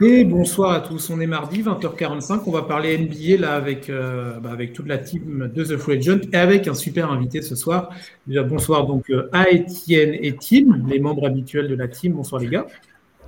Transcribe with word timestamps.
Et 0.00 0.22
bonsoir 0.22 0.70
à 0.70 0.80
tous, 0.80 1.10
on 1.10 1.20
est 1.20 1.26
mardi 1.26 1.60
20h45, 1.60 2.42
on 2.46 2.52
va 2.52 2.62
parler 2.62 2.96
NBA 2.98 3.40
là 3.40 3.54
avec, 3.54 3.90
euh, 3.90 4.38
bah, 4.38 4.52
avec 4.52 4.72
toute 4.72 4.86
la 4.86 4.96
team 4.96 5.50
de 5.52 5.64
The 5.64 5.76
Free 5.76 5.98
Agent 5.98 6.20
et 6.32 6.36
avec 6.36 6.68
un 6.68 6.74
super 6.74 7.10
invité 7.10 7.42
ce 7.42 7.56
soir. 7.56 7.90
Déjà 8.24 8.44
bonsoir 8.44 8.86
donc 8.86 9.10
euh, 9.10 9.28
à 9.32 9.50
Étienne 9.50 10.14
et 10.14 10.36
Tim, 10.36 10.84
les 10.86 11.00
membres 11.00 11.26
habituels 11.26 11.66
de 11.66 11.74
la 11.74 11.88
team. 11.88 12.12
Bonsoir 12.12 12.40
les 12.40 12.46
gars. 12.46 12.66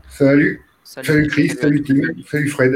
Salut. 0.08 0.62
Salut, 0.84 1.26
Chris, 1.26 1.48
salut 1.48 1.82
Tim, 1.82 2.02
salut 2.28 2.48
Fred. 2.48 2.74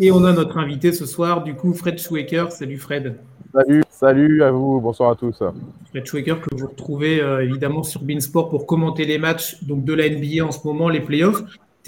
Et 0.00 0.10
on 0.10 0.24
a 0.24 0.32
notre 0.32 0.56
invité 0.56 0.92
ce 0.92 1.04
soir, 1.04 1.44
du 1.44 1.54
coup 1.54 1.74
Fred 1.74 1.98
Schwecker. 1.98 2.46
Salut 2.50 2.78
Fred. 2.78 3.16
Salut, 3.52 3.82
salut 3.90 4.42
à 4.44 4.50
vous, 4.50 4.80
bonsoir 4.80 5.10
à 5.10 5.14
tous. 5.14 5.42
Fred 5.90 6.06
Schwecker 6.06 6.40
que 6.40 6.54
vous 6.54 6.68
retrouvez 6.68 7.20
euh, 7.20 7.44
évidemment 7.44 7.82
sur 7.82 8.02
Beansport 8.02 8.48
pour 8.48 8.66
commenter 8.66 9.04
les 9.04 9.18
matchs 9.18 9.62
donc, 9.62 9.84
de 9.84 9.92
la 9.92 10.08
NBA 10.08 10.42
en 10.42 10.52
ce 10.52 10.66
moment, 10.66 10.88
les 10.88 11.00
playoffs 11.00 11.42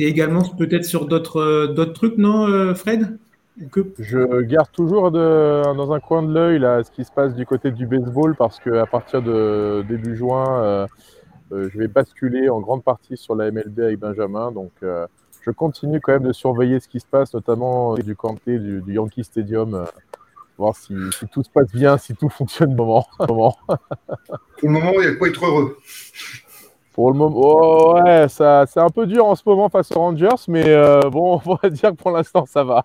également 0.04 0.42
peut-être 0.42 0.84
sur 0.84 1.06
d'autres 1.06 1.40
euh, 1.40 1.66
d'autres 1.68 1.92
trucs, 1.92 2.18
non, 2.18 2.48
euh, 2.48 2.74
Fred? 2.74 3.18
Je 3.98 4.42
garde 4.42 4.70
toujours 4.70 5.10
dans 5.10 5.92
un 5.92 5.98
coin 5.98 6.22
de 6.22 6.32
l'œil 6.32 6.60
ce 6.84 6.90
qui 6.92 7.04
se 7.04 7.10
passe 7.10 7.34
du 7.34 7.44
côté 7.44 7.72
du 7.72 7.86
baseball 7.86 8.36
parce 8.36 8.60
qu'à 8.60 8.86
partir 8.86 9.20
de 9.20 9.84
début 9.88 10.14
juin, 10.14 10.62
euh, 10.62 10.86
je 11.50 11.76
vais 11.76 11.88
basculer 11.88 12.48
en 12.50 12.60
grande 12.60 12.84
partie 12.84 13.16
sur 13.16 13.34
la 13.34 13.50
MLB 13.50 13.80
avec 13.80 13.98
Benjamin. 13.98 14.52
Donc, 14.52 14.70
je 14.80 15.50
continue 15.50 16.00
quand 16.00 16.12
même 16.12 16.22
de 16.22 16.32
surveiller 16.32 16.78
ce 16.78 16.86
qui 16.86 17.00
se 17.00 17.06
passe, 17.06 17.34
notamment 17.34 17.94
du 17.94 18.14
Canté, 18.14 18.60
du, 18.60 18.80
Yankee 18.86 19.24
Stadium, 19.24 19.86
voir 20.56 20.76
si, 20.76 20.94
tout 21.32 21.42
se 21.42 21.50
passe 21.50 21.72
bien, 21.72 21.98
si 21.98 22.14
tout 22.14 22.28
fonctionne 22.28 22.72
au 22.78 22.84
moment. 22.84 23.06
Pour 23.18 24.68
le 24.68 24.68
moment, 24.68 24.92
il 24.92 25.00
n'y 25.00 25.16
a 25.16 25.18
pas 25.18 25.26
être 25.26 25.44
heureux. 25.44 25.76
Pour 26.98 27.12
le 27.12 27.16
moment, 27.16 27.36
oh, 27.38 28.00
ouais, 28.02 28.26
ça, 28.28 28.66
c'est 28.66 28.80
un 28.80 28.88
peu 28.88 29.06
dur 29.06 29.24
en 29.24 29.36
ce 29.36 29.44
moment 29.46 29.68
face 29.68 29.92
aux 29.92 30.00
Rangers, 30.00 30.34
mais 30.48 30.64
euh, 30.66 30.98
bon, 31.02 31.40
on 31.46 31.54
va 31.54 31.70
dire 31.70 31.90
que 31.92 31.94
pour 31.94 32.10
l'instant, 32.10 32.44
ça 32.44 32.64
va. 32.64 32.84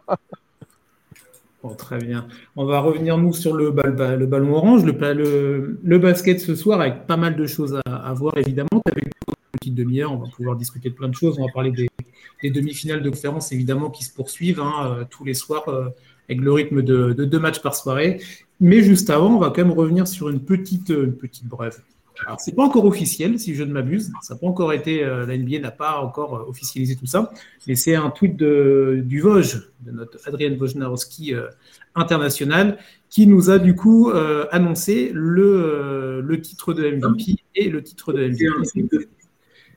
Très 1.80 1.98
bien. 1.98 2.28
On 2.56 2.66
va 2.66 2.80
revenir, 2.80 3.18
nous, 3.18 3.34
sur 3.34 3.56
le, 3.56 3.72
ballon 3.72 4.54
orange, 4.54 4.86
le, 4.86 5.98
basket 5.98 6.40
ce 6.40 6.54
soir, 6.54 6.80
avec 6.80 7.08
pas 7.08 7.18
mal 7.18 7.36
de 7.36 7.48
choses 7.48 7.82
à, 7.88 8.14
voir, 8.14 8.38
évidemment. 8.38 8.84
Avais 8.86 9.02
une 9.02 9.34
petite 9.54 9.74
demi-heure, 9.74 10.12
on 10.12 10.18
va 10.18 10.28
pouvoir 10.30 10.58
discuter 10.58 10.92
de 10.92 10.94
plein 10.94 11.10
de 11.10 11.16
choses. 11.16 11.40
On 11.40 11.48
va 11.48 11.52
parler 11.52 11.72
des, 11.72 12.52
demi-finales 12.52 13.02
de 13.02 13.10
conférence, 13.10 13.52
évidemment, 13.52 13.90
qui 13.90 14.04
se 14.04 14.14
poursuivent 14.14 14.60
hein, 14.60 14.74
euh, 14.92 15.06
tous 15.10 15.26
les 15.26 15.34
soirs, 15.34 15.68
euh, 15.70 15.90
avec 16.30 16.40
le 16.40 16.54
rythme 16.54 16.84
de, 16.84 17.14
deux 17.14 17.40
matchs 17.40 17.64
par 17.64 17.74
soirée. 17.74 18.22
Mais 18.60 18.84
juste 18.84 19.10
avant, 19.10 19.34
on 19.34 19.40
va 19.40 19.50
quand 19.50 19.66
même 19.66 19.72
revenir 19.72 20.08
sur 20.08 20.30
une 20.30 20.40
petite, 20.40 20.90
une 20.90 21.16
petite 21.16 21.48
brève 21.48 21.82
alors, 22.26 22.40
c'est 22.40 22.56
pas 22.56 22.64
encore 22.64 22.86
officiel, 22.86 23.40
si 23.40 23.56
je 23.56 23.64
ne 23.64 23.72
m'abuse. 23.72 24.12
Ça 24.22 24.34
n'a 24.34 24.40
pas 24.40 24.48
encore 24.48 24.74
été, 24.74 25.04
euh, 25.04 25.26
la 25.26 25.38
NBA 25.38 25.60
n'a 25.60 25.72
pas 25.72 26.00
encore 26.00 26.36
euh, 26.36 26.50
officialisé 26.50 26.96
tout 26.96 27.06
ça. 27.06 27.32
Mais 27.68 27.76
c'est 27.76 27.96
un 27.96 28.10
tweet 28.10 28.38
de, 28.38 29.02
du 29.06 29.20
Vosges, 29.20 29.72
de 29.82 29.92
notre 29.92 30.18
Adrien 30.28 30.56
Wojnarowski 30.58 31.34
euh, 31.34 31.48
international, 31.96 32.78
qui 33.10 33.28
nous 33.28 33.50
a 33.50 33.60
du 33.60 33.76
coup 33.76 34.12
annoncé 34.52 35.12
le, 35.14 36.22
le 36.22 36.42
titre 36.42 36.74
de 36.74 36.90
MVP 36.90 37.36
et 37.54 37.70
le 37.70 37.84
titre 37.84 38.12
de 38.12 38.28
MVP 38.28 39.08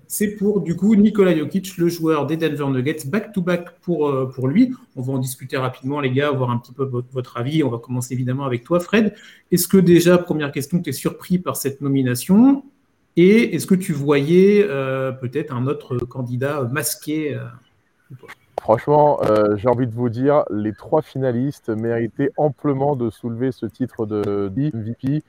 c'est 0.08 0.36
pour 0.36 0.60
du 0.60 0.76
coup 0.76 0.94
Nikola 0.94 1.36
Jokic, 1.36 1.76
le 1.78 1.88
joueur 1.88 2.26
des 2.26 2.36
Denver 2.36 2.66
Nuggets, 2.66 3.06
back-to-back 3.06 3.80
pour, 3.80 4.08
euh, 4.08 4.26
pour 4.26 4.48
lui. 4.48 4.72
On 4.94 5.02
va 5.02 5.14
en 5.14 5.18
discuter 5.18 5.56
rapidement, 5.56 6.00
les 6.00 6.10
gars, 6.10 6.30
voir 6.30 6.50
un 6.50 6.58
petit 6.58 6.72
peu 6.72 6.84
votre, 6.84 7.36
avis. 7.36 7.62
On 7.64 7.70
va 7.70 7.78
commencer 7.78 8.14
évidemment 8.14 8.44
avec 8.44 8.64
toi, 8.64 8.80
Fred. 8.80 9.14
Est-ce 9.50 9.68
que 9.68 9.78
déjà, 9.78 10.18
première 10.18 10.52
question, 10.52 10.80
tu 10.80 10.90
es 10.90 10.92
surpris 10.92 11.38
par 11.38 11.56
cette 11.56 11.80
nomination? 11.80 12.64
Et 13.16 13.54
est-ce 13.54 13.66
que 13.66 13.74
tu 13.74 13.92
voyais 13.92 14.64
euh, 14.68 15.10
peut-être 15.10 15.52
un 15.52 15.66
autre 15.66 15.96
candidat 15.98 16.62
masqué 16.70 17.34
euh, 17.34 17.44
Franchement, 18.60 19.20
j'ai 19.56 19.68
envie 19.68 19.86
de 19.86 19.92
vous 19.92 20.08
dire, 20.08 20.44
les 20.50 20.72
trois 20.72 21.02
finalistes 21.02 21.68
méritaient 21.68 22.30
amplement 22.36 22.96
de 22.96 23.10
soulever 23.10 23.52
ce 23.52 23.66
titre 23.66 24.06
de 24.06 24.50
MVP. 24.74 25.22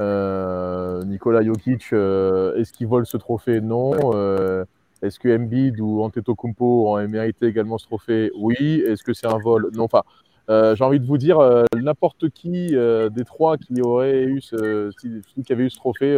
Euh, 0.00 1.04
Nicolas 1.04 1.42
Jokic, 1.42 1.92
euh, 1.92 2.56
est-ce 2.56 2.72
qu'il 2.72 2.86
vole 2.86 3.06
ce 3.06 3.16
trophée? 3.16 3.60
Non. 3.60 3.92
Euh, 4.14 4.64
est-ce 5.02 5.18
que 5.18 5.28
Embiid 5.28 5.80
ou 5.80 6.02
Antetokounmpo 6.02 6.94
ont 6.94 7.08
mérité 7.08 7.46
également 7.46 7.78
ce 7.78 7.86
trophée? 7.86 8.30
Oui. 8.36 8.82
Est-ce 8.86 9.02
que 9.02 9.12
c'est 9.12 9.26
un 9.26 9.38
vol? 9.38 9.70
Non. 9.74 9.84
Enfin, 9.84 10.02
j'ai 10.48 10.84
envie 10.84 11.00
de 11.00 11.06
vous 11.06 11.18
dire, 11.18 11.38
n'importe 11.76 12.30
qui 12.30 12.70
des 12.70 13.24
trois 13.24 13.56
qui 13.56 13.80
aurait 13.80 14.24
eu 14.24 14.40
ce, 14.40 14.90
qui 15.00 15.52
avait 15.52 15.64
eu 15.64 15.70
ce 15.70 15.76
trophée 15.76 16.16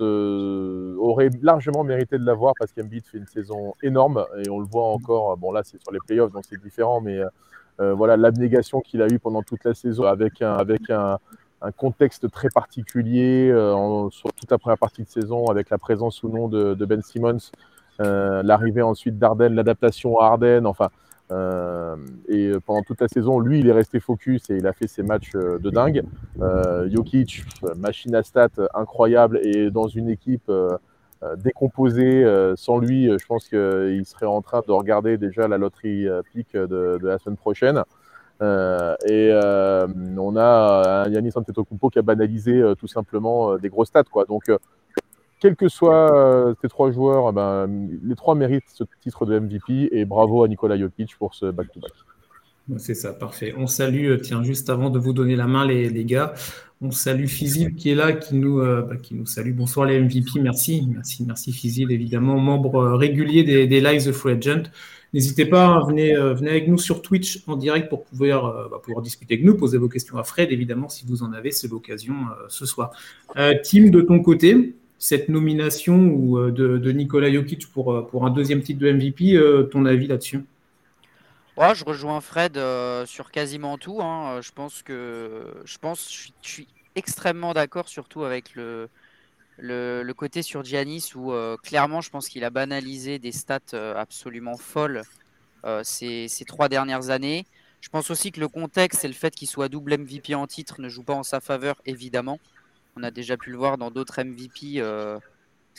aurait 0.00 1.30
largement 1.42 1.84
mérité 1.84 2.18
de 2.18 2.24
l'avoir 2.24 2.52
parce 2.58 2.72
qu'Embiid 2.72 3.06
fait 3.06 3.18
une 3.18 3.26
saison 3.26 3.72
énorme 3.82 4.26
et 4.44 4.50
on 4.50 4.58
le 4.58 4.66
voit 4.66 4.86
encore. 4.86 5.36
Bon 5.38 5.52
là, 5.52 5.62
c'est 5.64 5.80
sur 5.80 5.92
les 5.92 6.00
playoffs, 6.06 6.32
donc 6.32 6.44
c'est 6.48 6.60
différent, 6.60 7.00
mais 7.00 7.20
voilà 7.78 8.18
l'abnégation 8.18 8.80
qu'il 8.80 9.00
a 9.00 9.06
eu 9.06 9.18
pendant 9.18 9.42
toute 9.42 9.64
la 9.64 9.72
saison 9.72 10.04
avec 10.04 10.42
un, 10.42 11.18
un 11.66 11.72
contexte 11.72 12.30
très 12.30 12.48
particulier 12.48 13.50
euh, 13.50 14.08
sur 14.10 14.32
toute 14.32 14.50
la 14.50 14.58
première 14.58 14.78
partie 14.78 15.02
de 15.02 15.08
saison 15.08 15.46
avec 15.46 15.70
la 15.70 15.78
présence 15.78 16.22
ou 16.22 16.28
non 16.28 16.48
de, 16.48 16.84
Ben 16.84 17.02
Simmons, 17.02 17.50
euh, 18.00 18.42
l'arrivée 18.44 18.82
ensuite 18.82 19.18
d'Arden, 19.18 19.54
l'adaptation 19.54 20.18
à 20.20 20.26
Arden, 20.26 20.66
enfin. 20.66 20.90
Euh, 21.32 21.96
et 22.28 22.52
pendant 22.64 22.82
toute 22.82 23.00
la 23.00 23.08
saison, 23.08 23.40
lui, 23.40 23.58
il 23.58 23.68
est 23.68 23.72
resté 23.72 23.98
focus 23.98 24.48
et 24.48 24.58
il 24.58 24.66
a 24.68 24.72
fait 24.72 24.86
ses 24.86 25.02
matchs 25.02 25.32
de 25.32 25.70
dingue. 25.70 26.04
Jokic, 26.88 27.42
machine 27.76 28.14
à 28.14 28.22
stats 28.22 28.68
incroyable 28.74 29.40
et 29.42 29.72
dans 29.72 29.88
une 29.88 30.08
équipe 30.08 30.52
décomposée. 31.36 32.24
sans 32.54 32.78
lui, 32.78 33.06
je 33.06 33.26
pense 33.26 33.48
qu'il 33.48 34.06
serait 34.06 34.26
en 34.26 34.40
train 34.40 34.62
de 34.64 34.70
regarder 34.70 35.18
déjà 35.18 35.48
la 35.48 35.58
loterie 35.58 36.06
pique 36.32 36.52
de, 36.52 36.66
de 37.02 37.06
la 37.08 37.18
semaine 37.18 37.36
prochaine. 37.36 37.82
Euh, 38.42 38.94
et 39.06 39.30
euh, 39.32 39.86
on 40.18 40.36
a 40.36 41.04
un 41.06 41.10
Yannis 41.10 41.32
Antetokounmpo 41.34 41.88
qui 41.88 41.98
a 41.98 42.02
banalisé 42.02 42.52
euh, 42.52 42.74
tout 42.74 42.86
simplement 42.86 43.56
des 43.56 43.68
gros 43.68 43.84
stats. 43.84 44.04
Quoi. 44.04 44.24
Donc, 44.26 44.50
quels 45.40 45.56
que 45.56 45.68
soient 45.68 46.54
ces 46.60 46.68
trois 46.68 46.90
joueurs, 46.90 47.32
ben, 47.32 47.88
les 48.02 48.14
trois 48.14 48.34
méritent 48.34 48.68
ce 48.68 48.84
titre 49.00 49.26
de 49.26 49.38
MVP 49.38 49.88
et 49.92 50.04
bravo 50.04 50.44
à 50.44 50.48
Nikola 50.48 50.78
Jokic 50.78 51.16
pour 51.16 51.34
ce 51.34 51.46
back-to-back. 51.46 51.92
C'est 52.78 52.94
ça, 52.94 53.12
parfait. 53.12 53.54
On 53.56 53.66
salue, 53.66 54.20
tiens, 54.22 54.42
juste 54.42 54.70
avant 54.70 54.90
de 54.90 54.98
vous 54.98 55.12
donner 55.12 55.36
la 55.36 55.46
main, 55.46 55.66
les, 55.66 55.88
les 55.88 56.04
gars, 56.04 56.34
on 56.80 56.90
salue 56.90 57.26
Fizil 57.26 57.74
qui 57.74 57.90
est 57.90 57.94
là, 57.94 58.12
qui 58.12 58.34
nous, 58.34 58.58
bah, 58.58 58.96
qui 59.00 59.14
nous 59.14 59.24
salue. 59.24 59.52
Bonsoir 59.52 59.86
les 59.86 60.00
MVP, 60.00 60.40
merci, 60.40 60.86
merci, 60.92 61.24
merci 61.24 61.52
Fizil, 61.52 61.92
évidemment, 61.92 62.38
membre 62.38 62.94
régulier 62.94 63.44
des, 63.44 63.66
des 63.68 63.80
Lives 63.80 64.08
of 64.08 64.16
Free 64.16 64.32
Agent. 64.32 64.64
N'hésitez 65.16 65.46
pas, 65.46 65.66
hein, 65.66 65.88
euh, 65.96 66.34
venez, 66.34 66.50
avec 66.50 66.68
nous 66.68 66.76
sur 66.76 67.00
Twitch 67.00 67.42
en 67.46 67.56
direct 67.56 67.88
pour 67.88 68.04
pouvoir, 68.04 68.46
euh, 68.46 68.68
bah, 68.70 68.80
pouvoir 68.82 69.02
discuter 69.02 69.34
avec 69.34 69.46
nous, 69.46 69.56
poser 69.56 69.78
vos 69.78 69.88
questions 69.88 70.18
à 70.18 70.24
Fred, 70.24 70.52
évidemment, 70.52 70.90
si 70.90 71.06
vous 71.06 71.22
en 71.22 71.32
avez, 71.32 71.52
c'est 71.52 71.70
l'occasion 71.70 72.14
euh, 72.14 72.44
ce 72.48 72.66
soir. 72.66 72.90
Tim, 73.34 73.88
de 73.88 74.00
ton 74.02 74.20
côté, 74.20 74.74
cette 74.98 75.30
nomination 75.30 75.96
ou, 76.08 76.50
de, 76.50 76.92
Nicolas 76.92 77.32
Jokic 77.32 77.66
pour, 77.72 78.06
pour 78.08 78.26
un 78.26 78.30
deuxième 78.30 78.60
titre 78.60 78.80
de 78.80 78.92
MVP, 78.92 79.40
ton 79.70 79.86
avis 79.86 80.06
là-dessus? 80.06 80.40
Je 81.58 81.84
rejoins 81.84 82.20
Fred 82.20 82.58
sur 83.06 83.30
quasiment 83.30 83.78
tout. 83.78 84.00
Hein. 84.02 84.40
Je 84.42 84.52
pense 84.52 84.82
que 84.82 85.54
je 85.64 85.78
pense, 85.78 86.12
je 86.12 86.48
suis 86.48 86.68
extrêmement 86.94 87.54
d'accord, 87.54 87.88
surtout 87.88 88.24
avec 88.24 88.54
le, 88.54 88.88
le, 89.58 90.12
côté 90.12 90.42
sur 90.42 90.64
Giannis 90.64 91.12
où 91.14 91.32
euh, 91.32 91.56
clairement 91.56 92.00
je 92.00 92.10
pense 92.10 92.28
qu'il 92.28 92.44
a 92.44 92.50
banalisé 92.50 93.18
des 93.18 93.32
stats 93.32 93.60
euh, 93.74 93.94
absolument 93.96 94.56
folles 94.56 95.02
euh, 95.64 95.82
ces, 95.84 96.28
trois 96.46 96.68
dernières 96.68 97.10
années. 97.10 97.46
Je 97.80 97.88
pense 97.88 98.10
aussi 98.10 98.32
que 98.32 98.40
le 98.40 98.48
contexte 98.48 99.04
et 99.04 99.08
le 99.08 99.14
fait 99.14 99.34
qu'il 99.34 99.48
soit 99.48 99.68
double 99.68 99.98
MVP 99.98 100.34
en 100.34 100.46
titre 100.46 100.80
ne 100.80 100.88
joue 100.88 101.02
pas 101.02 101.14
en 101.14 101.22
sa 101.22 101.40
faveur, 101.40 101.80
évidemment. 101.86 102.38
On 102.96 103.02
a 103.02 103.10
déjà 103.10 103.36
pu 103.36 103.50
le 103.50 103.58
voir 103.58 103.78
dans 103.78 103.90
d'autres 103.90 104.22
MVP. 104.22 104.82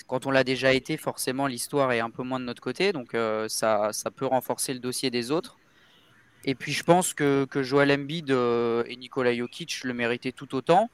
quand 0.08 0.26
on 0.26 0.32
l'a 0.32 0.44
déjà 0.44 0.74
été, 0.74 0.96
forcément, 0.96 1.48
l'histoire 1.48 1.92
est 1.92 2.00
un 2.00 2.12
peu 2.12 2.24
moins 2.24 2.40
de 2.40 2.46
notre 2.46 2.62
côté. 2.62 2.94
Donc, 2.94 3.18
ça, 3.48 3.90
ça, 3.92 4.12
peut 4.12 4.26
renforcer 4.26 4.74
le 4.74 4.80
dossier 4.80 5.10
des 5.10 5.32
autres. 5.32 5.58
Et 6.48 6.56
puis, 6.56 6.72
je 6.72 6.84
pense 6.84 7.14
que, 7.14 7.46
Joel 7.56 7.92
Embiid 7.92 8.32
et 8.32 8.96
Nikola 8.96 9.36
Jokic 9.36 9.84
le 9.84 9.94
méritaient 9.94 10.32
tout 10.32 10.56
autant. 10.56 10.90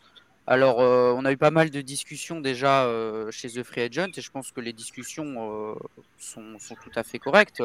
Alors, 0.46 0.82
euh, 0.82 1.14
on 1.16 1.24
a 1.24 1.32
eu 1.32 1.38
pas 1.38 1.52
mal 1.52 1.70
de 1.70 1.80
discussions 1.80 2.42
déjà 2.42 2.84
euh, 2.84 3.32
chez 3.32 3.50
The 3.50 3.64
Free 3.64 3.82
Agent 3.82 4.10
et 4.18 4.22
je 4.22 4.30
pense 4.30 4.52
que 4.52 4.60
les 4.60 4.74
discussions 4.74 5.72
euh, 5.72 5.76
sont, 6.18 6.58
tout 6.60 6.92
à 6.96 7.04
fait 7.04 7.20
correctes. 7.20 7.64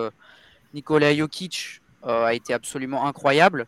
Nikola 0.74 1.14
Jokic 1.14 1.80
a 2.04 2.34
été 2.34 2.54
absolument 2.54 3.06
incroyable. 3.06 3.66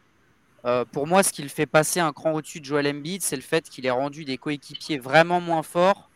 pour 0.92 1.06
moi, 1.06 1.22
ce 1.22 1.32
qui 1.32 1.42
le 1.42 1.48
fait 1.48 1.66
passer 1.66 1.98
un 1.98 2.12
cran 2.12 2.32
au-dessus 2.34 2.60
de 2.60 2.66
Joel 2.66 2.86
Embiid, 2.86 3.22
c'est 3.22 3.36
le 3.36 3.42
fait 3.42 3.68
qu'il 3.68 3.86
ait 3.86 3.90
rendu 3.90 4.24
des 4.24 4.38
coéquipiers 4.38 4.98
vraiment 4.98 5.40
moins 5.40 5.62
forts 5.62 6.08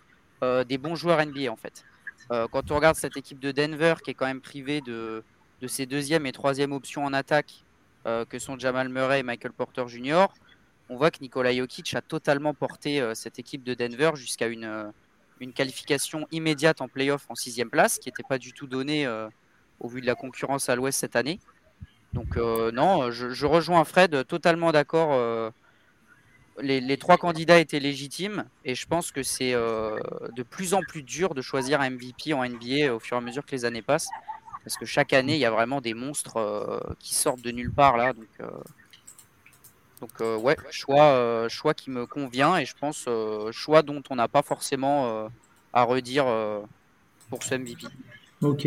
des 0.43 0.77
bons 0.77 0.95
joueurs 0.95 1.25
NBA 1.25 1.51
en 1.51 1.57
fait. 1.57 1.85
quand 2.29 2.71
on 2.71 2.77
regarde 2.77 2.97
cette 2.97 3.17
équipe 3.17 3.41
de 3.41 3.51
Denver 3.51 3.95
qui 4.05 4.11
est 4.11 4.15
quand 4.15 4.27
même 4.27 4.43
privée 4.43 4.81
de 4.83 5.25
ses 5.67 5.87
deuxième 5.87 6.27
et 6.27 6.33
troisième 6.33 6.73
options 6.73 7.05
en 7.05 7.13
attaque, 7.13 7.65
que 8.05 8.39
sont 8.39 8.59
Jamal 8.59 8.89
Murray 8.89 9.21
et 9.21 9.23
Michael 9.23 9.53
Porter 9.53 9.89
Jr., 9.89 10.27
on 10.89 10.97
voit 10.97 11.11
que 11.11 11.19
Nikola 11.21 11.55
Jokic 11.55 11.95
a 11.95 12.03
totalement 12.03 12.55
porté 12.55 13.01
euh, 13.01 13.15
cette 13.15 13.39
équipe 13.39 13.65
de 13.65 13.75
Denver 13.75 14.13
jusqu'à 14.17 14.49
une, 14.49 14.65
euh, 14.65 14.85
une 15.41 15.53
qualification 15.53 16.27
immédiate 16.31 16.81
en 16.81 16.89
playoff 16.89 17.27
en 17.31 17.35
sixième 17.35 17.71
place, 17.71 17.99
qui 17.99 18.09
n'était 18.09 18.23
pas 18.23 18.39
du 18.39 18.53
tout 18.53 18.67
donnée 18.67 19.07
euh, 19.07 19.29
au 19.81 19.89
vu 19.89 20.01
de 20.01 20.07
la 20.07 20.15
concurrence 20.15 20.69
à 20.69 20.77
l'ouest 20.77 20.99
cette 20.99 21.17
année. 21.17 21.41
Donc 22.13 22.37
non, 22.37 23.11
je, 23.11 23.45
rejoins 23.45 23.85
Fred, 23.85 24.25
totalement 24.29 24.71
d'accord. 24.71 25.53
Les, 26.61 26.97
trois 26.97 27.17
candidats 27.17 27.59
étaient 27.59 27.81
légitimes 27.81 28.45
et 28.65 28.77
je 28.77 28.87
pense 28.87 29.11
que 29.11 29.25
c'est 29.25 29.51
de 29.53 30.43
plus 30.45 30.75
en 30.75 30.83
plus 30.83 31.03
dur 31.03 31.35
de 31.35 31.43
choisir 31.43 31.81
un 31.81 31.91
MVP 31.91 32.33
en 32.33 32.49
NBA 32.49 32.95
au 32.95 33.01
fur 33.01 33.17
et 33.17 33.19
à 33.19 33.21
mesure 33.21 33.45
que 33.45 33.51
les 33.51 33.65
années 33.65 33.83
passent. 33.83 34.11
Parce 34.65 34.77
que 34.77 34.87
chaque 34.87 35.13
année, 35.13 35.35
il 35.35 35.41
y 35.41 35.45
a 35.45 35.51
vraiment 35.51 35.81
des 35.81 35.95
monstres 35.95 36.81
qui 36.99 37.15
sortent 37.15 37.43
de 37.43 37.51
nulle 37.51 37.73
part 37.73 37.97
là. 37.97 38.15
Donc, 38.15 38.51
donc 40.01 40.43
ouais, 40.43 40.57
choix, 40.71 41.47
choix 41.49 41.75
qui 41.75 41.91
me 41.91 42.07
convient 42.07 42.57
et 42.57 42.65
je 42.65 42.75
pense 42.75 43.07
choix 43.53 43.83
dont 43.83 44.03
on 44.09 44.17
n'a 44.17 44.27
pas 44.27 44.43
forcément 44.43 45.29
à 45.75 45.83
redire 45.83 46.25
pour 47.29 47.43
ce 47.43 47.55
MVP. 47.57 47.87
Ok. 48.43 48.67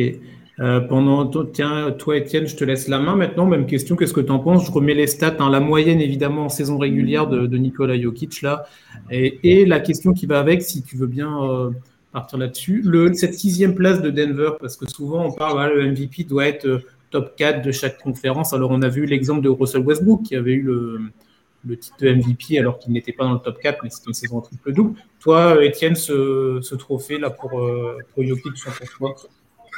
Euh, 0.60 0.80
pendant, 0.80 1.28
tiens, 1.46 1.92
toi, 1.92 2.18
Étienne, 2.18 2.48
je 2.48 2.56
te 2.56 2.64
laisse 2.64 2.88
la 2.88 3.00
main 3.00 3.16
maintenant. 3.16 3.46
Même 3.46 3.68
question, 3.68 3.96
qu'est-ce 3.96 4.14
que 4.14 4.22
tu 4.22 4.32
en 4.32 4.40
penses? 4.40 4.66
Je 4.66 4.72
remets 4.72 4.96
les 4.96 5.06
stats, 5.06 5.36
hein, 5.40 5.52
la 5.52 5.60
moyenne 5.60 6.02
évidemment 6.02 6.46
en 6.46 6.50
saison 6.50 6.78
régulière 6.78 7.28
de, 7.28 7.46
de 7.46 7.58
Nikola 7.58 8.00
Jokic 8.00 8.42
là, 8.42 8.66
et, 9.12 9.66
la 9.66 9.80
question 9.80 10.14
qui 10.14 10.26
va 10.26 10.40
avec, 10.40 10.64
si 10.64 10.82
tu 10.82 10.98
veux 10.98 11.08
bien 11.08 11.44
euh, 11.44 11.70
partir 12.12 12.38
là-dessus. 12.38 12.84
cette 13.14 13.34
sixième 13.34 13.76
place 13.76 14.02
de 14.02 14.10
Denver, 14.10 14.52
parce 14.60 14.76
que 14.76 14.90
souvent 14.90 15.26
on 15.26 15.32
parle, 15.32 15.74
le 15.74 15.92
MVP 15.92 16.24
doit 16.24 16.48
être 16.48 16.66
euh, 16.68 16.80
top 17.12 17.36
4 17.36 17.62
de 17.62 17.72
chaque 17.72 18.00
conférence. 18.00 18.54
Alors 18.54 18.72
on 18.72 18.82
a 18.82 18.90
vu 18.90 19.06
l'exemple 19.06 19.42
de 19.42 19.50
Russell 19.50 19.82
Westbrook 19.82 20.24
qui 20.24 20.36
avait 20.36 20.54
eu 20.54 20.64
le, 20.64 21.78
titre 21.78 21.98
de 22.00 22.14
MVP 22.14 22.60
alors 22.60 22.80
qu'il 22.80 22.94
n'était 22.94 23.12
pas 23.12 23.26
dans 23.26 23.34
le 23.34 23.40
top 23.40 23.60
4, 23.60 23.80
mais 23.84 23.90
c'était 23.90 24.08
une 24.08 24.14
saison 24.14 24.42
triple-double. 24.42 24.98
Toi, 25.20 25.64
Étienne, 25.64 25.96
ce, 25.96 26.76
trophée 26.76 27.18
là 27.18 27.30
pour, 27.30 27.50
pour 27.50 28.24
Jokic, 28.24 28.54
pour 29.00 29.16
toi 29.16 29.30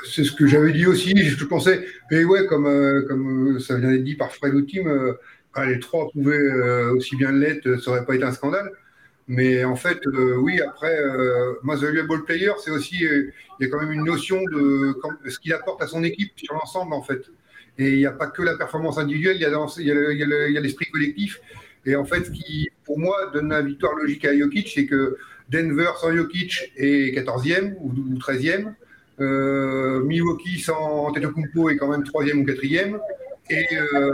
c'est 0.05 0.23
ce 0.23 0.31
que 0.31 0.47
j'avais 0.47 0.71
dit 0.71 0.85
aussi. 0.85 1.15
Je 1.17 1.45
pensais, 1.45 1.85
mais 2.11 2.23
ouais, 2.23 2.45
comme, 2.45 2.67
euh, 2.67 3.05
comme 3.07 3.55
euh, 3.55 3.59
ça 3.59 3.77
vient 3.77 3.91
d'être 3.91 4.03
dit 4.03 4.15
par 4.15 4.31
Fred 4.31 4.53
ou 4.53 4.61
Tim, 4.61 4.87
euh, 4.87 5.13
les 5.65 5.79
trois 5.79 6.09
pouvaient 6.11 6.51
aussi 6.91 7.17
bien 7.17 7.31
l'être, 7.31 7.79
ça 7.81 7.91
n'aurait 7.91 8.05
pas 8.05 8.15
été 8.15 8.23
un 8.23 8.31
scandale. 8.31 8.71
Mais 9.29 9.63
en 9.63 9.75
fait, 9.75 9.99
oui, 10.37 10.59
après, 10.59 10.97
moi, 11.61 11.77
The 11.77 12.25
Player, 12.25 12.51
c'est 12.63 12.71
aussi, 12.71 12.97
il 13.01 13.31
y 13.59 13.65
a 13.65 13.69
quand 13.69 13.79
même 13.79 13.91
une 13.91 14.03
notion 14.03 14.41
de 14.51 14.99
ce 15.29 15.37
qu'il 15.39 15.53
apporte 15.53 15.81
à 15.83 15.87
son 15.87 16.03
équipe 16.03 16.31
sur 16.35 16.55
l'ensemble, 16.55 16.93
en 16.93 17.03
fait. 17.03 17.21
Et 17.77 17.91
il 17.91 17.97
n'y 17.99 18.07
a 18.07 18.11
pas 18.11 18.27
que 18.27 18.41
la 18.41 18.57
performance 18.57 18.97
individuelle, 18.97 19.37
il 19.37 19.41
y 19.41 20.57
a 20.57 20.61
l'esprit 20.61 20.87
collectif. 20.87 21.39
Et 21.85 21.95
en 21.95 22.05
fait, 22.05 22.25
ce 22.25 22.31
qui, 22.31 22.69
pour 22.83 22.99
moi, 22.99 23.29
donne 23.33 23.49
la 23.49 23.61
victoire 23.61 23.95
logique 23.95 24.25
à 24.25 24.37
Jokic, 24.37 24.71
c'est 24.73 24.85
que 24.85 25.17
Denver 25.49 25.91
sans 25.99 26.13
Jokic 26.15 26.73
est 26.75 27.15
14e 27.15 27.75
ou 27.79 27.91
13e. 28.17 28.73
Euh, 29.21 30.03
Milwaukee 30.03 30.59
sans 30.59 31.07
Antetokounmpo 31.07 31.69
est 31.69 31.77
quand 31.77 31.89
même 31.89 32.03
troisième 32.03 32.41
ou 32.41 32.45
quatrième. 32.45 32.99
Et 33.49 33.65
euh, 33.93 34.11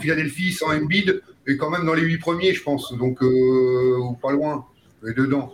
Philadelphie 0.00 0.52
sans 0.52 0.74
Embiid 0.74 1.22
quand 1.56 1.70
même 1.70 1.86
dans 1.86 1.94
les 1.94 2.02
huit 2.02 2.18
premiers, 2.18 2.52
je 2.52 2.62
pense. 2.62 2.92
Donc, 2.96 3.22
euh, 3.22 3.98
ou 3.98 4.14
pas 4.14 4.32
loin, 4.32 4.66
et 5.06 5.12
dedans. 5.12 5.52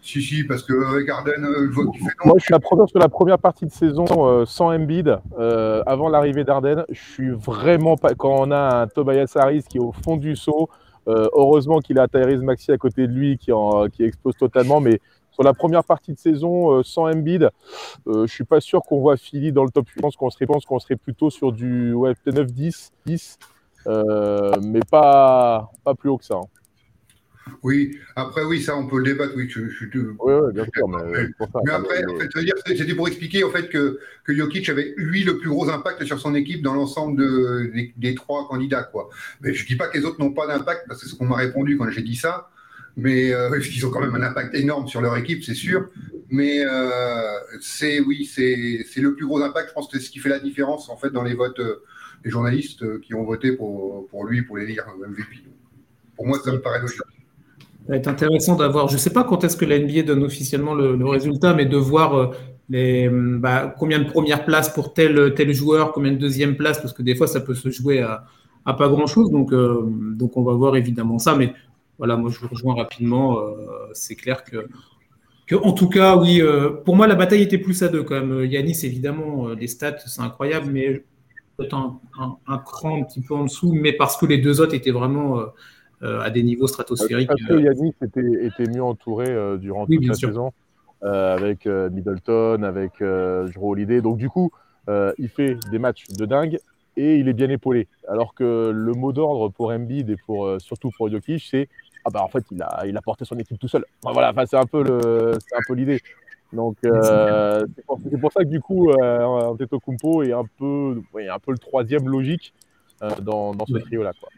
Si, 0.00 0.22
si, 0.22 0.44
parce 0.44 0.62
que 0.62 0.72
avec 0.94 1.08
Arden, 1.08 1.44
je 1.44 1.90
qu'il 1.90 2.00
fait 2.00 2.14
Moi, 2.24 2.36
je 2.38 2.44
suis 2.44 2.52
la 2.52 2.60
première 2.60 2.88
sur 2.88 3.00
la 3.00 3.08
première 3.08 3.38
partie 3.38 3.66
de 3.66 3.72
saison 3.72 4.46
sans 4.46 4.72
Embiid, 4.72 5.18
avant 5.86 6.08
l'arrivée 6.08 6.44
d'Arden. 6.44 6.84
Je 6.88 7.00
suis 7.00 7.30
vraiment 7.30 7.96
pas. 7.96 8.14
Quand 8.14 8.34
on 8.38 8.50
a 8.52 8.82
un 8.82 8.86
Tobias 8.86 9.32
Harris 9.34 9.64
qui 9.68 9.78
est 9.78 9.80
au 9.80 9.92
fond 9.92 10.16
du 10.16 10.36
saut, 10.36 10.70
heureusement 11.06 11.80
qu'il 11.80 11.98
a 11.98 12.06
Tyrese 12.06 12.42
Maxi 12.42 12.70
à 12.70 12.78
côté 12.78 13.08
de 13.08 13.12
lui 13.12 13.38
qui, 13.38 13.50
en, 13.50 13.88
qui 13.88 14.04
explose 14.04 14.36
totalement, 14.36 14.80
mais 14.80 15.00
sur 15.38 15.44
la 15.44 15.54
première 15.54 15.84
partie 15.84 16.12
de 16.12 16.18
saison 16.18 16.72
euh, 16.72 16.82
sans 16.82 17.08
Embiid, 17.08 17.50
euh, 18.08 18.26
je 18.26 18.32
suis 18.34 18.42
pas 18.42 18.60
sûr 18.60 18.82
qu'on 18.82 18.98
voit 18.98 19.16
Philly 19.16 19.52
dans 19.52 19.62
le 19.62 19.70
top 19.70 19.88
8. 19.88 19.94
Je 19.94 20.00
pense 20.00 20.16
qu'on 20.16 20.30
serait, 20.30 20.46
qu'on 20.46 20.80
serait 20.80 20.96
plutôt 20.96 21.30
sur 21.30 21.52
du 21.52 21.92
ouais, 21.92 22.12
9-10, 22.26 22.90
10, 23.06 23.38
euh, 23.40 23.46
mais 23.86 24.80
pas, 24.90 25.70
pas 25.84 25.94
plus 25.94 26.10
haut 26.10 26.18
que 26.18 26.24
ça. 26.24 26.34
Hein. 26.34 26.48
Oui, 27.62 27.98
après, 28.14 28.44
oui, 28.44 28.60
ça, 28.60 28.76
on 28.76 28.86
peut 28.86 28.98
le 28.98 29.04
débattre. 29.04 29.32
Oui, 29.36 29.48
je, 29.48 29.68
suis 29.70 29.90
oui, 29.94 30.10
oui, 30.20 30.52
bien 30.52 30.66
sûr. 30.74 30.88
Mais, 30.88 31.72
après, 31.72 32.04
En 32.04 32.18
fait, 32.18 32.76
c'était 32.76 32.94
pour 32.94 33.08
expliquer 33.08 33.44
en 33.44 33.50
fait, 33.50 33.68
que, 33.68 33.98
que 34.24 34.34
Jokic 34.34 34.68
avait, 34.68 34.94
lui, 34.96 35.24
le 35.24 35.38
plus 35.38 35.48
gros 35.48 35.68
impact 35.68 36.04
sur 36.04 36.20
son 36.20 36.34
équipe 36.34 36.62
dans 36.62 36.74
l'ensemble 36.74 37.18
de, 37.18 37.72
des, 37.96 38.14
trois 38.14 38.46
candidats. 38.48 38.82
Quoi. 38.82 39.08
Mais 39.40 39.54
je 39.54 39.62
ne 39.62 39.68
dis 39.68 39.76
pas 39.76 39.88
que 39.88 39.98
les 39.98 40.04
autres 40.04 40.20
n'ont 40.20 40.32
pas 40.32 40.46
d'impact, 40.46 40.86
parce 40.86 41.00
que 41.00 41.06
c'est 41.06 41.12
ce 41.12 41.18
qu'on 41.18 41.26
m'a 41.26 41.36
répondu 41.36 41.76
quand 41.76 41.88
j'ai 41.90 42.02
dit 42.02 42.16
ça 42.16 42.50
mais 42.98 43.32
euh, 43.32 43.58
ils 43.74 43.86
ont 43.86 43.90
quand 43.90 44.00
même 44.00 44.14
un 44.14 44.22
impact 44.22 44.54
énorme 44.54 44.88
sur 44.88 45.00
leur 45.00 45.16
équipe, 45.16 45.42
c'est 45.42 45.54
sûr. 45.54 45.88
Mais 46.30 46.60
euh, 46.60 47.38
c'est 47.60 48.00
oui, 48.00 48.26
c'est 48.26 48.84
le 48.96 49.14
plus 49.14 49.24
gros 49.24 49.40
impact. 49.40 49.70
Je 49.70 49.74
pense 49.74 49.88
que 49.88 49.98
c'est 49.98 50.04
ce 50.04 50.10
qui 50.10 50.18
fait 50.18 50.28
la 50.28 50.40
différence 50.40 50.90
en 50.90 50.96
fait 50.96 51.10
dans 51.10 51.22
les 51.22 51.34
votes 51.34 51.60
euh, 51.60 51.82
des 52.24 52.30
journalistes 52.30 52.82
euh, 52.82 53.00
qui 53.00 53.14
ont 53.14 53.24
voté 53.24 53.52
pour, 53.52 54.06
pour 54.08 54.24
lui 54.24 54.42
pour 54.42 54.56
lire 54.56 54.84
MVP. 54.98 55.44
Pour 56.16 56.26
moi, 56.26 56.38
ça 56.44 56.52
me 56.52 56.60
paraît 56.60 56.80
logique. 56.80 56.98
Ça 56.98 57.92
va 57.92 57.96
être 57.96 58.08
intéressant 58.08 58.56
d'avoir. 58.56 58.88
Je 58.88 58.94
ne 58.94 58.98
sais 58.98 59.12
pas 59.12 59.24
quand 59.24 59.44
est-ce 59.44 59.56
que 59.56 59.64
la 59.64 59.78
NBA 59.78 60.02
donne 60.02 60.24
officiellement 60.24 60.74
le, 60.74 61.06
résultat, 61.06 61.54
mais 61.54 61.64
de 61.64 61.76
voir 61.76 62.32
les, 62.68 63.08
bah, 63.08 63.74
combien 63.78 63.98
de 63.98 64.10
premières 64.10 64.44
places 64.44 64.68
pour 64.68 64.92
tel, 64.92 65.32
tel 65.34 65.52
joueur, 65.54 65.92
combien 65.92 66.12
de 66.12 66.18
deuxième 66.18 66.56
place, 66.56 66.80
parce 66.80 66.92
que 66.92 67.02
des 67.02 67.14
fois 67.14 67.26
ça 67.26 67.40
peut 67.40 67.54
se 67.54 67.70
jouer 67.70 68.00
à, 68.00 68.24
à 68.66 68.74
pas 68.74 68.88
grand 68.88 69.06
chose. 69.06 69.30
Donc, 69.30 69.54
donc 69.54 70.36
on 70.36 70.42
va 70.42 70.52
voir 70.52 70.76
évidemment 70.76 71.18
ça. 71.18 71.34
Mais 71.34 71.54
voilà, 71.98 72.16
moi 72.16 72.30
je 72.30 72.38
vous 72.38 72.48
rejoins 72.48 72.74
rapidement. 72.74 73.40
Euh, 73.40 73.54
c'est 73.92 74.14
clair 74.14 74.44
que, 74.44 74.68
que, 75.46 75.56
en 75.56 75.72
tout 75.72 75.88
cas, 75.88 76.16
oui, 76.16 76.40
euh, 76.40 76.70
pour 76.70 76.96
moi 76.96 77.06
la 77.06 77.16
bataille 77.16 77.42
était 77.42 77.58
plus 77.58 77.82
à 77.82 77.88
deux 77.88 78.04
quand 78.04 78.14
même. 78.14 78.44
Yanis, 78.44 78.78
évidemment, 78.84 79.48
euh, 79.48 79.54
les 79.54 79.66
stats, 79.66 79.98
c'est 80.06 80.22
incroyable, 80.22 80.70
mais 80.70 81.04
peut-être 81.58 81.74
un, 81.74 82.00
un, 82.46 82.58
cran 82.58 83.00
un 83.00 83.04
petit 83.04 83.20
peu 83.20 83.34
en 83.34 83.44
dessous, 83.44 83.72
mais 83.72 83.92
parce 83.92 84.16
que 84.16 84.26
les 84.26 84.38
deux 84.38 84.60
autres 84.60 84.74
étaient 84.74 84.92
vraiment 84.92 85.42
à 86.00 86.30
des 86.30 86.44
niveaux 86.44 86.68
stratosphériques. 86.68 87.28
Parce 87.28 87.42
que 87.42 87.60
Yanis 87.60 87.92
était, 88.00 88.46
était 88.46 88.70
mieux 88.70 88.82
entouré 88.82 89.26
durant 89.58 89.84
toute 89.84 90.06
la 90.06 90.14
saison, 90.14 90.52
avec 91.02 91.66
Middleton, 91.66 92.62
avec 92.62 92.92
Jero 93.00 93.72
Holiday. 93.72 94.00
Donc 94.00 94.16
du 94.18 94.30
coup, 94.30 94.50
il 94.86 95.28
fait 95.28 95.56
des 95.70 95.78
matchs 95.78 96.06
de 96.08 96.24
dingue 96.24 96.58
et 96.96 97.16
il 97.16 97.28
est 97.28 97.32
bien 97.32 97.50
épaulé. 97.50 97.88
Alors 98.06 98.34
que 98.34 98.70
le 98.72 98.92
mot 98.92 99.12
d'ordre 99.12 99.48
pour 99.48 99.70
Embiid 99.70 100.08
et 100.10 100.16
pour, 100.26 100.60
surtout 100.60 100.90
pour 100.96 101.10
Jokic, 101.10 101.42
c'est 101.50 101.68
ah 102.04 102.10
bah 102.10 102.22
en 102.22 102.28
fait 102.28 102.44
il 102.52 102.62
a, 102.62 102.86
il 102.86 102.96
a 102.96 103.02
porté 103.02 103.24
son 103.24 103.36
équipe 103.38 103.58
tout 103.58 103.68
seul. 103.68 103.84
voilà, 104.02 104.30
enfin, 104.30 104.46
c'est 104.46 104.56
un 104.56 104.66
peu 104.66 104.82
le, 104.82 105.36
c'est 105.46 105.56
un 105.56 105.60
peu 105.66 105.74
l'idée. 105.74 106.00
Donc 106.52 106.76
euh, 106.86 107.66
c'est, 107.76 108.20
pour, 108.20 108.32
ça 108.32 108.42
que 108.42 108.48
du 108.48 108.60
coup 108.60 108.90
euh, 108.90 109.22
Antetokounmpo 109.22 110.22
est 110.22 110.32
un 110.32 110.44
peu, 110.58 111.00
ouais, 111.12 111.28
un 111.28 111.38
peu 111.38 111.52
le 111.52 111.58
troisième 111.58 112.08
logique 112.08 112.54
euh, 113.02 113.10
dans, 113.20 113.54
dans, 113.54 113.66
ce 113.66 113.76
trio 113.76 114.02
là 114.02 114.12
quoi. 114.18 114.30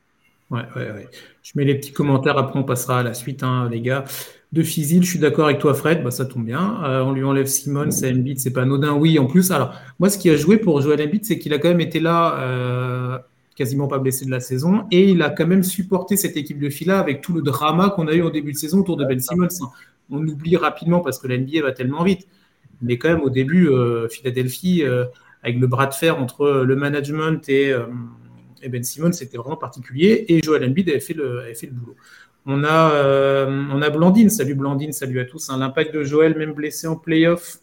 Ouais, 0.50 0.64
ouais, 0.74 0.90
ouais. 0.90 1.08
Je 1.44 1.52
mets 1.54 1.64
les 1.64 1.76
petits 1.76 1.92
commentaires, 1.92 2.36
après 2.36 2.58
on 2.58 2.64
passera 2.64 2.98
à 2.98 3.02
la 3.04 3.14
suite, 3.14 3.44
hein, 3.44 3.68
les 3.70 3.80
gars. 3.80 4.04
De 4.50 4.64
Fizil, 4.64 5.04
je 5.04 5.08
suis 5.08 5.18
d'accord 5.20 5.44
avec 5.44 5.60
toi, 5.60 5.74
Fred, 5.74 6.02
bah, 6.02 6.10
ça 6.10 6.24
tombe 6.24 6.44
bien. 6.44 6.82
Euh, 6.82 7.02
on 7.02 7.12
lui 7.12 7.22
enlève 7.22 7.46
Simon, 7.46 7.92
c'est 7.92 8.10
Embiid, 8.10 8.40
c'est 8.40 8.52
pas 8.52 8.62
anodin. 8.62 8.94
Oui, 8.94 9.16
en 9.20 9.26
plus, 9.26 9.52
alors, 9.52 9.72
moi, 10.00 10.10
ce 10.10 10.18
qui 10.18 10.28
a 10.28 10.34
joué 10.34 10.56
pour 10.56 10.80
Joel 10.80 11.00
Embiid, 11.00 11.24
c'est 11.24 11.38
qu'il 11.38 11.54
a 11.54 11.60
quand 11.60 11.68
même 11.68 11.80
été 11.80 12.00
là 12.00 13.22
quasiment 13.60 13.88
pas 13.88 13.98
blessé 13.98 14.24
de 14.24 14.30
la 14.30 14.40
saison. 14.40 14.86
Et 14.90 15.10
il 15.10 15.20
a 15.20 15.28
quand 15.28 15.46
même 15.46 15.62
supporté 15.62 16.16
cette 16.16 16.34
équipe 16.38 16.58
de 16.58 16.70
fila 16.70 16.98
avec 16.98 17.20
tout 17.20 17.34
le 17.34 17.42
drama 17.42 17.90
qu'on 17.90 18.08
a 18.08 18.14
eu 18.14 18.22
au 18.22 18.30
début 18.30 18.52
de 18.52 18.56
saison 18.56 18.78
autour 18.80 18.96
de 18.96 19.04
Ben 19.04 19.20
Simmons. 19.20 19.48
On 20.08 20.26
oublie 20.26 20.56
rapidement 20.56 21.00
parce 21.00 21.18
que 21.18 21.28
la 21.28 21.36
NBA 21.36 21.60
va 21.60 21.72
tellement 21.72 22.02
vite. 22.02 22.26
Mais 22.80 22.96
quand 22.96 23.10
même, 23.10 23.20
au 23.20 23.28
début, 23.28 23.68
euh, 23.68 24.08
Philadelphie, 24.08 24.82
euh, 24.82 25.04
avec 25.42 25.58
le 25.58 25.66
bras 25.66 25.86
de 25.86 25.92
fer 25.92 26.18
entre 26.18 26.62
le 26.64 26.74
management 26.74 27.46
et, 27.50 27.70
euh, 27.70 27.84
Ben 28.66 28.82
Simmons, 28.82 29.12
c'était 29.12 29.36
vraiment 29.36 29.58
particulier. 29.58 30.24
Et 30.28 30.42
Joel 30.42 30.64
Embiid 30.64 30.88
avait 30.88 31.00
fait 31.00 31.12
le, 31.12 31.42
fait 31.54 31.66
le 31.66 31.72
boulot. 31.72 31.96
On 32.46 32.64
a, 32.64 33.46
on 33.46 33.82
a 33.82 33.90
Blandine. 33.90 34.30
Salut 34.30 34.54
Blandine, 34.54 34.92
salut 34.92 35.20
à 35.20 35.26
tous. 35.26 35.50
L'impact 35.50 35.94
de 35.94 36.02
Joel, 36.02 36.34
même 36.38 36.54
blessé 36.54 36.86
en 36.86 36.96
playoff. 36.96 37.58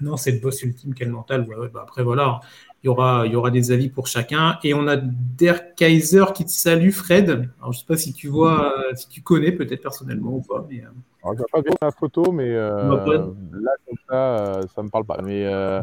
Non, 0.00 0.16
c'est 0.16 0.32
le 0.32 0.40
boss 0.40 0.60
ultime, 0.64 0.94
quel 0.94 1.10
mental. 1.10 1.46
Bah, 1.72 1.82
après, 1.84 2.02
voilà 2.02 2.40
il 2.82 2.86
y 2.86 2.88
aura, 2.88 3.24
il 3.26 3.32
y 3.32 3.36
aura 3.36 3.50
des 3.50 3.72
avis 3.72 3.88
pour 3.88 4.06
chacun. 4.06 4.58
Et 4.62 4.74
on 4.74 4.86
a 4.86 4.96
Der 4.96 5.74
Kaiser 5.74 6.24
qui 6.34 6.44
te 6.44 6.50
salue, 6.50 6.90
Fred. 6.90 7.28
Alors, 7.58 7.72
je 7.72 7.78
ne 7.78 7.80
sais 7.80 7.86
pas 7.86 7.96
si 7.96 8.12
tu 8.12 8.28
vois, 8.28 8.74
si 8.94 9.08
tu 9.08 9.22
connais 9.22 9.52
peut-être 9.52 9.82
personnellement 9.82 10.36
ou 10.36 10.40
pas. 10.40 10.66
Mais, 10.70 10.82
euh... 10.82 11.34
je 11.36 11.42
pas 11.50 11.60
vu 11.60 11.70
la 11.82 11.90
photo, 11.90 12.30
mais 12.30 12.50
euh, 12.54 12.88
là, 12.88 13.72
comme 13.86 13.98
ça, 14.08 14.14
euh, 14.14 14.62
ça 14.74 14.82
ne 14.82 14.86
me 14.86 14.90
parle 14.90 15.04
pas. 15.04 15.20
Mais 15.24 15.44
euh, 15.46 15.82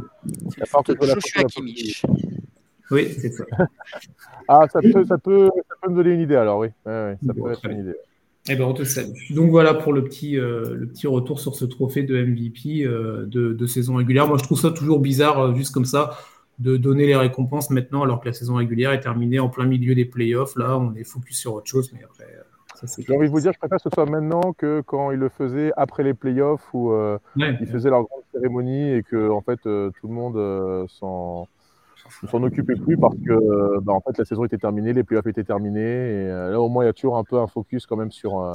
la 0.57 0.65
photo 0.65 0.93
de 0.93 1.05
Joshua 1.05 1.43
Kimmich. 1.43 2.05
Oui, 2.91 3.13
c'est 3.19 3.31
ça. 3.31 3.45
ah, 4.47 4.67
ça 4.71 4.79
peut, 4.81 5.05
ça, 5.05 5.17
peut, 5.17 5.49
ça 5.67 5.75
peut 5.81 5.91
me 5.91 5.95
donner 5.95 6.11
une 6.11 6.21
idée 6.21 6.35
alors, 6.35 6.59
oui. 6.59 6.67
Ouais, 6.85 7.17
ça 7.25 7.33
peut 7.33 7.51
être 7.51 7.65
une 7.65 7.79
idée. 7.79 7.95
Eh 8.47 8.55
ben, 8.55 8.65
on 8.65 8.73
te 8.73 8.83
salue. 8.83 9.13
Donc 9.31 9.49
voilà 9.49 9.73
pour 9.73 9.91
le 9.91 10.03
petit, 10.03 10.37
euh, 10.37 10.75
le 10.75 10.87
petit 10.87 11.07
retour 11.07 11.39
sur 11.39 11.55
ce 11.55 11.65
trophée 11.65 12.03
de 12.03 12.15
MVP 12.15 12.83
euh, 12.83 13.25
de, 13.25 13.53
de, 13.53 13.65
saison 13.65 13.95
régulière. 13.95 14.27
Moi, 14.27 14.37
je 14.37 14.43
trouve 14.43 14.59
ça 14.59 14.69
toujours 14.69 14.99
bizarre, 14.99 15.39
euh, 15.39 15.55
juste 15.55 15.73
comme 15.73 15.85
ça 15.85 16.17
de 16.59 16.77
donner 16.77 17.05
les 17.05 17.15
récompenses 17.15 17.69
maintenant 17.69 18.03
alors 18.03 18.21
que 18.21 18.27
la 18.27 18.33
saison 18.33 18.55
régulière 18.55 18.91
est 18.91 19.01
terminée 19.01 19.39
en 19.39 19.50
plein 19.50 19.65
milieu 19.65 19.95
des 19.95 20.05
playoffs. 20.05 20.55
Là, 20.55 20.77
on 20.77 20.93
est 20.95 21.03
focus 21.03 21.38
sur 21.38 21.53
autre 21.53 21.67
chose, 21.67 21.91
mais 21.93 22.03
après. 22.03 22.25
J'ai 22.97 23.15
envie 23.15 23.27
de 23.27 23.31
vous 23.31 23.39
dire, 23.39 23.53
je 23.53 23.57
préfère 23.57 23.77
que 23.77 23.83
ce 23.83 23.89
soit 23.93 24.05
maintenant 24.05 24.53
que 24.53 24.81
quand 24.85 25.12
ils 25.12 25.17
le 25.17 25.29
faisaient 25.29 25.71
après 25.77 26.03
les 26.03 26.13
playoffs 26.13 26.67
où 26.74 26.91
euh, 26.91 27.17
ils 27.38 27.67
faisaient 27.67 27.89
leur 27.89 28.03
grande 28.03 28.24
cérémonie 28.33 28.91
et 28.91 29.01
que 29.01 29.29
en 29.29 29.39
fait 29.39 29.59
euh, 29.65 29.91
tout 30.01 30.09
le 30.09 30.13
monde 30.13 30.35
euh, 30.35 30.85
s'en 30.89 31.47
occupait 32.43 32.75
plus 32.75 32.97
parce 32.97 33.15
que 33.15 33.79
bah, 33.79 33.93
en 33.93 34.01
fait, 34.01 34.17
la 34.17 34.25
saison 34.25 34.45
était 34.45 34.57
terminée, 34.57 34.93
les 34.93 35.03
playoffs 35.03 35.27
étaient 35.27 35.43
terminés. 35.43 35.79
Et 35.79 36.29
euh, 36.29 36.51
là, 36.51 36.62
au 36.62 36.69
moins, 36.69 36.83
il 36.83 36.88
y 36.88 36.89
a 36.89 36.93
toujours 36.93 37.17
un 37.17 37.24
peu 37.24 37.39
un 37.39 37.47
focus 37.47 37.85
quand 37.85 37.95
même 37.95 38.12
sur, 38.12 38.39
euh, 38.39 38.53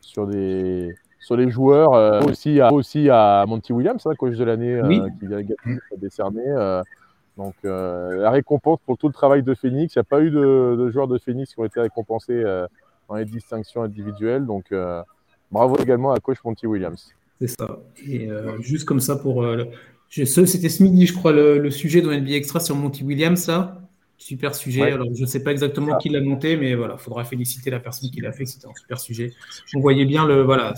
sur, 0.00 0.26
des, 0.26 0.94
sur 1.20 1.36
les 1.36 1.50
joueurs. 1.50 1.94
Euh, 1.94 2.22
aussi, 2.22 2.60
à, 2.60 2.72
aussi 2.72 3.10
à 3.10 3.44
Monty 3.46 3.72
Williams, 3.72 4.06
hein, 4.06 4.14
coach 4.14 4.36
de 4.36 4.44
l'année, 4.44 4.80
qui 5.20 5.26
vient 5.26 5.42
décerner. 5.96 6.80
Donc, 7.36 7.54
la 7.62 8.30
récompense 8.30 8.78
pour 8.84 8.98
tout 8.98 9.08
le 9.08 9.14
travail 9.14 9.42
de 9.42 9.54
Phoenix. 9.54 9.94
Il 9.94 9.98
n'y 9.98 10.00
a 10.00 10.04
pas 10.04 10.20
eu 10.20 10.30
de, 10.30 10.76
de, 10.78 10.90
joueurs 10.90 11.08
de 11.08 11.18
Phoenix 11.18 11.54
qui 11.54 11.60
ont 11.60 11.64
été 11.64 11.80
récompensés 11.80 12.42
dans 13.08 13.16
les 13.16 13.24
distinctions 13.24 13.82
individuelles. 13.82 14.44
Donc, 14.46 14.72
bravo 15.50 15.76
également 15.78 16.12
à 16.12 16.20
coach 16.20 16.38
Monty 16.44 16.66
Williams. 16.66 17.12
C'est 17.40 17.48
ça. 17.48 17.78
Et 18.06 18.28
juste 18.60 18.84
comme 18.84 19.00
ça 19.00 19.16
pour 19.16 19.44
c'était 20.12 20.68
ce 20.68 20.82
midi, 20.82 21.06
je 21.06 21.14
crois, 21.14 21.32
le, 21.32 21.70
sujet 21.70 22.02
dans 22.02 22.12
NBA 22.12 22.32
Extra 22.32 22.60
sur 22.60 22.76
Monty 22.76 23.02
Williams, 23.02 23.40
ça. 23.40 23.78
Super 24.18 24.54
sujet. 24.54 24.82
Alors, 24.82 25.08
je 25.12 25.22
ne 25.22 25.26
sais 25.26 25.42
pas 25.42 25.50
exactement 25.50 25.96
qui 25.96 26.08
l'a 26.08 26.20
monté, 26.20 26.56
mais 26.56 26.74
voilà, 26.74 26.94
il 26.98 27.02
faudra 27.02 27.24
féliciter 27.24 27.70
la 27.70 27.80
personne 27.80 28.10
qui 28.10 28.20
l'a 28.20 28.30
fait. 28.30 28.44
C'était 28.44 28.66
un 28.66 28.74
super 28.78 29.00
sujet. 29.00 29.32
On 29.74 29.80
voyait 29.80 30.04
bien 30.04 30.26
le. 30.26 30.42
Voilà, 30.42 30.74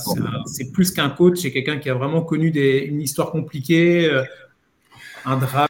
c'est 0.46 0.72
plus 0.72 0.92
qu'un 0.92 1.10
coach, 1.10 1.40
c'est 1.40 1.50
quelqu'un 1.50 1.78
qui 1.78 1.90
a 1.90 1.94
vraiment 1.94 2.22
connu 2.22 2.52
des, 2.52 2.78
une 2.78 3.02
histoire 3.02 3.32
compliquée, 3.32 4.08
euh, 4.08 4.22
un 5.26 5.36
drame 5.36 5.68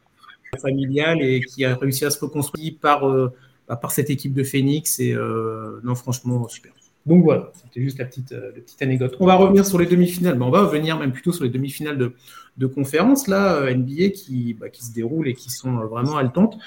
familial 0.57 1.23
et 1.23 1.41
qui 1.41 1.65
a 1.65 1.75
réussi 1.77 2.05
à 2.05 2.11
se 2.11 2.19
reconstruire 2.19 2.75
par, 2.81 3.09
euh, 3.09 3.33
bah, 3.69 3.77
par 3.77 3.93
cette 3.93 4.11
équipe 4.11 4.35
de 4.35 4.43
Phoenix. 4.43 4.99
Et 5.01 5.13
euh, 5.13 5.81
non, 5.85 5.95
franchement, 5.95 6.49
super. 6.49 6.73
Donc 7.07 7.23
voilà, 7.23 7.51
c'était 7.55 7.83
juste 7.83 7.99
la 7.99 8.07
petite, 8.07 8.33
euh, 8.33 8.53
petite 8.53 8.81
anecdote. 8.81 9.17
On 9.21 9.27
va 9.27 9.35
revenir 9.35 9.67
sur 9.67 9.79
les 9.79 9.87
demi-finales, 9.87 10.39
mais 10.39 10.45
on 10.45 10.51
va 10.51 10.63
revenir 10.63 10.99
même 10.99 11.13
plutôt 11.13 11.33
sur 11.33 11.45
les 11.45 11.51
demi-finales 11.51 11.99
de, 11.99 12.13
de 12.57 12.67
conférence, 12.67 13.29
là, 13.29 13.57
euh, 13.57 13.75
NBA, 13.75 14.11
qui, 14.11 14.55
bah, 14.55 14.71
qui 14.71 14.85
se 14.85 14.93
déroulent 14.93 15.29
et 15.29 15.35
qui 15.35 15.51
sont 15.51 15.79
euh, 15.79 15.87
vraiment 15.87 16.17
haletantes. 16.17 16.59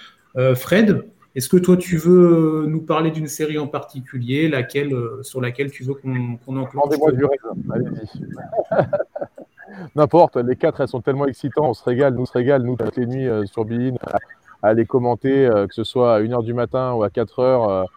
Fred, 0.55 1.03
est-ce 1.33 1.49
que 1.49 1.57
toi, 1.57 1.77
tu 1.77 1.97
veux 1.97 2.67
nous 2.67 2.81
parler 2.81 3.09
d'une 3.09 3.25
série 3.25 3.57
en 3.57 3.65
particulier, 3.65 4.47
laquelle, 4.47 4.95
sur 5.23 5.41
laquelle 5.41 5.71
tu 5.71 5.83
veux 5.83 5.95
qu'on 5.95 6.37
qu 6.37 6.49
enclenche 6.49 6.75
Rendez-moi 6.75 7.11
du 7.11 7.25
allez-y. 7.71 8.21
N'importe, 9.95 10.37
les 10.37 10.55
quatre, 10.55 10.81
elles 10.81 10.87
sont 10.87 11.01
tellement 11.01 11.25
excitantes, 11.25 11.65
on 11.65 11.73
se 11.73 11.83
régale, 11.83 12.13
nous 12.13 12.25
se 12.25 12.33
régale, 12.33 12.63
nous, 12.63 12.75
toutes 12.75 12.97
les 12.97 13.05
nuits 13.05 13.47
sur 13.47 13.65
Bein, 13.65 13.95
à, 14.61 14.73
les 14.73 14.85
commenter, 14.85 15.49
que 15.67 15.73
ce 15.73 15.83
soit 15.83 16.15
à 16.15 16.21
1h 16.21 16.43
du 16.43 16.53
matin 16.53 16.93
ou 16.93 17.03
à 17.03 17.09
4h. 17.09 17.87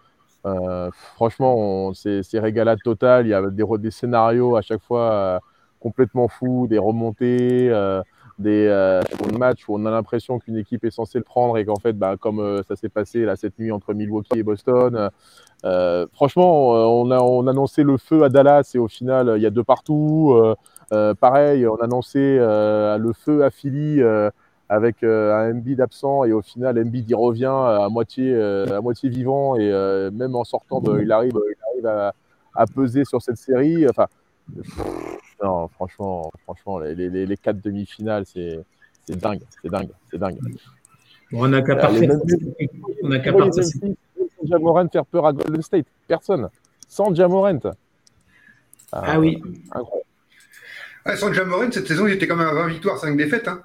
Euh, 0.46 0.90
franchement, 1.14 1.92
c'est 1.94 2.38
régalade 2.38 2.78
totale. 2.82 3.26
Il 3.26 3.30
y 3.30 3.34
a 3.34 3.42
des, 3.50 3.64
des 3.78 3.90
scénarios 3.90 4.56
à 4.56 4.62
chaque 4.62 4.82
fois 4.82 5.12
euh, 5.12 5.38
complètement 5.80 6.28
fous, 6.28 6.66
des 6.68 6.78
remontées, 6.78 7.68
euh, 7.70 8.02
des, 8.38 8.68
matchs 9.38 9.68
où 9.68 9.76
on 9.76 9.84
a 9.86 9.90
l'impression 9.90 10.38
qu'une 10.38 10.56
équipe 10.56 10.84
est 10.84 10.90
censée 10.90 11.18
le 11.18 11.24
prendre 11.24 11.58
et 11.58 11.64
qu'en 11.64 11.76
fait, 11.76 11.92
bah, 11.92 12.16
comme 12.18 12.62
ça 12.66 12.76
s'est 12.76 12.88
passé 12.88 13.24
là, 13.24 13.36
cette 13.36 13.58
nuit 13.58 13.70
entre 13.70 13.92
Milwaukee 13.92 14.38
et 14.38 14.42
Boston, 14.42 15.10
franchement, 16.12 16.70
on 16.70 17.10
a, 17.10 17.20
on 17.20 17.46
annoncé 17.46 17.82
le 17.82 17.98
feu 17.98 18.22
à 18.24 18.28
Dallas 18.28 18.72
et 18.74 18.78
au 18.78 18.88
final, 18.88 19.34
il 19.36 19.42
y 19.42 19.46
a 19.46 19.50
deux 19.50 19.64
partout. 19.64 20.34
Pareil, 21.20 21.66
on 21.66 21.76
a 21.76 21.84
annoncé 21.84 22.38
le 22.38 23.12
feu 23.12 23.44
à 23.44 23.50
Philly 23.50 24.02
avec 24.70 25.02
euh, 25.02 25.34
un 25.34 25.50
Embiid 25.56 25.80
absent 25.80 26.22
et 26.24 26.32
au 26.32 26.42
final 26.42 26.78
Embiid 26.78 27.10
y 27.10 27.14
revient 27.14 27.46
à 27.46 27.88
moitié, 27.90 28.32
euh, 28.32 28.78
à 28.78 28.80
moitié 28.80 29.10
vivant 29.10 29.56
et 29.56 29.68
euh, 29.68 30.12
même 30.12 30.36
en 30.36 30.44
sortant, 30.44 30.80
il 30.96 31.10
arrive, 31.10 31.32
il 31.34 31.86
arrive 31.88 32.12
à, 32.54 32.66
peser 32.72 33.04
sur 33.04 33.20
cette 33.20 33.36
série. 33.36 33.84
Enfin, 33.88 34.06
non, 35.42 35.66
franchement, 35.66 36.30
franchement, 36.44 36.78
les, 36.78 36.94
les, 36.94 37.26
les 37.26 37.36
quatre 37.36 37.60
demi-finales, 37.60 38.26
c'est 38.26 38.60
dingue, 39.08 39.42
c'est 39.60 39.68
dingue, 39.68 39.90
c'est 40.08 40.18
dingue. 40.18 40.38
Bon, 41.32 41.46
on 41.46 41.48
n'a 41.48 41.62
qu'à 41.62 41.74
partir. 41.74 42.16
On 43.02 43.10
a 43.10 43.18
qu'à 43.18 43.32
partir. 43.32 43.64
Jamorant 44.44 44.88
faire 44.88 45.04
peur 45.04 45.26
à 45.26 45.32
Golden 45.32 45.62
State, 45.62 45.86
personne. 46.06 46.48
Sans 46.86 47.12
Jamorant. 47.12 47.58
Ah, 48.92 49.02
ah 49.04 49.20
oui. 49.20 49.42
Incroyable. 49.72 50.09
Ah, 51.12 51.16
sans 51.16 51.32
Jamorant, 51.32 51.72
cette 51.72 51.88
saison, 51.88 52.06
il 52.06 52.12
était 52.12 52.28
quand 52.28 52.36
même 52.36 52.46
à 52.46 52.54
20 52.54 52.68
victoires, 52.68 52.96
5 52.96 53.16
défaites. 53.16 53.48
Hein. 53.48 53.62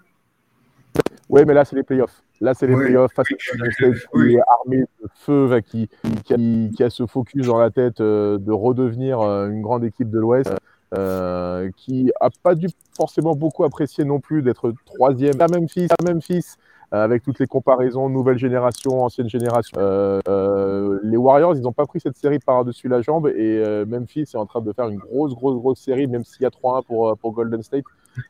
Oui, 1.30 1.44
mais 1.46 1.54
là, 1.54 1.64
c'est 1.64 1.76
les 1.76 1.84
playoffs. 1.84 2.24
Là, 2.42 2.56
c'est 2.56 2.66
les 2.66 2.76
playoffs 2.76 3.14
face 3.14 3.28
à 3.32 3.36
qui 3.36 4.36
est 4.36 4.40
armé 4.48 4.78
de 4.80 5.08
feu, 5.14 5.62
qui, 5.64 5.88
qui, 6.24 6.84
a, 6.84 6.90
ce 6.90 7.06
focus 7.06 7.46
dans 7.46 7.60
la 7.60 7.70
tête 7.70 8.02
euh, 8.02 8.40
de 8.40 8.52
redevenir 8.52 9.22
euh, 9.22 9.50
une 9.50 9.62
grande 9.62 9.84
équipe 9.84 10.10
de 10.10 10.18
l'Ouest, 10.18 10.52
euh, 10.98 11.70
qui 11.78 12.12
a 12.20 12.30
pas 12.42 12.56
dû 12.56 12.68
forcément 12.98 13.36
beaucoup 13.36 13.64
apprécier 13.64 14.06
non 14.06 14.20
plus 14.20 14.42
d'être 14.42 14.74
troisième 14.86 15.40
à 15.40 15.48
Memphis, 15.48 15.88
à 16.00 16.12
Memphis 16.12 16.56
avec 16.92 17.24
toutes 17.24 17.40
les 17.40 17.48
comparaisons, 17.48 18.10
nouvelle 18.10 18.38
génération, 18.38 19.04
ancienne 19.04 19.30
génération. 19.30 19.78
Euh, 19.80 20.20
euh, 20.28 21.00
les 21.04 21.18
Warriors, 21.18 21.56
ils 21.56 21.62
n'ont 21.62 21.74
pas 21.74 21.86
pris 21.86 22.00
cette 22.00 22.18
série 22.18 22.40
par-dessus 22.40 22.88
la 22.88 23.02
jambe 23.02 23.28
et 23.28 23.86
Memphis 23.86 24.22
est 24.22 24.36
en 24.36 24.46
train 24.46 24.62
de 24.62 24.72
faire 24.72 24.88
une 24.88 24.98
grosse, 24.98 25.34
grosse, 25.34 25.58
grosse 25.58 25.80
série, 25.80 26.08
même 26.08 26.24
s'il 26.24 26.44
y 26.44 26.46
a 26.46 26.50
3-1 26.50 26.86
pour, 26.86 27.18
pour 27.18 27.32
Golden 27.32 27.64
State. 27.64 27.86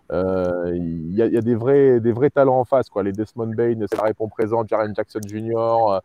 Il 0.09 1.13
y, 1.13 1.21
a 1.21 1.41
des 1.41 1.55
vrais, 1.55 1.99
des 1.99 2.11
vrais 2.11 2.29
talents 2.29 2.59
en 2.59 2.65
face. 2.65 2.89
Quoi. 2.89 3.03
Les 3.03 3.11
Desmond 3.11 3.53
Bain, 3.55 3.85
ça 3.93 4.01
répond 4.01 4.27
présent, 4.27 4.65
Jaren 4.65 4.95
Jackson 4.95 5.21
Jr., 5.27 5.99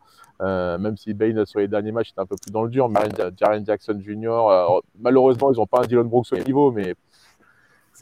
même 0.79 0.97
si 0.97 1.13
Bain 1.13 1.45
sur 1.45 1.59
les 1.59 1.67
derniers 1.67 1.91
matchs 1.91 2.11
était 2.11 2.21
un 2.21 2.25
peu 2.25 2.35
plus 2.35 2.51
dans 2.51 2.63
le 2.63 2.69
dur, 2.69 2.89
mais 2.89 2.99
Jaren 3.37 3.65
Jackson 3.65 3.99
Jr., 3.99 4.81
malheureusement, 4.99 5.51
ils 5.51 5.57
n'ont 5.57 5.67
pas 5.67 5.81
un 5.81 5.87
Dylan 5.87 6.07
Brooks 6.07 6.27
au 6.33 6.37
niveau, 6.37 6.71
mais 6.71 6.95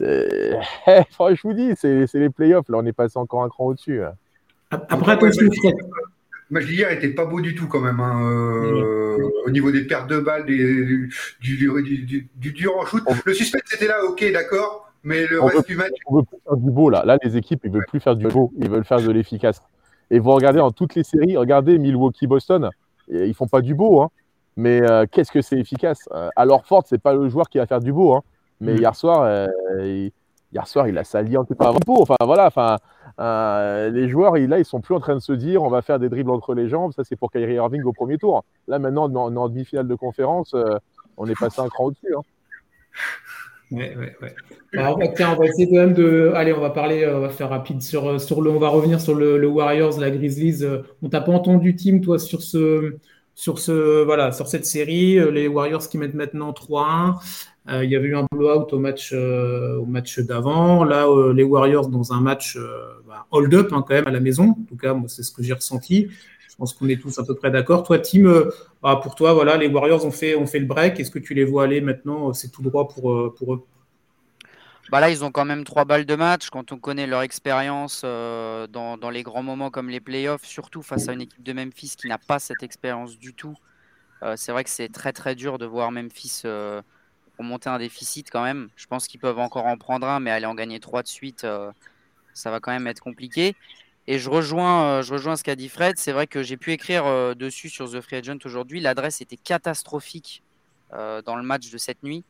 je 0.00 1.42
vous 1.42 1.52
dis, 1.52 1.72
c'est 1.76 2.14
les 2.14 2.30
playoffs. 2.30 2.68
Là, 2.68 2.78
on 2.78 2.86
est 2.86 2.92
passé 2.92 3.18
encore 3.18 3.42
un 3.42 3.48
cran 3.48 3.66
au-dessus. 3.66 4.02
Après, 4.70 5.12
attention, 5.12 5.46
Fred. 5.52 6.70
hier 6.70 6.90
n'était 6.90 7.08
pas 7.08 7.26
beau 7.26 7.40
du 7.40 7.54
tout 7.54 7.66
quand 7.66 7.80
même, 7.80 7.98
hein, 7.98 8.22
euh, 8.22 9.16
au 9.46 9.50
niveau 9.50 9.72
des 9.72 9.82
pertes 9.82 10.08
de 10.08 10.20
balles, 10.20 10.46
du, 10.46 11.10
du, 11.40 12.52
dur 12.52 12.76
en 12.76 12.86
shoot. 12.86 13.02
Le 13.24 13.34
suspense 13.34 13.62
était 13.74 13.88
là, 13.88 14.04
ok, 14.04 14.24
d'accord, 14.32 14.92
mais 15.02 15.26
le 15.26 15.40
reste 15.40 15.66
du 15.66 15.76
match. 15.76 15.92
On 16.06 16.18
veut 16.18 16.22
plus 16.22 16.38
faire 16.44 16.56
du 16.56 16.70
beau 16.70 16.88
là. 16.88 17.04
Là, 17.04 17.18
les 17.22 17.36
équipes, 17.36 17.62
ils 17.64 17.70
veulent 17.70 17.86
plus 17.88 18.00
faire 18.00 18.14
du 18.14 18.28
beau, 18.28 18.52
ils 18.58 18.70
veulent 18.70 18.84
faire 18.84 19.00
de 19.00 19.10
l'efficace. 19.10 19.60
Et 20.12 20.18
vous 20.18 20.30
regardez 20.30 20.58
dans 20.58 20.70
toutes 20.70 20.94
les 20.94 21.04
séries, 21.04 21.36
regardez 21.36 21.78
Milwaukee-Boston, 21.78 22.70
ils 23.08 23.34
font 23.34 23.48
pas 23.48 23.60
du 23.60 23.74
beau, 23.74 24.02
hein, 24.02 24.10
mais 24.56 24.82
euh, 24.82 25.06
qu'est-ce 25.10 25.32
que 25.32 25.42
c'est 25.42 25.58
efficace? 25.58 26.08
Euh, 26.12 26.28
alors 26.36 26.64
Ford, 26.64 26.84
c'est 26.86 27.02
pas 27.02 27.14
le 27.14 27.28
joueur 27.28 27.48
qui 27.48 27.58
va 27.58 27.66
faire 27.66 27.80
du 27.80 27.92
beau, 27.92 28.14
hein, 28.14 28.22
mais 28.60 28.74
mm. 28.74 28.78
hier 28.78 28.94
soir, 28.94 29.48
hier 30.52 30.66
soir, 30.66 30.88
il 30.88 30.98
a 30.98 31.04
sali 31.04 31.36
en 31.36 31.44
tout 31.44 31.54
cas 31.54 31.72
beau. 31.86 32.02
Enfin 32.02 32.16
voilà, 32.24 32.46
enfin. 32.46 32.76
Euh, 33.20 33.90
les 33.90 34.08
joueurs, 34.08 34.36
là, 34.36 34.58
ils 34.58 34.64
sont 34.64 34.80
plus 34.80 34.94
en 34.94 35.00
train 35.00 35.14
de 35.14 35.20
se 35.20 35.32
dire 35.32 35.62
on 35.62 35.68
va 35.68 35.82
faire 35.82 35.98
des 35.98 36.08
dribbles 36.08 36.30
entre 36.30 36.54
les 36.54 36.68
jambes. 36.68 36.92
Ça, 36.92 37.04
c'est 37.04 37.16
pour 37.16 37.30
Kyrie 37.30 37.54
Irving 37.54 37.82
au 37.84 37.92
premier 37.92 38.16
tour. 38.16 38.44
Là, 38.66 38.78
maintenant, 38.78 39.10
on 39.12 39.34
est 39.34 39.38
en 39.38 39.48
demi-finale 39.48 39.86
de 39.86 39.94
conférence. 39.94 40.54
Euh, 40.54 40.78
on 41.16 41.26
est 41.26 41.38
passé 41.38 41.60
un 41.60 41.68
cran 41.68 41.86
au-dessus. 41.86 42.14
Hein. 42.16 42.22
Ouais, 43.72 43.94
ouais, 43.96 44.16
ouais. 44.22 44.34
on, 44.78 44.96
va, 44.96 45.08
tiens, 45.08 45.34
on 45.36 45.38
va 45.38 45.46
essayer 45.46 45.68
quand 45.68 45.76
même 45.76 45.92
de. 45.92 46.32
Allez, 46.34 46.52
on 46.52 46.60
va 46.60 46.70
parler, 46.70 47.06
on 47.06 47.20
va 47.20 47.28
faire 47.28 47.50
rapide 47.50 47.82
sur, 47.82 48.20
sur 48.20 48.40
le. 48.40 48.50
On 48.50 48.58
va 48.58 48.68
revenir 48.68 49.00
sur 49.00 49.14
le, 49.14 49.46
Warriors, 49.46 50.00
la 50.00 50.10
Grizzlies. 50.10 50.64
On 51.02 51.08
t'a 51.08 51.20
pas 51.20 51.32
entendu, 51.32 51.76
Tim, 51.76 52.00
toi, 52.00 52.18
sur 52.18 52.42
ce, 52.42 52.96
sur 53.34 53.58
ce, 53.58 54.02
voilà, 54.02 54.32
sur 54.32 54.48
cette 54.48 54.66
série. 54.66 55.20
Les 55.30 55.46
Warriors 55.46 55.88
qui 55.88 55.98
mettent 55.98 56.14
maintenant 56.14 56.52
3-1. 56.52 57.16
Euh, 57.68 57.84
il 57.84 57.90
y 57.90 57.96
avait 57.96 58.08
eu 58.08 58.16
un 58.16 58.26
blowout 58.32 58.72
au 58.72 58.78
match, 58.78 59.10
euh, 59.12 59.76
au 59.76 59.84
match 59.84 60.18
d'avant. 60.20 60.82
Là, 60.84 61.06
euh, 61.06 61.32
les 61.32 61.42
Warriors 61.42 61.88
dans 61.88 62.12
un 62.12 62.20
match 62.20 62.58
bah, 63.06 63.26
hold-up 63.30 63.72
hein, 63.72 63.84
quand 63.86 63.94
même 63.94 64.06
à 64.06 64.10
la 64.10 64.20
maison. 64.20 64.56
En 64.60 64.64
tout 64.66 64.76
cas, 64.76 64.94
moi, 64.94 65.08
c'est 65.08 65.22
ce 65.22 65.30
que 65.30 65.42
j'ai 65.42 65.52
ressenti. 65.52 66.08
Je 66.48 66.56
pense 66.56 66.72
qu'on 66.74 66.88
est 66.88 67.00
tous 67.00 67.18
à 67.18 67.24
peu 67.24 67.34
près 67.34 67.50
d'accord. 67.50 67.82
Toi, 67.82 67.98
Tim, 67.98 68.48
bah, 68.82 68.98
pour 69.02 69.14
toi, 69.14 69.34
voilà, 69.34 69.56
les 69.56 69.68
Warriors 69.68 70.04
ont 70.04 70.10
fait, 70.10 70.34
ont 70.34 70.46
fait 70.46 70.58
le 70.58 70.66
break. 70.66 70.98
Est-ce 71.00 71.10
que 71.10 71.18
tu 71.18 71.34
les 71.34 71.44
vois 71.44 71.64
aller 71.64 71.80
maintenant 71.80 72.32
C'est 72.32 72.48
tout 72.48 72.62
droit 72.62 72.88
pour, 72.88 73.34
pour 73.34 73.54
eux? 73.54 73.64
Bah 74.90 74.98
là, 74.98 75.08
ils 75.08 75.22
ont 75.22 75.30
quand 75.30 75.44
même 75.44 75.62
trois 75.62 75.84
balles 75.84 76.06
de 76.06 76.16
match. 76.16 76.50
Quand 76.50 76.72
on 76.72 76.78
connaît 76.78 77.06
leur 77.06 77.22
expérience 77.22 78.02
dans, 78.02 78.66
dans, 78.98 79.10
les 79.10 79.22
grands 79.22 79.44
moments 79.44 79.70
comme 79.70 79.88
les 79.88 80.00
playoffs, 80.00 80.44
surtout 80.44 80.82
face 80.82 81.08
à 81.08 81.12
une 81.12 81.20
équipe 81.20 81.42
de 81.44 81.52
Memphis 81.52 81.94
qui 81.96 82.08
n'a 82.08 82.18
pas 82.18 82.40
cette 82.40 82.62
expérience 82.62 83.16
du 83.18 83.32
tout, 83.32 83.54
c'est 84.34 84.50
vrai 84.50 84.64
que 84.64 84.70
c'est 84.70 84.88
très 84.88 85.12
très 85.12 85.36
dur 85.36 85.58
de 85.58 85.66
voir 85.66 85.92
Memphis 85.92 86.42
monter 87.42 87.68
un 87.68 87.78
déficit 87.78 88.30
quand 88.30 88.42
même. 88.42 88.68
Je 88.76 88.86
pense 88.86 89.06
qu'ils 89.06 89.20
peuvent 89.20 89.38
encore 89.38 89.66
en 89.66 89.76
prendre 89.76 90.06
un, 90.06 90.20
mais 90.20 90.30
aller 90.30 90.46
en 90.46 90.54
gagner 90.54 90.80
trois 90.80 91.02
de 91.02 91.08
suite, 91.08 91.44
euh, 91.44 91.70
ça 92.34 92.50
va 92.50 92.60
quand 92.60 92.72
même 92.72 92.86
être 92.86 93.00
compliqué. 93.00 93.54
Et 94.06 94.18
je 94.18 94.30
rejoins, 94.30 94.84
euh, 94.84 95.02
je 95.02 95.12
rejoins 95.12 95.36
ce 95.36 95.44
qu'a 95.44 95.56
dit 95.56 95.68
Fred. 95.68 95.98
C'est 95.98 96.12
vrai 96.12 96.26
que 96.26 96.42
j'ai 96.42 96.56
pu 96.56 96.72
écrire 96.72 97.06
euh, 97.06 97.34
dessus 97.34 97.68
sur 97.68 97.90
The 97.90 98.00
Free 98.00 98.16
Agent 98.16 98.38
aujourd'hui. 98.44 98.80
L'adresse 98.80 99.20
était 99.20 99.36
catastrophique 99.36 100.42
dans 100.92 101.36
le 101.36 101.44
match 101.44 101.70
de 101.70 101.78
cette 101.78 102.02
nuit. 102.02 102.24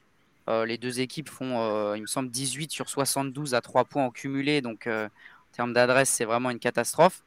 les 0.47 0.76
deux 0.76 1.00
équipes 1.00 1.31
font, 1.31 1.95
il 1.95 2.02
me 2.02 2.07
semble, 2.07 2.29
18 2.31 2.71
sur 2.71 2.90
72 2.90 3.55
à 3.55 3.62
3 3.62 3.87
points 3.87 4.05
en 4.05 4.11
cumulé. 4.11 4.61
Donc, 4.61 4.87
en 4.87 5.09
termes 5.52 5.73
d'adresse, 5.73 6.11
c'est 6.11 6.26
vraiment 6.26 6.50
une 6.50 6.59
catastrophe. 6.59 7.23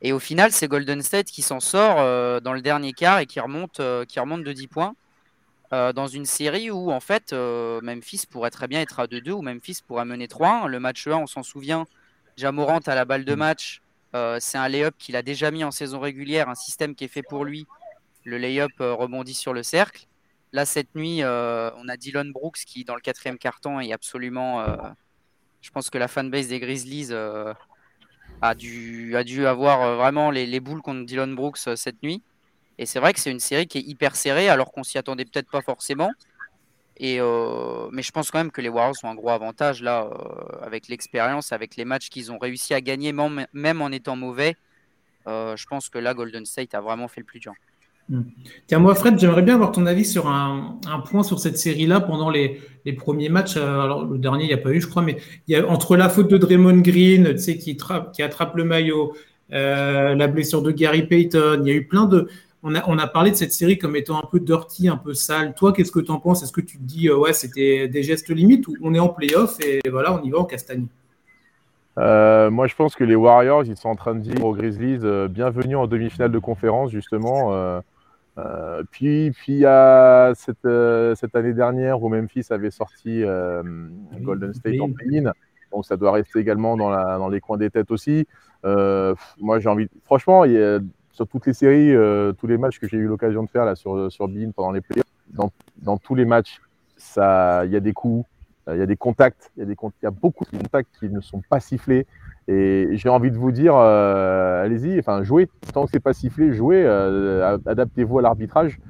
Et 0.00 0.12
au 0.12 0.20
final, 0.20 0.52
c'est 0.52 0.68
Golden 0.68 1.02
State 1.02 1.26
qui 1.26 1.42
s'en 1.42 1.58
sort 1.58 1.96
dans 2.40 2.52
le 2.52 2.62
dernier 2.62 2.92
quart 2.92 3.18
et 3.18 3.26
qui 3.26 3.40
remonte, 3.40 3.80
qui 4.06 4.20
remonte 4.20 4.44
de 4.44 4.52
10 4.52 4.68
points. 4.68 4.94
Euh, 5.72 5.92
dans 5.92 6.08
une 6.08 6.24
série 6.24 6.68
où 6.70 6.90
en 6.90 6.98
fait 6.98 7.32
euh, 7.32 7.80
Memphis 7.80 8.22
pourrait 8.28 8.50
très 8.50 8.66
bien 8.66 8.80
être 8.80 8.98
à 8.98 9.06
2-2 9.06 9.30
ou 9.30 9.42
Memphis 9.42 9.78
pourrait 9.86 10.04
mener 10.04 10.26
3-1. 10.26 10.66
Le 10.66 10.80
match 10.80 11.06
1, 11.06 11.12
on 11.12 11.26
s'en 11.28 11.44
souvient, 11.44 11.86
Jamorant 12.36 12.80
à 12.86 12.94
la 12.96 13.04
balle 13.04 13.24
de 13.24 13.34
mm. 13.34 13.38
match 13.38 13.82
c'est 14.40 14.58
un 14.58 14.66
lay-up 14.66 14.96
qu'il 14.98 15.14
a 15.14 15.22
déjà 15.22 15.52
mis 15.52 15.62
en 15.62 15.70
saison 15.70 16.00
régulière, 16.00 16.48
un 16.48 16.56
système 16.56 16.96
qui 16.96 17.04
est 17.04 17.08
fait 17.08 17.22
pour 17.22 17.44
lui. 17.44 17.68
Le 18.24 18.38
lay-up 18.38 18.72
rebondit 18.80 19.34
sur 19.34 19.54
le 19.54 19.62
cercle. 19.62 20.08
Là, 20.52 20.66
cette 20.66 20.96
nuit, 20.96 21.22
on 21.22 21.88
a 21.88 21.96
Dylan 21.96 22.32
Brooks 22.32 22.64
qui, 22.66 22.82
dans 22.82 22.96
le 22.96 23.00
quatrième 23.00 23.38
carton, 23.38 23.78
est 23.78 23.92
absolument. 23.92 24.66
je 25.60 25.70
pense 25.70 25.90
que 25.90 25.98
la 25.98 26.08
fanbase 26.08 26.48
des 26.48 26.58
Grizzlies 26.58 27.14
a, 28.42 28.54
dû, 28.56 29.14
a 29.14 29.22
dû 29.22 29.46
avoir 29.46 29.94
vraiment 29.98 30.32
les, 30.32 30.44
les 30.44 30.58
boules 30.58 30.82
contre 30.82 31.06
Dylan 31.06 31.36
Brooks 31.36 31.58
cette 31.76 32.02
nuit. 32.02 32.20
Et 32.80 32.86
c'est 32.86 32.98
vrai 32.98 33.12
que 33.12 33.20
c'est 33.20 33.30
une 33.30 33.40
série 33.40 33.66
qui 33.66 33.76
est 33.76 33.82
hyper 33.82 34.16
serrée, 34.16 34.48
alors 34.48 34.72
qu'on 34.72 34.82
s'y 34.82 34.96
attendait 34.96 35.26
peut-être 35.26 35.50
pas 35.50 35.60
forcément. 35.60 36.10
Et 36.96 37.18
euh, 37.20 37.88
mais 37.92 38.02
je 38.02 38.10
pense 38.10 38.30
quand 38.30 38.38
même 38.38 38.50
que 38.50 38.62
les 38.62 38.70
Warriors 38.70 38.96
ont 39.04 39.10
un 39.10 39.14
gros 39.14 39.28
avantage 39.28 39.82
là, 39.82 40.04
euh, 40.10 40.64
avec 40.66 40.88
l'expérience, 40.88 41.52
avec 41.52 41.76
les 41.76 41.84
matchs 41.84 42.08
qu'ils 42.08 42.32
ont 42.32 42.38
réussi 42.38 42.72
à 42.72 42.80
gagner, 42.80 43.12
même 43.52 43.82
en 43.82 43.88
étant 43.90 44.16
mauvais. 44.16 44.56
Euh, 45.26 45.56
je 45.56 45.66
pense 45.66 45.90
que 45.90 45.98
là, 45.98 46.14
Golden 46.14 46.46
State 46.46 46.74
a 46.74 46.80
vraiment 46.80 47.06
fait 47.06 47.20
le 47.20 47.26
plus 47.26 47.38
dur. 47.38 47.52
Hmm. 48.08 48.22
Tiens, 48.66 48.78
moi, 48.78 48.94
Fred, 48.94 49.18
j'aimerais 49.18 49.42
bien 49.42 49.56
avoir 49.56 49.72
ton 49.72 49.84
avis 49.84 50.06
sur 50.06 50.26
un, 50.26 50.78
point 51.04 51.22
sur 51.22 51.38
cette 51.38 51.58
série-là 51.58 52.00
pendant 52.00 52.30
les, 52.30 52.62
premiers 52.96 53.28
matchs. 53.28 53.58
Alors, 53.58 54.06
le 54.06 54.16
dernier, 54.16 54.44
il 54.44 54.48
n'y 54.48 54.54
a 54.54 54.58
pas 54.58 54.70
eu, 54.70 54.80
je 54.80 54.86
crois, 54.86 55.02
mais 55.02 55.18
il 55.48 55.54
y 55.54 55.56
a, 55.56 55.68
entre 55.68 55.98
la 55.98 56.08
faute 56.08 56.30
de 56.30 56.38
Draymond 56.38 56.78
Green, 56.78 57.34
tu 57.34 57.38
sais, 57.38 57.58
qui, 57.58 57.76
qui 58.14 58.22
attrape 58.22 58.56
le 58.56 58.64
maillot, 58.64 59.14
la 59.50 60.26
blessure 60.28 60.62
de 60.62 60.70
Gary 60.70 61.06
Payton, 61.06 61.60
il 61.62 61.68
y 61.68 61.70
a 61.72 61.74
eu 61.74 61.86
plein 61.86 62.06
de, 62.06 62.28
on 62.62 62.74
a, 62.74 63.06
parlé 63.06 63.30
de 63.30 63.36
cette 63.36 63.52
série 63.52 63.78
comme 63.78 63.96
étant 63.96 64.18
un 64.18 64.26
peu 64.30 64.40
dirty, 64.40 64.88
un 64.88 64.96
peu 64.96 65.14
sale. 65.14 65.54
Toi, 65.54 65.72
qu'est-ce 65.72 65.92
que 65.92 66.00
tu 66.00 66.10
en 66.10 66.18
penses? 66.18 66.42
Est-ce 66.42 66.52
que 66.52 66.60
tu 66.60 66.76
te 66.78 66.82
dis, 66.82 67.08
euh, 67.08 67.16
ouais, 67.16 67.32
c'était 67.32 67.88
des 67.88 68.02
gestes 68.02 68.28
limites 68.28 68.68
ou 68.68 68.76
on 68.82 68.94
est 68.94 68.98
en 68.98 69.08
playoff 69.08 69.58
et 69.60 69.80
voilà, 69.88 70.12
on 70.12 70.22
y 70.22 70.30
va 70.30 70.38
en 70.38 70.44
castagne 70.44 70.86
euh, 71.98 72.50
moi, 72.50 72.66
je 72.66 72.74
pense 72.76 72.94
que 72.94 73.04
les 73.04 73.16
Warriors, 73.16 73.64
ils 73.64 73.76
sont 73.76 73.88
en 73.88 73.96
train 73.96 74.14
de 74.14 74.20
dire 74.20 74.42
aux 74.44 74.54
Grizzlies, 74.54 75.00
euh, 75.02 75.28
bienvenue 75.28 75.74
en 75.74 75.86
demi-finale 75.86 76.30
de 76.30 76.38
conférence, 76.38 76.92
justement. 76.92 77.52
puis, 78.90 79.32
puis 79.32 79.52
il 79.54 79.58
y 79.58 79.66
a 79.66 80.32
cette, 80.34 80.64
année 81.34 81.52
dernière 81.52 82.00
où 82.00 82.08
Memphis 82.08 82.46
avait 82.50 82.70
sorti 82.70 83.22
Golden 84.20 84.54
State 84.54 84.80
en 84.80 84.90
play-in. 84.92 85.32
Donc, 85.72 85.84
ça 85.84 85.96
doit 85.96 86.12
rester 86.12 86.38
également 86.38 86.76
dans, 86.76 86.90
dans 86.90 87.28
les 87.28 87.40
coins 87.40 87.58
des 87.58 87.70
têtes 87.70 87.90
aussi. 87.90 88.26
moi, 88.64 89.58
j'ai 89.58 89.68
envie. 89.68 89.88
Franchement, 90.04 90.44
il 90.44 90.52
y 90.52 90.62
a 90.62 90.78
sur 91.20 91.28
toutes 91.28 91.44
les 91.44 91.52
séries, 91.52 91.94
euh, 91.94 92.32
tous 92.32 92.46
les 92.46 92.56
matchs 92.56 92.78
que 92.78 92.88
j'ai 92.88 92.96
eu 92.96 93.06
l'occasion 93.06 93.42
de 93.42 93.50
faire 93.50 93.66
là, 93.66 93.76
sur, 93.76 94.10
sur 94.10 94.26
Bean 94.26 94.52
pendant 94.56 94.72
les 94.72 94.80
playoffs, 94.80 95.04
dans, 95.28 95.50
dans, 95.82 95.98
tous 95.98 96.14
les 96.14 96.24
matchs, 96.24 96.62
il 97.18 97.70
y 97.70 97.76
a 97.76 97.80
des 97.80 97.92
coups, 97.92 98.26
il 98.72 98.78
y 98.78 98.80
a 98.80 98.86
des 98.86 98.96
contacts, 98.96 99.50
il 99.58 99.68
y, 99.68 99.76
y 100.02 100.06
a 100.06 100.10
beaucoup 100.10 100.46
de 100.50 100.56
contacts 100.56 100.88
qui 100.98 101.10
ne 101.10 101.20
sont 101.20 101.42
pas 101.50 101.60
sifflés. 101.60 102.06
Et 102.48 102.88
j'ai 102.92 103.10
envie 103.10 103.30
de 103.30 103.36
vous 103.36 103.52
dire, 103.52 103.74
euh, 103.76 104.64
allez-y, 104.64 104.98
enfin, 104.98 105.22
jouez. 105.22 105.50
Tant 105.74 105.84
que 105.84 105.90
c'est 105.92 106.00
pas 106.00 106.14
sifflé, 106.14 106.54
jouez, 106.54 106.82
euh, 106.86 107.58
adaptez-vous 107.66 108.20
à 108.20 108.22
l'arbitrage. 108.22 108.80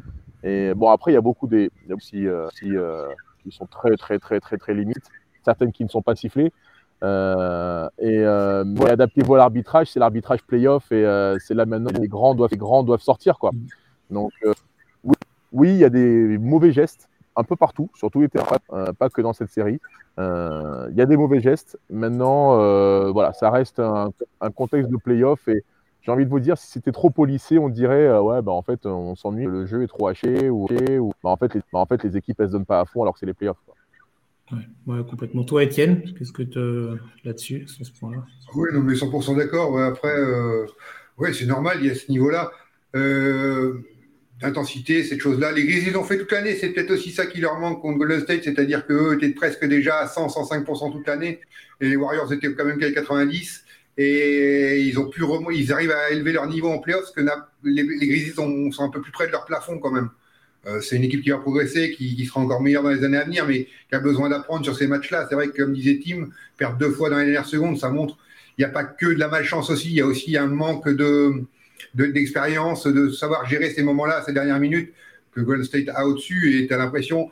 Et 0.45 0.73
bon, 0.75 0.89
après, 0.89 1.11
il 1.11 1.15
y 1.15 1.19
a 1.19 1.21
beaucoup 1.21 1.49
des, 1.49 1.73
aussi, 1.91 2.27
qui 2.61 3.51
sont 3.51 3.67
très, 3.67 3.97
très, 3.97 4.21
très, 4.21 4.39
très, 4.39 4.57
très 4.57 4.73
limites. 4.73 5.11
Certaines 5.45 5.73
qui 5.73 5.83
ne 5.83 5.89
sont 5.89 6.03
pas 6.03 6.15
sifflées. 6.15 6.53
Euh, 7.03 7.89
et 7.99 8.19
euh, 8.19 8.65
adaptez-vous 8.87 9.35
à 9.35 9.39
l'arbitrage, 9.39 9.91
c'est 9.91 10.01
l'arbitrage 10.01 10.43
playoff 10.43 10.93
et 10.93 11.05
euh, 11.07 11.39
c'est 11.39 11.55
là 11.55 11.65
maintenant 11.65 11.91
que 11.91 12.01
les 12.01 12.09
grands 12.09 12.35
doivent, 12.35 13.01
sortir. 13.01 13.39
Quoi. 13.39 13.51
Donc, 14.11 14.33
oui, 15.53 15.71
il 15.71 15.79
y 15.79 15.85
a 15.85 15.91
des 15.91 16.39
mauvais 16.39 16.73
gestes 16.73 17.09
un 17.37 17.45
peu 17.45 17.57
partout, 17.57 17.89
surtout 17.95 18.21
les 18.21 18.29
terrains, 18.29 18.59
pas 18.99 19.09
que 19.09 19.23
dans 19.23 19.33
cette 19.33 19.51
série. 19.51 19.81
Il 20.19 20.95
y 20.95 21.01
a 21.01 21.07
des 21.07 21.17
mauvais 21.17 21.41
gestes. 21.41 21.79
Maintenant, 21.89 22.57
voilà, 23.13 23.33
ça 23.33 23.51
reste 23.51 23.81
un, 23.81 24.11
contexte 24.55 24.91
de 24.91 24.97
playoff 24.97 25.49
et 25.49 25.65
j'ai 26.03 26.13
envie 26.13 26.25
de 26.25 26.31
vous 26.31 26.41
dire, 26.41 26.57
si 26.57 26.67
c'était 26.67 26.93
trop 26.93 27.11
policé, 27.11 27.59
on 27.59 27.69
dirait, 27.69 28.19
ouais, 28.19 28.41
bah, 28.41 28.53
en 28.53 28.63
fait, 28.63 28.87
on 28.87 29.15
s'ennuie, 29.17 29.45
le 29.45 29.67
jeu 29.67 29.83
est 29.83 29.87
trop 29.87 30.09
haché 30.09 30.49
ou, 30.49 30.67
ou 30.67 31.13
bah, 31.23 31.31
en, 31.31 31.37
fait, 31.37 31.55
les, 31.55 31.61
bah, 31.73 31.79
en 31.79 31.87
fait, 31.87 32.03
les 32.03 32.17
équipes, 32.17 32.41
elles 32.41 32.49
se 32.49 32.53
donnent 32.53 32.67
pas 32.67 32.81
à 32.81 32.85
fond 32.85 33.03
alors 33.03 33.15
que 33.15 33.21
c'est 33.21 33.27
les 33.27 33.35
playoffs. 33.35 33.61
Quoi. 33.67 33.75
Ouais, 34.87 35.05
complètement. 35.09 35.45
Toi, 35.45 35.65
Étienne, 35.65 36.03
qu'est-ce 36.19 36.33
que 36.33 36.43
tu 36.43 36.59
là-dessus, 37.25 37.67
sur 37.69 37.87
ce 37.87 37.93
point-là? 37.93 38.25
Oui, 38.55 38.69
non, 38.73 38.81
mais 38.81 38.95
100% 38.95 39.37
d'accord. 39.37 39.79
après, 39.81 40.17
euh, 40.17 40.67
ouais, 41.19 41.33
c'est 41.33 41.47
normal, 41.47 41.79
il 41.81 41.87
y 41.87 41.91
a 41.91 41.95
ce 41.95 42.11
niveau-là. 42.11 42.51
Euh, 42.97 43.75
cette 44.43 45.21
chose-là. 45.21 45.53
Les 45.53 45.65
Grizzlies 45.65 45.95
ont 45.97 46.05
fait 46.05 46.19
toute 46.19 46.33
l'année, 46.33 46.57
c'est 46.57 46.71
peut-être 46.71 46.93
aussi 46.93 47.11
ça 47.11 47.27
qui 47.27 47.41
leur 47.41 47.59
manque 47.59 47.83
contre 47.83 47.99
Golden 47.99 48.21
State, 48.21 48.45
c'est-à-dire 48.45 48.87
qu'eux 48.87 49.15
étaient 49.15 49.35
presque 49.35 49.65
déjà 49.67 49.99
à 49.99 50.07
100, 50.07 50.29
105% 50.29 50.93
toute 50.93 51.07
l'année, 51.07 51.41
et 51.81 51.89
les 51.89 51.97
Warriors 51.97 52.33
étaient 52.33 52.53
quand 52.55 52.65
même 52.65 52.79
qu'à 52.79 52.91
90, 52.91 53.65
et 53.99 54.81
ils 54.81 54.99
ont 54.99 55.11
pu 55.11 55.23
ils 55.53 55.73
arrivent 55.73 55.91
à 55.93 56.11
élever 56.11 56.33
leur 56.33 56.47
niveau 56.49 56.69
en 56.69 56.79
playoffs, 56.79 57.03
parce 57.03 57.13
que 57.13 57.21
les, 57.65 57.83
les 57.83 58.09
Grizzlies 58.09 58.33
sont 58.33 58.71
un 58.83 58.89
peu 58.89 59.03
plus 59.03 59.13
près 59.13 59.27
de 59.27 59.33
leur 59.33 59.45
plafond 59.45 59.79
quand 59.79 59.93
même. 59.93 60.09
Euh, 60.67 60.81
c'est 60.81 60.97
une 60.97 61.05
équipe 61.05 61.23
qui 61.23 61.31
va 61.31 61.39
progresser, 61.39 61.91
qui, 61.93 62.25
sera 62.27 62.41
encore 62.41 62.61
meilleure 62.61 62.83
dans 62.83 62.91
les 62.91 63.03
années 63.03 63.17
à 63.17 63.25
venir, 63.25 63.47
mais 63.47 63.65
qui 63.89 63.95
a 63.95 64.01
besoin 64.01 64.29
d'apprendre 64.29 64.65
sur 64.65 64.77
ces 64.77 64.87
matchs-là. 64.87 65.27
C'est 65.29 65.35
vrai 65.35 65.49
que, 65.49 65.63
comme 65.63 65.73
disait 65.73 66.01
Tim, 66.05 66.29
perdre 66.59 66.77
deux 66.77 66.91
fois 66.91 67.09
dans 67.09 67.17
les 67.19 67.25
dernières 67.25 67.47
secondes, 67.47 67.79
ça 67.79 67.89
montre 67.91 68.19
il 68.61 68.65
n'y 68.65 68.67
a 68.67 68.75
pas 68.75 68.85
que 68.85 69.07
de 69.07 69.19
la 69.19 69.29
malchance 69.29 69.71
aussi, 69.71 69.89
il 69.89 69.95
y 69.95 70.01
a 70.03 70.07
aussi 70.07 70.37
un 70.37 70.47
manque 70.47 70.87
de, 70.87 71.45
d'expérience, 71.95 72.87
de, 72.87 73.09
savoir 73.09 73.49
gérer 73.49 73.71
ces 73.71 73.83
moments-là, 73.83 74.23
ces 74.27 74.35
dernières 74.35 74.61
minutes 74.61 74.93
que 75.33 75.41
Golden 75.41 75.65
State 75.65 75.89
a 75.89 76.07
au-dessus. 76.07 76.59
Et 76.59 76.67
tu 76.67 76.75
as 76.75 76.77
l'impression, 76.77 77.31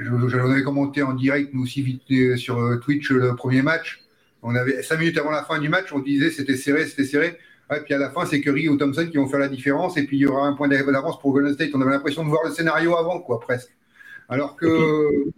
j'en 0.00 0.50
avais 0.50 0.62
commenté 0.62 1.02
en 1.02 1.14
direct, 1.14 1.52
nous 1.52 1.64
aussi, 1.64 1.82
vite 1.82 2.02
euh, 2.12 2.36
sur 2.36 2.60
euh, 2.60 2.76
Twitch, 2.76 3.10
le 3.10 3.34
premier 3.34 3.62
match. 3.62 4.04
On 4.42 4.54
avait 4.54 4.84
cinq 4.84 5.00
minutes 5.00 5.18
avant 5.18 5.32
la 5.32 5.42
fin 5.42 5.58
du 5.58 5.68
match, 5.68 5.92
on 5.92 5.98
disait 5.98 6.30
c'était 6.30 6.56
serré, 6.56 6.86
c'était 6.86 7.06
serré. 7.06 7.38
Et 7.74 7.80
puis 7.80 7.94
à 7.94 7.98
la 7.98 8.10
fin, 8.10 8.24
c'est 8.24 8.40
Curry 8.40 8.68
ou 8.68 8.76
Thompson 8.76 9.08
qui 9.10 9.16
vont 9.16 9.26
faire 9.26 9.40
la 9.40 9.48
différence. 9.48 9.96
Et 9.96 10.04
puis 10.04 10.18
il 10.18 10.20
y 10.20 10.26
aura 10.26 10.46
un 10.46 10.52
point 10.52 10.68
d'avance 10.68 11.18
pour 11.18 11.32
Golden 11.32 11.52
State. 11.54 11.70
On 11.74 11.80
avait 11.80 11.90
l'impression 11.90 12.22
de 12.24 12.28
voir 12.28 12.42
le 12.44 12.50
scénario 12.50 12.96
avant, 12.96 13.20
quoi, 13.20 13.40
presque. 13.40 13.76
Alors 14.28 14.56
que. 14.56 15.30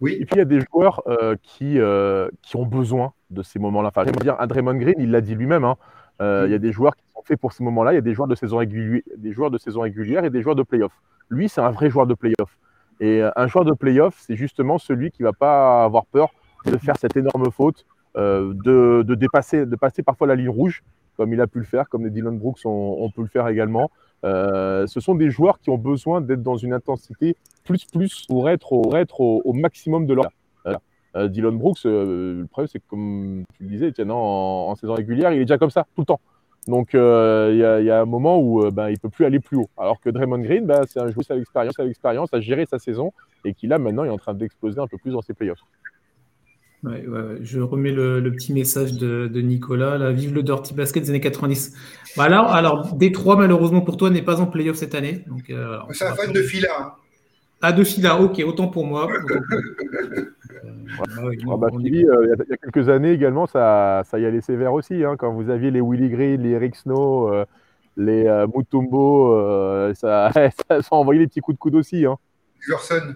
Oui. 0.00 0.16
Et 0.20 0.24
puis 0.24 0.34
il 0.34 0.38
y 0.38 0.42
a 0.42 0.44
des 0.44 0.60
joueurs 0.60 1.00
euh, 1.06 1.36
qui, 1.42 1.78
euh, 1.78 2.28
qui 2.42 2.56
ont 2.56 2.66
besoin 2.66 3.12
de 3.30 3.42
ces 3.42 3.60
moments-là. 3.60 3.88
Enfin, 3.88 4.02
j'aime 4.04 4.16
dire, 4.16 4.34
un 4.40 4.48
Draymond 4.48 4.74
Green, 4.74 4.96
il 4.98 5.12
l'a 5.12 5.20
dit 5.20 5.36
lui-même. 5.36 5.64
Hein. 5.64 5.76
Euh, 6.20 6.44
il 6.46 6.52
y 6.52 6.56
a 6.56 6.58
des 6.58 6.72
joueurs 6.72 6.96
qui 6.96 7.04
sont 7.14 7.22
faits 7.22 7.40
pour 7.40 7.52
ces 7.52 7.62
moments-là. 7.62 7.92
Il 7.92 7.94
y 7.94 7.98
a 7.98 8.02
des 8.02 8.14
joueurs 8.14 8.26
de 8.26 8.34
saison 8.34 8.56
régulière, 8.56 9.02
des 9.16 9.32
joueurs 9.32 9.52
de 9.52 9.58
saison 9.58 9.82
régulière 9.82 10.24
et 10.24 10.30
des 10.30 10.42
joueurs 10.42 10.56
de 10.56 10.64
playoff. 10.64 10.92
Lui, 11.28 11.48
c'est 11.48 11.60
un 11.60 11.70
vrai 11.70 11.88
joueur 11.88 12.08
de 12.08 12.14
playoff. 12.14 12.58
Et 12.98 13.22
un 13.36 13.46
joueur 13.46 13.64
de 13.64 13.72
playoff, 13.72 14.16
c'est 14.18 14.36
justement 14.36 14.78
celui 14.78 15.10
qui 15.10 15.22
ne 15.22 15.28
va 15.28 15.32
pas 15.32 15.84
avoir 15.84 16.06
peur 16.06 16.32
de 16.66 16.76
faire 16.76 16.96
cette 16.96 17.16
énorme 17.16 17.50
faute, 17.50 17.84
de, 18.14 19.02
de, 19.02 19.14
dépasser, 19.14 19.66
de 19.66 19.76
passer 19.76 20.02
parfois 20.02 20.26
la 20.26 20.36
ligne 20.36 20.50
rouge 20.50 20.82
comme 21.16 21.32
il 21.32 21.40
a 21.40 21.46
pu 21.46 21.58
le 21.58 21.64
faire, 21.64 21.88
comme 21.88 22.04
les 22.04 22.10
Dylan 22.10 22.38
Brooks 22.38 22.60
ont, 22.64 23.10
pu 23.14 23.22
le 23.22 23.28
faire 23.28 23.48
également. 23.48 23.90
Euh, 24.24 24.86
ce 24.86 25.00
sont 25.00 25.14
des 25.14 25.30
joueurs 25.30 25.58
qui 25.58 25.70
ont 25.70 25.78
besoin 25.78 26.20
d'être 26.20 26.42
dans 26.42 26.56
une 26.56 26.72
intensité 26.72 27.36
plus 27.64 27.84
plus 27.84 28.26
pour 28.26 28.48
être 28.48 28.72
au, 28.72 28.94
être 28.96 29.20
au, 29.20 29.52
maximum 29.52 30.06
de 30.06 30.14
leur. 30.14 30.26
Euh, 31.14 31.28
Dylan 31.28 31.58
Brooks, 31.58 31.84
euh, 31.84 32.40
le 32.40 32.46
problème 32.46 32.68
c'est 32.72 32.78
que 32.78 32.88
comme 32.88 33.44
tu 33.54 33.64
le 33.64 33.68
disais, 33.68 33.92
tiens, 33.92 34.08
en, 34.08 34.74
saison 34.76 34.94
régulière, 34.94 35.30
il 35.32 35.42
est 35.42 35.44
déjà 35.44 35.58
comme 35.58 35.70
ça 35.70 35.86
tout 35.94 36.00
le 36.00 36.06
temps. 36.06 36.20
Donc 36.68 36.94
il 36.94 36.98
y, 37.56 37.90
a 37.90 38.00
un 38.00 38.04
moment 38.06 38.40
où 38.40 38.70
ben, 38.70 38.88
il 38.88 38.98
peut 38.98 39.10
plus 39.10 39.26
aller 39.26 39.38
plus 39.38 39.58
haut. 39.58 39.68
Alors 39.76 40.00
que 40.00 40.08
Draymond 40.08 40.38
Green, 40.38 40.64
ben, 40.64 40.80
c'est 40.88 41.00
un 41.00 41.08
joueur 41.08 41.26
qui 41.26 41.32
a 41.32 41.36
l'expérience, 41.36 41.78
a 41.78 41.84
l'expérience, 41.84 42.32
a 42.32 42.40
géré 42.40 42.64
sa 42.64 42.78
saison 42.78 43.12
et 43.44 43.52
qui 43.52 43.66
là 43.66 43.78
maintenant 43.78 44.04
est 44.04 44.10
en 44.10 44.16
train 44.16 44.32
d'exploser 44.32 44.80
un 44.80 44.86
peu 44.86 44.96
plus 44.96 45.10
dans 45.10 45.20
ses 45.20 45.34
playoffs. 45.34 45.60
Ouais, 46.84 47.04
Je 47.42 47.60
remets 47.60 47.92
le, 47.92 48.20
petit 48.32 48.52
message 48.52 48.94
de, 48.94 49.40
Nicolas. 49.40 49.98
Là, 49.98 50.10
vive 50.10 50.34
le 50.34 50.42
Dirty 50.42 50.74
Basket 50.74 51.04
des 51.04 51.10
années 51.10 51.20
90. 51.20 51.74
Bah 52.16 52.24
alors, 52.24 52.52
alors, 52.52 52.94
Détroit, 52.94 53.36
malheureusement 53.36 53.82
pour 53.82 53.96
toi, 53.96 54.10
n'est 54.10 54.22
pas 54.22 54.40
en 54.40 54.46
playoff 54.46 54.76
cette 54.76 54.94
année. 54.94 55.24
Euh, 55.50 55.78
c'est 55.90 56.06
un 56.06 56.14
fan 56.14 56.32
de 56.32 56.42
Fila. 56.42 56.96
Ah, 57.60 57.72
de 57.72 57.84
Fila, 57.84 58.20
ok, 58.20 58.42
autant 58.44 58.66
pour 58.66 58.84
moi. 58.84 59.08
Euh, 61.14 61.32
il 61.32 61.46
y, 61.46 62.52
a 62.52 62.56
quelques 62.56 62.88
années 62.88 63.12
également, 63.12 63.46
ça, 63.46 64.02
ça 64.04 64.18
y 64.18 64.26
allait 64.26 64.40
sévère 64.40 64.72
aussi. 64.72 65.04
Hein, 65.04 65.14
quand 65.16 65.32
vous 65.32 65.48
aviez 65.50 65.70
les 65.70 65.80
Willy 65.80 66.10
Green, 66.10 66.42
les 66.42 66.50
Eric 66.50 66.74
Snow, 66.74 67.32
euh, 67.32 67.44
les 67.96 68.24
Mutombo, 68.54 69.92
ça, 69.94 70.32
ça, 70.32 70.82
ça 70.82 70.88
envoyait 70.90 71.20
des 71.20 71.28
petits 71.28 71.40
coups 71.40 71.56
de 71.56 71.60
coude 71.60 71.76
aussi. 71.76 72.04
Hein. 72.04 72.18
Iverson. 72.66 73.14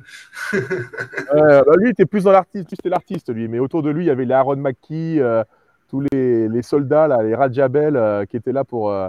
bah 0.52 1.72
lui, 1.78 1.88
il 1.88 1.90
était 1.90 2.06
plus 2.06 2.24
dans 2.24 2.32
l'artiste, 2.32 2.70
c'était 2.70 2.88
l'artiste, 2.88 3.32
lui. 3.32 3.48
Mais 3.48 3.58
autour 3.58 3.82
de 3.82 3.90
lui, 3.90 4.04
il 4.04 4.08
y 4.08 4.10
avait 4.10 4.24
les 4.24 4.34
Aaron 4.34 4.56
McKee, 4.56 5.20
euh, 5.20 5.44
tous 5.88 6.02
les, 6.12 6.62
soldats, 6.62 7.08
là, 7.08 7.22
les 7.22 7.34
Rajabel, 7.34 7.96
euh, 7.96 8.24
qui 8.24 8.36
étaient 8.36 8.52
là 8.52 8.64
pour, 8.64 8.90
euh, 8.90 9.08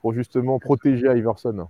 pour 0.00 0.12
justement 0.12 0.58
protéger 0.58 1.06
Iverson. 1.06 1.68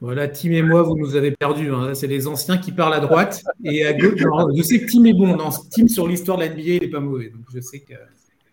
Voilà, 0.00 0.28
Tim 0.28 0.50
et 0.50 0.62
moi, 0.62 0.82
vous 0.82 0.96
nous 0.96 1.16
avez 1.16 1.30
perdus. 1.30 1.72
Hein. 1.72 1.94
C'est 1.94 2.06
les 2.06 2.26
anciens 2.26 2.58
qui 2.58 2.72
parlent 2.72 2.94
à 2.94 3.00
droite 3.00 3.42
et 3.64 3.86
à 3.86 3.92
gauche. 3.92 4.20
je 4.56 4.62
sais 4.62 4.80
que 4.80 4.90
Tim 4.90 5.04
est 5.04 5.14
bon. 5.14 5.36
Non, 5.36 5.50
Tim 5.70 5.88
sur 5.88 6.06
l'histoire 6.06 6.36
de 6.36 6.44
la 6.44 6.50
NBA, 6.50 6.62
il 6.62 6.80
n'est 6.82 6.88
pas 6.88 7.00
mauvais. 7.00 7.30
Donc 7.30 7.44
je 7.54 7.60
sais 7.60 7.80
que. 7.80 7.94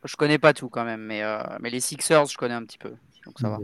Je 0.04 0.16
connais 0.16 0.40
pas 0.40 0.54
tout 0.54 0.70
quand 0.70 0.86
même, 0.86 1.02
mais, 1.02 1.22
mais 1.60 1.70
les 1.70 1.80
Sixers, 1.80 2.26
je 2.26 2.38
connais 2.38 2.54
un 2.54 2.64
petit 2.64 2.78
peu. 2.78 2.92
Donc 3.26 3.40
ça 3.40 3.50
va. 3.50 3.60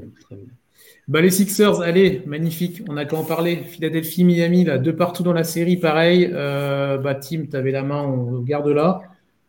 Bah, 1.08 1.22
les 1.22 1.32
Sixers, 1.32 1.82
allez, 1.82 2.22
magnifique. 2.26 2.82
On 2.90 2.98
a 2.98 3.06
qu'à 3.06 3.16
en 3.16 3.24
parler. 3.24 3.64
Philadelphie, 3.64 4.24
Miami, 4.24 4.66
là, 4.66 4.78
deux 4.78 4.96
partout 4.96 5.24
dans 5.24 5.34
la 5.34 5.44
série, 5.44 5.78
pareil. 5.78 6.30
Euh, 6.34 6.98
bah, 6.98 7.16
Tim, 7.16 7.46
tu 7.50 7.56
avais 7.56 7.72
la 7.72 7.84
main, 7.84 8.04
on 8.04 8.42
garde 8.42 8.68
là. 8.68 9.02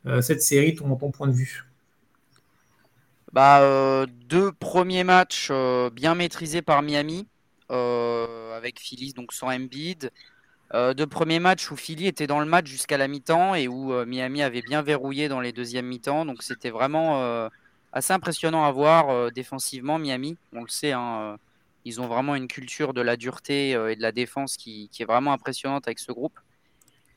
Euh, 0.07 0.21
cette 0.21 0.41
série, 0.41 0.75
ton, 0.75 0.95
point 0.97 1.27
de 1.27 1.33
vue? 1.33 1.65
Bah, 3.33 4.07
Deux 4.29 4.53
premiers 4.53 5.05
matchs 5.05 5.51
bien 5.93 6.15
maîtrisés 6.15 6.63
par 6.63 6.83
Miami, 6.83 7.27
avec 7.69 8.79
Philly, 8.79 9.13
donc 9.13 9.33
sans 9.33 9.49
Embiid. 9.49 10.11
deux 10.73 11.07
premiers 11.07 11.41
matchs 11.41 11.71
où 11.73 11.77
Philly 11.77 12.07
était 12.07 12.29
dans 12.29 12.41
le 12.41 12.47
match 12.47 12.69
jusqu'à 12.69 12.97
la 12.97 13.09
mi-temps 13.09 13.57
et 13.57 13.67
où 13.67 13.93
Miami 14.07 14.43
avait 14.43 14.63
bien 14.63 14.83
verrouillé 14.83 15.29
dans 15.29 15.41
les 15.41 15.53
deuxièmes 15.53 15.87
mi-temps. 15.87 16.25
Donc 16.25 16.43
c'était 16.43 16.71
vraiment 16.71 17.49
assez 17.99 18.13
impressionnant 18.13 18.65
à 18.65 18.73
voir 18.73 19.31
défensivement, 19.33 19.99
Miami. 19.99 20.37
On 20.53 20.63
le 20.63 20.69
sait, 20.69 20.93
hein, 20.93 21.37
ils 21.85 22.01
ont 22.01 22.09
vraiment 22.09 22.35
une 22.35 22.49
culture 22.49 22.95
de 22.95 23.01
la 23.01 23.17
dureté 23.17 23.71
et 23.71 23.97
de 23.97 24.03
la 24.03 24.13
défense 24.13 24.57
qui, 24.57 24.91
est 24.99 25.05
vraiment 25.05 25.33
impressionnante 25.33 25.87
avec 25.87 25.99
ce 25.99 26.13
groupe. 26.13 26.39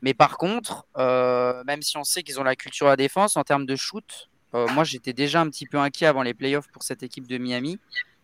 Mais 0.02 0.14
par 0.14 0.38
contre, 0.38 0.86
même 0.98 1.82
si 1.82 1.98
on 1.98 2.04
sait 2.04 2.24
qu'ils 2.24 2.40
ont 2.40 2.44
la 2.44 2.56
culture 2.56 2.88
de 2.88 2.92
la 2.92 2.98
défense, 2.98 3.38
en 3.38 3.44
termes 3.44 3.66
de 3.66 3.76
shoot, 3.76 4.30
euh, 4.54 4.68
moi, 4.70 4.84
j'étais 4.84 5.14
déjà 5.14 5.42
un 5.42 5.50
petit 5.50 5.66
peu 5.66 5.78
inquiet 5.78 6.08
avant 6.08 6.24
les 6.24 6.34
playoffs 6.34 6.68
pour 6.72 6.84
cette 6.84 7.04
équipe 7.04 7.28
de 7.28 7.38
Miami. 7.38 7.80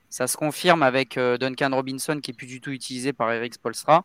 Ça 0.09 0.27
se 0.27 0.37
confirme 0.37 0.83
avec 0.83 1.17
euh, 1.17 1.37
Duncan 1.37 1.69
Robinson 1.73 2.19
qui 2.21 2.31
est 2.31 2.33
plus 2.33 2.47
du 2.47 2.61
tout 2.61 2.71
utilisé 2.71 3.13
par 3.13 3.31
Eric 3.31 3.55
Spolstra. 3.55 4.03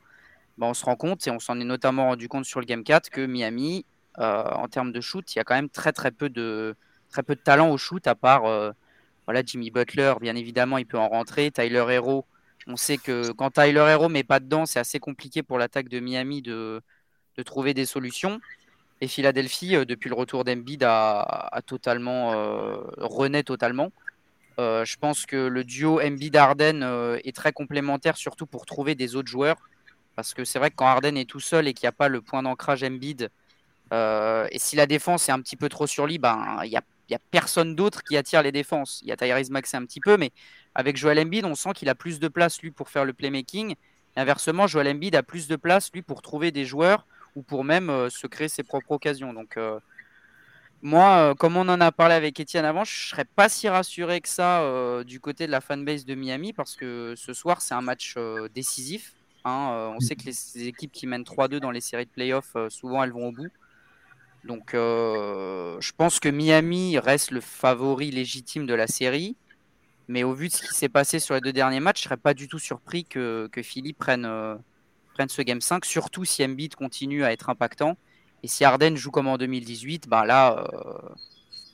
Ben, 0.59 0.69
on 0.69 0.75
se 0.75 0.85
rend 0.85 0.97
compte, 0.97 1.27
et 1.27 1.31
on 1.31 1.41
s'en 1.41 1.59
est 1.61 1.65
notamment 1.65 2.09
rendu 2.09 2.29
compte 2.29 2.45
sur 2.45 2.61
le 2.61 2.67
Game 2.67 2.85
4, 2.85 3.11
que 3.11 3.25
Miami, 3.25 3.87
euh, 4.19 4.45
en 4.45 4.69
termes 4.69 4.93
de 4.93 5.01
shoot, 5.01 5.35
il 5.35 5.38
y 5.38 5.41
a 5.41 5.45
quand 5.45 5.55
même 5.55 5.71
très 5.71 5.93
très 5.93 6.11
peu 6.11 6.29
de, 6.29 6.77
très 7.12 7.22
peu 7.22 7.37
de 7.37 7.40
talent 7.40 7.70
au 7.70 7.79
shoot, 7.79 8.07
à 8.07 8.14
part 8.14 8.42
voilà, 9.27 9.42
Jimmy 9.44 9.70
Butler, 9.70 10.14
bien 10.20 10.35
évidemment, 10.35 10.79
il 10.79 10.87
peut 10.87 10.98
en 10.98 11.09
rentrer. 11.09 11.51
Tyler 11.51 11.85
Hero, 11.88 12.27
on 12.66 12.77
sait 12.77 12.98
que 12.98 13.31
quand 13.33 13.53
Tyler 13.53 13.87
Hero 13.88 14.09
met 14.09 14.25
pas 14.25 14.40
dedans, 14.40 14.66
c'est 14.66 14.81
assez 14.81 14.98
compliqué 14.98 15.42
pour 15.42 15.59
l'attaque 15.59 15.88
de 15.88 16.01
Miami 16.01 16.42
de, 16.42 16.83
de 17.37 17.42
trouver 17.42 17.75
des 17.75 17.87
solutions. 17.87 18.40
Et 19.01 19.09
Philadelphie, 19.09 19.77
euh, 19.77 19.85
depuis 19.85 20.09
le 20.09 20.14
retour 20.14 20.44
d'Embiid, 20.44 20.85
a, 20.85 21.61
totalement 21.66 22.33
euh, 22.35 22.77
renaît 22.98 23.42
totalement. 23.42 23.90
Euh, 24.61 24.85
je 24.85 24.96
pense 24.96 25.27
que 25.27 25.37
le 25.37 25.64
duo 25.64 26.01
Embiid-Arden 26.01 27.18
est 27.25 27.35
très 27.35 27.53
complémentaire, 27.53 28.16
surtout 28.16 28.46
pour 28.46 28.66
trouver 28.66 28.94
des 28.94 29.16
autres 29.16 29.29
joueurs. 29.29 29.57
Parce 30.14 30.35
que 30.35 30.44
c'est 30.44 30.59
vrai 30.59 30.70
que 30.70 30.77
quand 30.77 30.87
Arden 30.87 31.16
est 31.16 31.29
tout 31.29 31.40
seul 31.40 31.66
et 31.68 31.75
qu'il 31.75 31.87
n'y 31.87 31.88
a 31.88 31.92
pas 31.92 32.09
le 32.09 32.20
point 32.20 32.42
d'ancrage 32.42 32.85
Embiid, 32.85 33.31
et 33.92 34.59
si 34.59 34.77
la 34.77 34.87
défense 34.87 35.29
est 35.29 35.33
un 35.33 35.40
petit 35.40 35.57
peu 35.57 35.68
trop 35.68 35.87
sur 35.87 36.07
lui, 36.07 36.18
ben, 36.18 36.61
il 36.64 36.70
n'y 36.70 36.77
a, 36.77 36.83
y 37.11 37.15
a, 37.15 37.19
personne 37.31 37.75
d'autre 37.75 38.03
qui 38.03 38.17
attire 38.17 38.43
les 38.43 38.53
défenses. 38.53 39.01
Il 39.03 39.09
y 39.09 39.12
a 39.12 39.17
Tyrese 39.17 39.51
Max 39.51 39.75
un 39.75 39.85
petit 39.85 40.01
peu, 40.01 40.17
mais 40.17 40.31
avec 40.75 40.97
Joel 40.97 41.19
Embiid, 41.19 41.45
on 41.45 41.55
sent 41.55 41.73
qu'il 41.75 41.88
a 41.88 41.95
plus 41.95 42.21
de 42.21 42.29
place, 42.29 42.61
lui, 42.62 42.71
pour 42.71 42.88
faire 42.88 43.05
le 43.05 43.12
playmaking. 43.12 43.75
Et 44.17 44.21
inversement, 44.21 44.67
Joel 44.67 44.88
Embiid 44.88 45.15
a 45.15 45.23
plus 45.23 45.49
de 45.49 45.57
place, 45.57 45.91
lui, 45.93 46.03
pour 46.03 46.23
trouver 46.23 46.51
des 46.51 46.65
joueurs 46.65 47.07
ou 47.35 47.43
pour 47.43 47.65
même 47.65 47.91
euh, 47.91 48.11
se 48.11 48.27
créer 48.27 48.49
ses 48.49 48.62
propres 48.62 48.93
occasions. 48.93 49.33
Donc, 49.33 49.57
euh, 49.57 49.79
moi, 50.83 51.31
euh, 51.31 51.35
comme 51.35 51.57
on 51.57 51.69
en 51.69 51.81
a 51.81 51.93
parlé 51.93 52.15
avec 52.15 52.38
Étienne 52.41 52.65
avant, 52.65 52.85
je 52.85 52.93
ne 52.93 53.11
serais 53.11 53.25
pas 53.25 53.49
si 53.49 53.69
rassuré 53.69 54.21
que 54.21 54.29
ça 54.29 55.03
du 55.05 55.21
côté 55.21 55.47
de 55.47 55.53
la 55.53 55.61
fanbase 55.61 56.05
de 56.05 56.15
Miami 56.15 56.53
parce 56.53 56.77
que 56.77 57.15
ce 57.17 57.33
soir, 57.33 57.62
c'est 57.62 57.75
un 57.75 57.83
match 57.83 58.17
décisif. 58.55 59.15
Hein, 59.45 59.93
on 59.97 60.01
sait 60.01 60.17
que 60.17 60.25
les, 60.25 60.69
équipes 60.69 60.93
qui 60.93 61.07
mènent 61.07 61.25
3-2 61.25 61.59
dans 61.59 61.71
les 61.71 61.81
séries 61.81 62.07
de 62.07 62.11
playoffs, 62.11 62.57
souvent 62.69 63.03
elles 63.03 63.12
vont 63.12 63.29
au 63.29 63.33
bout. 63.33 63.51
Donc, 64.45 64.71
je 64.73 65.93
pense 65.97 66.19
que 66.21 66.29
Miami 66.29 66.99
reste 66.99 67.31
le 67.31 67.41
favori 67.41 68.11
légitime 68.11 68.67
de 68.67 68.75
la 68.75 68.87
série. 68.87 69.37
Mais 70.09 70.25
au 70.25 70.33
vu 70.33 70.49
de 70.49 70.53
ce 70.53 70.63
qui 70.63 70.75
s'est 70.75 70.89
passé 70.89 71.21
sur 71.21 71.35
les 71.35 71.41
deux 71.41 71.53
derniers 71.53 71.81
matchs, 71.81 72.03
je 72.03 72.07
ne 72.07 72.11
serais 72.11 72.17
pas 72.17 72.35
du 72.35 72.49
tout 72.49 72.59
surpris 72.59 73.05
que, 73.05 73.49
que 73.53 73.63
Philly 73.63 73.93
prenne, 73.93 74.29
prennent 75.15 75.29
ce 75.29 75.43
Game 75.43 75.61
5, 75.61 75.85
surtout 75.85 76.25
si 76.25 76.45
Embiid 76.45 76.75
continue 76.75 77.25
à 77.25 77.33
être 77.33 77.51
impactant. 77.51 77.97
Et 78.43 78.49
si 78.49 78.65
Arden 78.65 78.97
joue 78.97 79.11
comme 79.11 79.29
en 79.29 79.39
2018, 79.39 80.09
ben 80.09 80.25
là, 80.25 80.67
euh, 80.73 81.09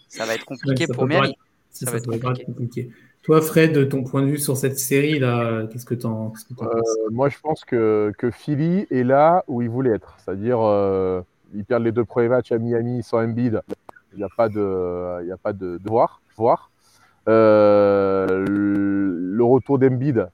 ça 0.08 0.26
va 0.26 0.34
être 0.34 0.44
compliqué 0.44 0.86
pour 0.86 1.06
Miami. 1.06 1.34
Ça, 1.70 1.90
va 1.90 1.98
être 1.98 2.44
compliqué. 2.44 2.90
Toi, 3.22 3.40
Fred, 3.40 3.72
de 3.72 3.84
ton 3.84 4.02
point 4.04 4.22
de 4.22 4.26
vue 4.28 4.38
sur 4.38 4.56
cette 4.56 4.78
série, 4.78 5.18
là, 5.18 5.66
qu'est-ce 5.66 5.84
que 5.86 5.94
tu 5.94 6.06
en, 6.06 6.32
euh, 6.60 6.66
Moi, 7.10 7.28
je 7.28 7.38
pense 7.42 7.64
que, 7.64 8.12
que 8.18 8.30
Philly 8.30 8.86
est 8.90 9.04
là 9.04 9.44
où 9.48 9.62
il 9.62 9.68
voulait 9.68 9.90
être. 9.90 10.16
C'est-à-dire, 10.18 10.60
euh, 10.60 11.20
ils 11.54 11.64
perdent 11.64 11.84
les 11.84 11.92
deux 11.92 12.04
premiers 12.04 12.28
matchs 12.28 12.52
à 12.52 12.58
Miami 12.58 13.02
sans 13.02 13.18
Embiid. 13.24 13.62
Il 14.12 14.18
n'y 14.18 14.24
a 14.24 14.28
pas 14.36 14.48
de, 14.48 15.24
il 15.24 15.32
a 15.32 15.36
pas 15.36 15.52
de, 15.52 15.78
voir. 15.84 16.20
voir. 16.36 16.70
le 17.26 18.44
retour 19.40 19.78
d'Embiid, 19.78 20.28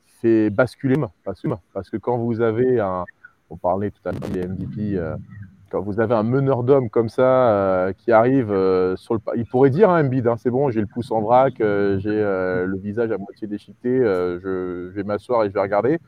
basculer 0.50 0.96
parce 1.24 1.40
que, 1.40 1.48
parce 1.72 1.90
que 1.90 1.96
quand 1.96 2.18
vous 2.18 2.40
avez 2.40 2.80
un, 2.80 3.04
on 3.50 3.56
parlait 3.56 3.90
tout 3.90 4.08
à 4.08 4.12
l'heure 4.12 4.30
des 4.30 4.46
MVP, 4.46 4.96
euh, 4.96 5.16
quand 5.70 5.82
vous 5.82 6.00
avez 6.00 6.14
un 6.14 6.22
meneur 6.22 6.62
d'hommes 6.62 6.88
comme 6.88 7.08
ça 7.08 7.50
euh, 7.50 7.92
qui 7.92 8.12
arrive 8.12 8.52
euh, 8.52 8.96
sur 8.96 9.14
le, 9.14 9.20
il 9.36 9.44
pourrait 9.44 9.70
dire 9.70 9.90
un 9.90 9.96
hein, 9.96 10.06
Embiid, 10.06 10.26
hein, 10.26 10.36
c'est 10.38 10.50
bon, 10.50 10.70
j'ai 10.70 10.80
le 10.80 10.86
pouce 10.86 11.10
en 11.10 11.20
vrac, 11.20 11.54
j'ai 11.58 11.64
le 12.20 12.78
visage 12.78 13.10
à 13.10 13.18
moitié 13.18 13.46
déchiqueté, 13.46 13.98
je, 13.98 14.88
vais 14.88 15.02
m'asseoir 15.02 15.44
et 15.44 15.48
je 15.48 15.54
vais 15.54 15.60
regarder. 15.60 15.98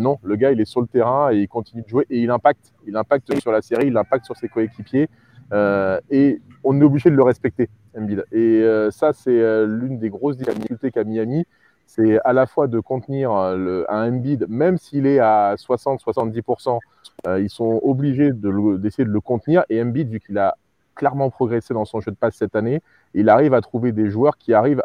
Non, 0.00 0.18
le 0.22 0.36
gars, 0.36 0.52
il 0.52 0.60
est 0.60 0.66
sur 0.66 0.80
le 0.80 0.86
terrain 0.86 1.32
et 1.32 1.38
il 1.38 1.48
continue 1.48 1.82
de 1.82 1.88
jouer 1.88 2.06
et 2.10 2.20
il 2.20 2.30
impacte. 2.30 2.72
Il 2.86 2.96
impacte 2.96 3.38
sur 3.40 3.52
la 3.52 3.62
série, 3.62 3.86
il 3.86 3.96
impacte 3.96 4.24
sur 4.24 4.36
ses 4.36 4.48
coéquipiers 4.48 5.08
et 6.10 6.40
on 6.62 6.80
est 6.80 6.84
obligé 6.84 7.10
de 7.10 7.16
le 7.16 7.22
respecter, 7.22 7.68
Embiid. 7.96 8.24
Et 8.32 8.62
ça, 8.90 9.12
c'est 9.12 9.66
l'une 9.66 9.98
des 9.98 10.10
grosses 10.10 10.36
difficultés 10.36 10.90
qu'a 10.90 11.04
Miami 11.04 11.46
c'est 11.90 12.20
à 12.24 12.32
la 12.32 12.46
fois 12.46 12.68
de 12.68 12.78
contenir 12.78 13.32
euh, 13.32 13.82
un 13.88 14.08
Embiid, 14.08 14.46
même 14.48 14.78
s'il 14.78 15.06
est 15.06 15.18
à 15.18 15.56
60-70%, 15.56 16.78
euh, 17.26 17.40
ils 17.40 17.50
sont 17.50 17.80
obligés 17.82 18.30
d'essayer 18.32 19.04
de, 19.04 19.10
le 19.10 19.20
contenir. 19.20 19.64
Et 19.68 19.82
Embiid, 19.82 20.08
vu 20.08 20.20
qu'il 20.20 20.38
a 20.38 20.54
clairement 20.94 21.30
progressé 21.30 21.74
dans 21.74 21.84
son 21.84 22.00
jeu 22.00 22.12
de 22.12 22.16
passe 22.16 22.36
cette 22.36 22.54
année, 22.54 22.80
il 23.12 23.28
arrive 23.28 23.54
à 23.54 23.60
trouver 23.60 23.90
des 23.90 24.08
joueurs 24.08 24.38
qui 24.38 24.54
arrivent 24.54 24.84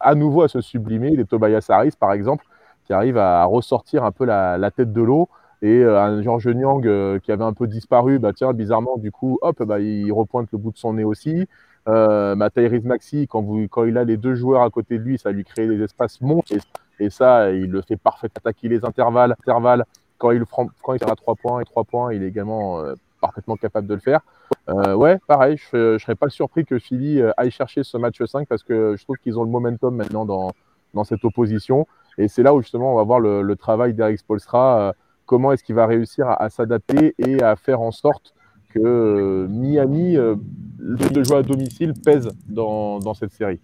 à 0.00 0.16
nouveau 0.16 0.42
à 0.42 0.48
se 0.48 0.60
sublimer, 0.60 1.16
des 1.16 1.24
Tobias 1.24 1.64
Harris 1.68 1.94
par 1.98 2.12
exemple, 2.12 2.44
qui 2.84 2.92
arrivent 2.92 3.18
à 3.18 3.44
ressortir 3.44 4.04
un 4.04 4.12
peu 4.12 4.24
la, 4.24 4.70
tête 4.70 4.92
de 4.92 5.02
l'eau. 5.02 5.28
Et 5.62 5.78
euh, 5.78 6.00
un 6.00 6.22
George 6.22 6.48
Nyang 6.48 7.20
qui 7.20 7.30
avait 7.30 7.44
un 7.44 7.52
peu 7.52 7.66
disparu, 7.66 8.18
bah 8.18 8.32
tiens, 8.34 8.52
bizarrement, 8.52 8.96
du 8.96 9.12
coup, 9.12 9.38
hop, 9.42 9.62
bah, 9.62 9.78
il 9.80 10.10
repointe 10.12 10.48
le 10.52 10.58
bout 10.58 10.72
de 10.72 10.78
son 10.78 10.94
nez 10.94 11.04
aussi. 11.04 11.46
Euh, 11.88 12.34
Maxi, 12.36 13.26
quand, 13.28 13.42
vous, 13.42 13.66
quand 13.68 13.84
il 13.84 13.98
a 13.98 14.04
les 14.04 14.16
deux 14.16 14.34
joueurs 14.34 14.62
à 14.62 14.70
côté 14.70 14.98
de 14.98 15.02
lui, 15.02 15.18
ça 15.18 15.30
lui 15.30 15.44
crée 15.44 15.66
des 15.66 15.82
espaces 15.82 16.20
monstres. 16.20 16.52
Et, 17.00 17.10
ça, 17.10 17.50
il 17.50 17.70
le 17.70 17.82
fait 17.82 17.96
parfaitement 17.96 18.40
attaquer 18.44 18.68
les 18.68 18.84
intervalles. 18.84 19.32
intervalles 19.40 19.84
quand 20.22 20.30
il 20.30 20.46
prend 20.46 20.68
quand 20.82 20.94
il 20.94 21.02
à 21.02 21.16
3 21.16 21.34
points 21.34 21.60
et 21.60 21.64
3 21.64 21.82
points, 21.84 22.12
il 22.12 22.22
est 22.22 22.28
également 22.28 22.80
euh, 22.80 22.94
parfaitement 23.20 23.56
capable 23.56 23.88
de 23.88 23.94
le 23.94 24.00
faire. 24.00 24.20
Euh, 24.68 24.94
ouais, 24.94 25.18
pareil, 25.26 25.56
je 25.72 25.94
ne 25.94 25.98
serais 25.98 26.14
pas 26.14 26.28
surpris 26.28 26.64
que 26.64 26.78
Philly 26.78 27.20
euh, 27.20 27.32
aille 27.36 27.50
chercher 27.50 27.82
ce 27.82 27.96
match 27.96 28.22
5 28.22 28.46
parce 28.46 28.62
que 28.62 28.94
je 28.96 29.02
trouve 29.02 29.16
qu'ils 29.16 29.36
ont 29.36 29.42
le 29.42 29.50
momentum 29.50 29.96
maintenant 29.96 30.24
dans, 30.24 30.52
dans 30.94 31.02
cette 31.02 31.24
opposition. 31.24 31.88
Et 32.18 32.28
c'est 32.28 32.42
là 32.42 32.54
où 32.54 32.60
justement 32.60 32.92
on 32.92 32.96
va 32.96 33.02
voir 33.04 33.20
le, 33.20 33.42
le 33.42 33.56
travail 33.56 33.94
d'Eric 33.94 34.18
Spolstra. 34.18 34.94
comment 35.26 35.52
est-ce 35.52 35.64
qu'il 35.64 35.74
va 35.74 35.86
réussir 35.86 36.28
à, 36.28 36.50
s'adapter 36.50 37.14
et 37.18 37.42
à 37.42 37.56
faire 37.56 37.80
en 37.80 37.90
sorte 37.90 38.34
que 38.72 38.80
euh, 38.80 39.48
Miami, 39.48 40.16
euh, 40.16 40.34
de 40.78 41.22
jouer 41.22 41.38
à 41.38 41.42
domicile, 41.42 41.92
pèse 41.94 42.28
dans, 42.46 43.14
cette 43.14 43.32
série. 43.32 43.60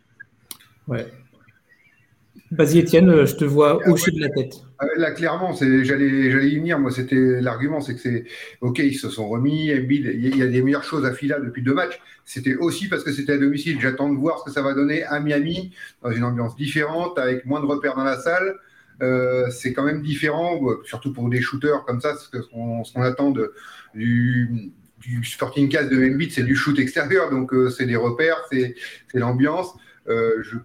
Vas-y, 2.50 2.78
Étienne, 2.78 3.26
je 3.26 3.34
te 3.34 3.44
vois 3.44 3.86
hocher 3.88 4.10
de 4.10 4.20
la 4.20 4.30
tête. 4.30 4.54
Ah, 4.78 4.86
là, 4.96 5.10
clairement, 5.10 5.52
j'allais, 5.52 6.48
y 6.48 6.56
venir. 6.56 6.78
Moi, 6.78 6.90
c'était 6.90 7.40
l'argument, 7.40 7.80
c'est 7.80 7.94
que 7.94 8.00
c'est 8.00 8.24
OK, 8.60 8.78
ils 8.78 8.94
se 8.94 9.10
sont 9.10 9.28
remis. 9.28 9.66
il 9.66 10.36
y 10.36 10.42
a 10.42 10.46
des 10.46 10.62
meilleures 10.62 10.84
choses 10.84 11.04
à 11.04 11.12
Fila 11.12 11.40
depuis 11.40 11.62
deux 11.62 11.74
matchs. 11.74 12.00
C'était 12.24 12.54
aussi 12.54 12.88
parce 12.88 13.04
que 13.04 13.12
c'était 13.12 13.32
à 13.32 13.38
domicile. 13.38 13.78
J'attends 13.80 14.10
de 14.10 14.16
voir 14.16 14.38
ce 14.38 14.44
que 14.44 14.50
ça 14.50 14.62
va 14.62 14.74
donner 14.74 15.02
à 15.04 15.20
Miami 15.20 15.72
dans 16.02 16.10
une 16.10 16.24
ambiance 16.24 16.56
différente, 16.56 17.18
avec 17.18 17.44
moins 17.44 17.60
de 17.60 17.66
repères 17.66 17.96
dans 17.96 18.04
la 18.04 18.18
salle. 18.18 18.56
Euh, 19.02 19.48
c'est 19.50 19.72
quand 19.72 19.84
même 19.84 20.02
différent, 20.02 20.60
surtout 20.84 21.12
pour 21.12 21.28
des 21.28 21.40
shooters 21.40 21.84
comme 21.84 22.00
ça, 22.00 22.16
ce 22.16 22.38
qu'on, 22.38 23.02
attend 23.02 23.30
de, 23.30 23.52
du, 23.94 24.72
du 25.00 25.24
Sporting 25.24 25.68
Cast 25.68 25.90
de 25.90 25.96
Embiid, 25.96 26.32
c'est 26.32 26.42
du 26.42 26.56
shoot 26.56 26.78
extérieur, 26.78 27.30
donc 27.30 27.52
euh, 27.52 27.70
c'est 27.70 27.86
des 27.86 27.96
repères, 27.96 28.44
c'est 28.50 28.74
l'ambiance. 29.14 29.68
Euh, 30.08 30.42
je, 30.42 30.56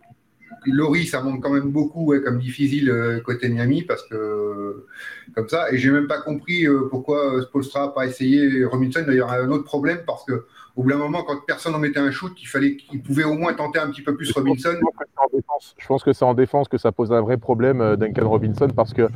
Laurie, 0.72 1.06
ça 1.06 1.22
monte 1.22 1.42
quand 1.42 1.52
même 1.52 1.72
beaucoup, 1.72 2.14
comme 2.24 2.40
difficile 2.40 2.90
euh, 2.90 3.20
côté 3.20 3.50
Miami, 3.50 3.84
parce 3.84 4.04
que 4.04 4.86
comme 5.36 5.50
ça. 5.50 5.72
Et 5.72 5.78
j'ai 5.78 5.92
même 5.92 6.08
pas 6.08 6.22
compris 6.22 6.66
pourquoi 6.90 7.42
Spolstra 7.42 7.88
n'a 7.88 7.88
pas 7.90 8.06
essayé 8.06 8.66
Robinson. 8.66 9.04
D'ailleurs, 9.06 9.32
un 9.32 9.50
autre 9.50 9.64
problème, 9.64 10.00
parce 10.06 10.24
que 10.26 10.46
au 10.76 10.84
bout 10.84 10.90
d'un 10.90 10.98
moment, 10.98 11.24
quand 11.24 11.38
personne 11.46 11.76
en 11.76 11.80
mettait 11.80 12.00
un 12.00 12.10
shoot, 12.10 12.32
il 12.42 12.48
fallait 12.48 12.76
qu'il 12.76 13.04
pouvait 13.04 13.24
au 13.24 13.36
moins 13.36 13.54
tenter 13.54 13.78
un 13.80 13.90
petit 13.90 14.02
peu 14.02 14.16
plus 14.16 14.32
Robinson. 14.32 14.74
Je 15.78 15.88
pense 15.88 16.04
que 16.04 16.14
c'est 16.14 16.26
en 16.26 16.34
défense 16.34 16.68
que 16.68 16.80
ça 16.80 16.92
pose 16.92 17.12
un 17.12 17.22
vrai 17.22 17.38
problème, 17.38 17.96
Duncan 17.96 18.28
Robinson, 18.28 18.68
parce 18.76 18.94
que 18.94 19.08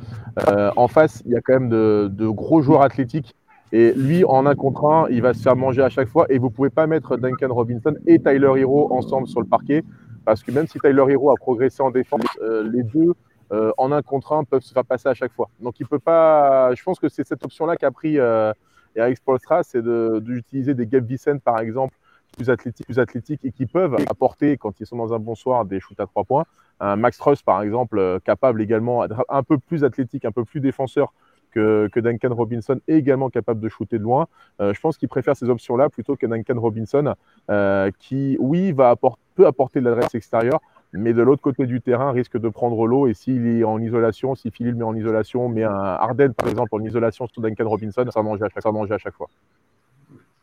en 0.75 0.88
face, 0.88 1.23
il 1.25 1.31
y 1.31 1.36
a 1.36 1.41
quand 1.41 1.53
même 1.53 1.69
de 1.69 2.27
gros 2.27 2.62
joueurs 2.62 2.81
athlétiques 2.81 3.36
et 3.71 3.93
lui, 3.93 4.23
en 4.23 4.45
un 4.45 4.55
contre 4.55 4.86
un, 4.86 5.07
il 5.10 5.21
va 5.21 5.33
se 5.33 5.41
faire 5.41 5.55
manger 5.55 5.81
à 5.81 5.89
chaque 5.89 6.07
fois. 6.07 6.25
Et 6.29 6.38
vous 6.38 6.47
ne 6.47 6.51
pouvez 6.51 6.69
pas 6.69 6.88
mettre 6.88 7.17
Duncan 7.17 7.53
Robinson 7.53 7.95
et 8.05 8.19
Tyler 8.19 8.51
Hero 8.57 8.93
ensemble 8.93 9.27
sur 9.27 9.41
le 9.41 9.47
parquet. 9.47 9.83
Parce 10.28 10.44
que 10.44 10.52
même 10.52 10.68
si 10.68 10.78
Tyler 10.78 11.06
Hero 11.08 11.32
a 11.32 11.36
progressé 11.38 11.82
en 11.82 11.90
défense, 11.90 12.20
euh, 12.42 12.70
les 12.70 12.84
deux 12.84 13.13
euh, 13.54 13.72
en 13.78 13.94
un 13.94 14.02
contre 14.02 14.34
un 14.34 14.44
peuvent 14.44 14.62
se 14.62 14.74
faire 14.74 14.84
passer 14.84 15.08
à 15.08 15.13
chaque 15.13 15.32
fois. 15.32 15.50
Donc 15.62 15.80
il 15.80 15.86
peut 15.88 16.00
pas. 16.00 16.76
Je 16.76 16.84
pense 16.84 17.00
que 17.00 17.08
c'est 17.08 17.26
cette 17.26 17.46
option-là 17.46 17.78
qu'a 17.78 17.92
pris 17.92 18.20
euh, 18.20 18.52
Eric 18.98 19.16
Spolstra, 19.16 19.63
c'est 19.63 19.82
d'utiliser 19.82 20.74
des 20.74 20.86
Gabe 20.86 21.06
Vicent 21.06 21.40
par 21.40 21.60
exemple, 21.60 21.96
plus 22.36 22.50
athlétiques, 22.50 22.88
plus 22.88 23.00
athlétiques 23.00 23.46
et 23.46 23.54
qui 23.54 23.68
peuvent 23.68 23.96
apporter, 24.10 24.58
quand 24.58 24.78
ils 24.82 24.86
sont 24.86 24.98
dans 24.98 25.13
un 25.13 25.20
bon 25.20 25.34
soir, 25.34 25.63
des 25.63 25.80
shoots 25.80 26.02
à 26.02 26.08
trois 26.08 26.26
points. 26.26 26.44
Un 26.82 26.98
Max 26.98 27.18
Truss, 27.18 27.42
par 27.42 27.62
exemple, 27.62 28.20
capable 28.26 28.62
également 28.62 29.06
un 29.30 29.44
peu 29.44 29.58
plus 29.58 29.86
athlétique, 29.86 30.26
un 30.26 30.34
peu 30.34 30.44
plus 30.44 30.60
défenseur 30.60 31.13
que, 31.51 31.89
que 31.91 31.99
Duncan 31.99 32.33
Robinson, 32.33 32.79
et 32.88 32.95
également 32.95 33.29
capable 33.29 33.60
de 33.60 33.69
shooter 33.69 33.97
de 33.97 34.03
loin. 34.03 34.27
Euh, 34.62 34.73
je 34.73 34.79
pense 34.79 34.97
qu'il 34.97 35.10
préfère 35.10 35.36
ces 35.36 35.49
options-là 35.49 35.89
plutôt 35.89 36.15
que 36.15 36.25
Duncan 36.25 36.60
Robinson, 36.60 37.13
euh, 37.49 37.91
qui, 37.99 38.38
oui, 38.39 38.71
va 38.71 38.89
apporter, 38.89 39.21
peut 39.36 39.45
apporter 39.45 39.79
de 39.79 39.86
l'adresse 39.86 40.15
extérieure, 40.15 40.60
mais 40.93 41.13
de 41.13 41.21
l'autre 41.21 41.41
côté 41.41 41.65
du 41.65 41.79
terrain 41.79 42.12
risque 42.12 42.38
de 42.38 42.49
prendre 42.49 42.88
l'eau. 42.88 43.07
Et 43.07 43.13
s'il 43.13 43.45
est 43.47 43.63
en 43.63 43.79
isolation, 43.79 44.36
si 44.36 44.51
Philly 44.51 44.71
le 44.71 44.77
met 44.77 44.83
en 44.83 44.95
isolation, 44.95 45.47
met 45.47 45.63
un 45.63 45.71
Arden, 45.71 46.33
par 46.33 46.49
exemple, 46.49 46.69
en 46.73 46.83
isolation 46.83 47.27
sur 47.27 47.41
Duncan 47.41 47.69
Robinson, 47.69 48.05
ça 48.12 48.21
mange 48.23 48.41
à 48.41 48.49
chaque, 48.49 48.63
ça 48.63 48.71
mange 48.71 48.91
à 48.91 48.97
chaque 48.97 49.13
fois. 49.13 49.29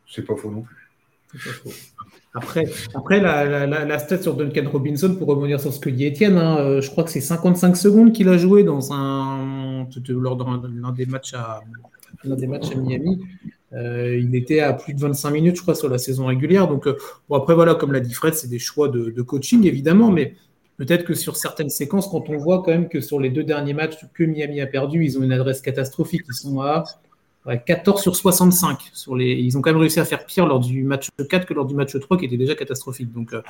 C'est 0.06 0.24
pas 0.24 0.36
faux 0.36 0.50
non? 0.50 0.62
Plus. 0.62 1.94
Après, 2.36 2.64
après 2.94 3.20
la, 3.20 3.66
la, 3.66 3.84
la, 3.84 3.98
stat 4.00 4.20
sur 4.20 4.34
Duncan 4.34 4.68
Robinson, 4.68 5.14
pour 5.16 5.28
revenir 5.28 5.60
sur 5.60 5.72
ce 5.72 5.78
que 5.78 5.88
dit 5.88 6.04
Étienne, 6.04 6.36
hein, 6.36 6.58
euh, 6.58 6.80
je 6.80 6.90
crois 6.90 7.04
que 7.04 7.10
c'est 7.10 7.20
55 7.20 7.76
secondes 7.76 8.12
qu'il 8.12 8.28
a 8.28 8.36
joué 8.38 8.64
dans 8.64 8.92
un, 8.92 9.53
lors 10.08 10.36
d'un 10.36 10.92
des 10.92 11.06
matchs 11.06 11.34
à, 11.34 11.60
des 12.24 12.46
matchs 12.46 12.70
à 12.72 12.76
Miami. 12.76 13.20
Euh, 13.72 14.18
il 14.18 14.34
était 14.36 14.60
à 14.60 14.72
plus 14.72 14.94
de 14.94 15.00
25 15.00 15.30
minutes, 15.30 15.56
je 15.56 15.62
crois, 15.62 15.74
sur 15.74 15.88
la 15.88 15.98
saison 15.98 16.26
régulière. 16.26 16.68
Donc, 16.68 16.86
euh, 16.86 16.96
bon, 17.28 17.36
après, 17.36 17.54
voilà, 17.54 17.74
comme 17.74 17.92
l'a 17.92 18.00
dit 18.00 18.14
Fred, 18.14 18.34
c'est 18.34 18.48
des 18.48 18.58
choix 18.58 18.88
de, 18.88 19.22
coaching, 19.22 19.66
évidemment, 19.66 20.10
mais 20.10 20.36
peut-être 20.76 21.04
que 21.04 21.14
sur 21.14 21.36
certaines 21.36 21.70
séquences, 21.70 22.08
quand 22.08 22.28
on 22.28 22.36
voit 22.36 22.62
quand 22.62 22.70
même 22.70 22.88
que 22.88 23.00
sur 23.00 23.18
les 23.18 23.30
deux 23.30 23.44
derniers 23.44 23.74
matchs 23.74 23.96
que 24.14 24.22
Miami 24.22 24.60
a 24.60 24.66
perdu, 24.66 25.04
ils 25.04 25.18
ont 25.18 25.22
une 25.22 25.32
adresse 25.32 25.60
catastrophique. 25.60 26.22
Ils 26.28 26.34
sont 26.34 26.60
à 26.60 26.84
14 27.66 28.00
sur 28.00 28.16
65. 28.16 28.78
Sur 28.92 29.16
les... 29.16 29.32
Ils 29.32 29.58
ont 29.58 29.60
quand 29.60 29.70
même 29.70 29.80
réussi 29.80 30.00
à 30.00 30.04
faire 30.04 30.24
pire 30.24 30.46
lors 30.46 30.60
du 30.60 30.82
match 30.84 31.08
4 31.28 31.46
que 31.46 31.54
lors 31.54 31.66
du 31.66 31.74
match 31.74 31.98
3 31.98 32.16
qui 32.16 32.24
était 32.26 32.36
déjà 32.36 32.54
catastrophique. 32.54 33.12
Donc 33.12 33.32
euh, 33.34 33.42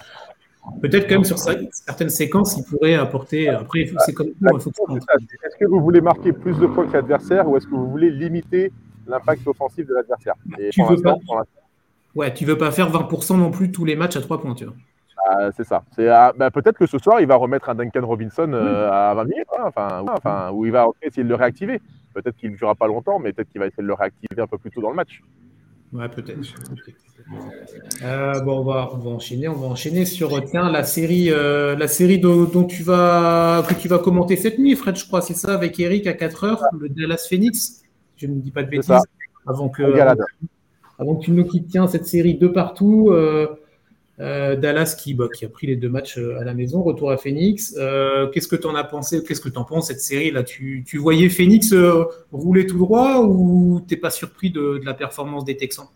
peut-être 0.80 1.08
quand 1.08 1.16
même 1.16 1.24
sur 1.24 1.38
certaines 1.38 2.10
séquences, 2.10 2.56
ils 2.56 2.64
pourraient 2.64 2.94
apporter. 2.94 3.48
Après, 3.48 3.86
c'est 4.04 4.12
comme 4.12 4.28
tout. 4.28 4.72
Est-ce 4.94 5.56
que 5.58 5.66
vous 5.66 5.80
voulez 5.80 6.00
marquer 6.00 6.32
plus 6.32 6.58
de 6.58 6.66
points 6.66 6.86
que 6.86 6.92
l'adversaire 6.92 7.48
ou 7.48 7.56
est-ce 7.56 7.66
que 7.66 7.74
vous 7.74 7.90
voulez 7.90 8.10
limiter 8.10 8.72
l'impact 9.06 9.46
offensif 9.46 9.86
de 9.86 9.94
l'adversaire? 9.94 10.34
Tu 10.70 10.82
veux 10.82 11.00
pas. 11.00 11.16
Ouais, 12.14 12.32
tu 12.32 12.44
veux 12.44 12.56
pas 12.56 12.70
faire 12.70 12.90
20% 12.90 13.36
non 13.38 13.50
plus 13.50 13.72
tous 13.72 13.84
les 13.84 13.96
matchs 13.96 14.16
à 14.16 14.20
3 14.20 14.40
points, 14.40 14.54
tu 14.54 14.64
vois. 14.64 14.74
Ah, 15.26 15.50
c'est 15.56 15.64
ça. 15.64 15.82
C'est 15.92 16.06
bah, 16.06 16.50
peut-être 16.50 16.78
que 16.78 16.86
ce 16.86 16.98
soir, 16.98 17.20
il 17.20 17.26
va 17.26 17.36
remettre 17.36 17.68
un 17.70 17.74
Duncan 17.74 18.06
Robinson 18.06 18.52
euh, 18.52 18.90
à 18.90 19.14
20 19.14 19.24
minutes, 19.24 19.46
hein, 19.58 19.64
enfin, 19.66 20.02
ou, 20.02 20.08
enfin, 20.10 20.50
où 20.52 20.66
il 20.66 20.72
va 20.72 20.86
essayer 21.02 21.24
de 21.24 21.28
le 21.28 21.34
réactiver. 21.34 21.80
Peut-être 22.12 22.36
qu'il 22.36 22.52
ne 22.52 22.56
durera 22.56 22.74
pas 22.74 22.86
longtemps, 22.86 23.18
mais 23.18 23.32
peut-être 23.32 23.50
qu'il 23.50 23.60
va 23.60 23.66
essayer 23.66 23.82
de 23.82 23.88
le 23.88 23.94
réactiver 23.94 24.40
un 24.40 24.46
peu 24.46 24.58
plus 24.58 24.70
tôt 24.70 24.80
dans 24.80 24.90
le 24.90 24.96
match. 24.96 25.22
Ouais, 25.94 26.08
peut-être. 26.08 26.40
Euh, 28.02 28.40
bon, 28.40 28.60
on 28.60 28.64
va, 28.64 28.90
on 28.92 28.98
va 28.98 29.10
enchaîner. 29.10 29.46
On 29.46 29.54
va 29.54 29.68
enchaîner 29.68 30.04
sur 30.04 30.44
tiens, 30.44 30.68
la 30.70 30.82
série, 30.82 31.30
euh, 31.30 31.76
la 31.76 31.86
série 31.86 32.18
dont, 32.18 32.44
dont, 32.44 32.64
tu 32.64 32.82
vas, 32.82 33.64
que 33.68 33.74
tu 33.74 33.86
vas 33.86 34.00
commenter 34.00 34.34
cette 34.36 34.58
nuit, 34.58 34.74
Fred, 34.74 34.96
je 34.96 35.06
crois, 35.06 35.22
c'est 35.22 35.34
ça, 35.34 35.54
avec 35.54 35.78
Eric 35.78 36.08
à 36.08 36.12
4h, 36.12 36.58
le 36.78 36.88
Dallas 36.88 37.26
Phoenix. 37.28 37.82
Je 38.16 38.26
ne 38.26 38.40
dis 38.40 38.50
pas 38.50 38.64
de 38.64 38.70
bêtises. 38.70 38.90
Avant 39.46 39.68
que, 39.68 39.82
avant 40.98 41.16
que 41.16 41.24
tu 41.24 41.30
nous 41.30 41.44
quittes, 41.44 41.68
tiens, 41.68 41.86
cette 41.86 42.06
série 42.06 42.34
de 42.34 42.48
partout. 42.48 43.10
Euh, 43.10 43.14
euh, 43.14 43.46
Dallas 44.18 44.96
qui, 44.98 45.14
bah, 45.14 45.26
qui, 45.32 45.44
a 45.44 45.48
pris 45.48 45.66
les 45.66 45.76
deux 45.76 45.88
matchs 45.88 46.18
euh, 46.18 46.38
à 46.38 46.44
la 46.44 46.54
maison, 46.54 46.82
retour 46.82 47.10
à 47.10 47.16
Phoenix. 47.16 47.74
Euh, 47.78 48.28
qu'est-ce 48.28 48.46
que 48.46 48.56
tu 48.56 48.66
en 48.66 48.74
as 48.74 48.84
pensé 48.84 49.24
Qu'est-ce 49.24 49.40
que 49.40 49.48
tu 49.48 49.58
en 49.58 49.64
penses 49.64 49.88
cette 49.88 50.00
série 50.00 50.30
là? 50.30 50.44
Tu, 50.44 50.84
voyais 50.94 51.28
Phoenix 51.28 51.72
euh, 51.72 52.04
rouler 52.30 52.66
tout 52.66 52.78
droit 52.78 53.22
ou 53.22 53.80
t'es 53.86 53.96
pas 53.96 54.10
surpris 54.10 54.50
de, 54.50 54.80
la 54.84 54.94
performance 54.94 55.44
des 55.44 55.56
Texans? 55.56 55.88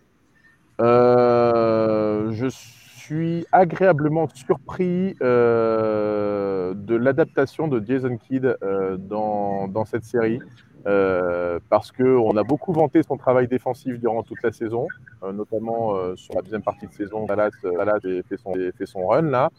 Euh, 0.80 2.32
Je 2.32 2.48
suis 2.48 3.46
agréablement 3.52 4.28
surpris 4.34 5.14
de 5.20 6.96
l'adaptation 6.96 7.68
de 7.68 7.84
Jason 7.86 8.18
Kidd 8.18 8.56
dans, 8.98 9.84
cette 9.84 10.04
série. 10.04 10.40
Euh, 10.86 11.58
parce 11.68 11.92
qu'on 11.92 12.36
a 12.36 12.44
beaucoup 12.44 12.72
vanté 12.72 13.02
son 13.02 13.16
travail 13.16 13.48
défensif 13.48 13.98
durant 13.98 14.22
toute 14.22 14.42
la 14.42 14.52
saison, 14.52 14.86
euh, 15.22 15.32
notamment 15.32 15.96
euh, 15.96 16.16
sur 16.16 16.34
la 16.34 16.42
deuxième 16.42 16.62
partie 16.62 16.86
de 16.86 16.92
saison. 16.92 17.26
Dallas, 17.26 17.50
Dallas 17.62 17.98
fait, 18.00 18.36
son, 18.36 18.54
fait 18.54 18.86
son 18.86 19.06
run 19.06 19.22
là. 19.22 19.50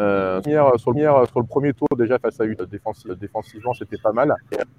Euh, 0.00 0.42
sur, 0.42 0.92
le, 0.92 1.26
sur, 1.26 1.40
le, 1.40 1.46
premier 1.46 1.72
tour, 1.72 1.86
déjà 1.96 2.18
face 2.18 2.40
à 2.40 2.44
8, 2.44 2.62
défensif, 2.62 3.12
défensivement, 3.12 3.72
c'était 3.74 3.98
pas 3.98 4.12
mal. 4.12 4.34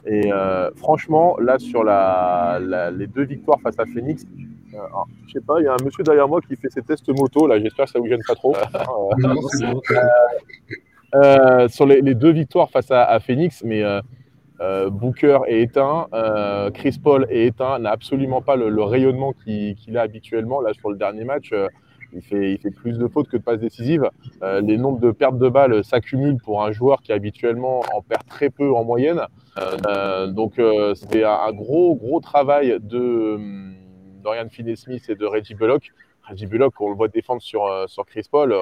Et 0.06 0.30
euh, 0.32 0.70
franchement, 0.76 1.38
là, 1.40 1.58
sur 1.58 1.86
la, 1.86 2.60
la, 2.62 2.92
les 2.92 3.08
deux 3.08 3.24
victoires 3.24 3.62
face 3.62 3.80
à 3.80 3.86
Phoenix, 3.86 4.26
euh, 4.74 4.78
je 5.28 5.34
sais 5.34 5.42
pas, 5.42 5.62
il 5.62 5.64
y 5.64 5.68
a 5.68 5.74
un 5.74 5.84
monsieur 5.84 6.04
derrière 6.04 6.28
moi 6.28 6.42
qui 6.42 6.58
fait 6.58 6.70
ses 6.70 6.82
tests 6.82 7.08
moto, 7.08 7.48
là, 7.48 7.58
j'espère 7.60 7.86
que 7.86 7.92
ça 7.92 8.00
vous 8.00 8.08
gêne 8.08 8.24
pas 8.28 8.36
trop. 8.36 8.54
sur 11.70 11.86
les, 11.86 12.02
les, 12.02 12.14
deux 12.14 12.32
victoires 12.32 12.70
face 12.70 12.92
à, 12.92 13.06
à 13.06 13.22
Phoenix, 13.22 13.64
mais 13.64 13.84
euh, 14.62 14.90
Booker 14.90 15.40
est 15.48 15.62
éteint, 15.62 16.08
euh, 16.14 16.72
Chris 16.72 16.98
Paul 17.02 17.28
est 17.30 17.48
éteint, 17.48 17.80
n'a 17.80 17.92
absolument 17.92 18.42
pas 18.42 18.56
le, 18.56 18.84
rayonnement 18.84 19.34
qu'il 19.34 19.98
a 19.98 20.02
habituellement. 20.02 20.62
Là, 20.62 20.74
sur 20.74 20.90
le 20.90 20.98
dernier 20.98 21.26
match, 21.26 21.52
euh, 21.52 21.68
il, 22.14 22.22
fait, 22.22 22.58
plus 22.72 22.98
de 22.98 23.08
fautes 23.08 23.28
que 23.28 23.36
de 23.36 23.42
passes 23.42 23.60
décisives. 23.60 24.10
Les 24.42 24.78
nombres 24.78 25.02
de 25.02 25.12
pertes 25.12 25.38
de 25.38 25.50
balles 25.50 25.84
s'accumulent 25.84 26.38
pour 26.38 26.64
un 26.64 26.72
joueur 26.72 27.02
qui 27.02 27.12
habituellement 27.12 27.82
en 27.94 28.02
perd 28.02 28.26
très 28.26 28.50
peu 28.50 28.74
en 28.74 28.86
moyenne. 28.86 29.22
Donc, 30.30 30.62
c'était 30.94 31.26
un, 31.26 31.52
gros, 31.52 31.96
gros 31.96 32.22
travail 32.22 32.78
de 32.80 33.38
Dorian 34.24 34.48
Finney-Smith 34.50 35.10
et 35.10 35.16
de 35.16 35.26
Reggie 35.26 35.56
Bullock. 35.56 35.92
Reggie 36.30 36.46
Bullock, 36.46 36.80
on 36.80 36.90
le 36.90 36.96
voit 36.96 37.10
défendre 37.10 37.42
sur, 37.42 37.66
Chris 38.08 38.28
Paul. 38.32 38.56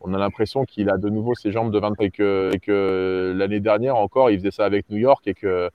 On 0.00 0.14
a 0.14 0.18
l'impression 0.18 0.64
qu'il 0.64 0.90
a 0.90 0.96
de 0.96 1.08
nouveau 1.08 1.34
ses 1.34 1.52
jambes 1.52 1.70
de 1.70 1.78
20 1.78 2.00
et 2.00 2.10
que, 2.10 3.34
l'année 3.36 3.60
dernière 3.60 3.96
encore, 3.96 4.30
il 4.30 4.38
faisait 4.38 4.50
ça 4.50 4.64
avec 4.64 4.88
New 4.90 4.98
York 4.98 5.26
et 5.26 5.34
que 5.34 5.70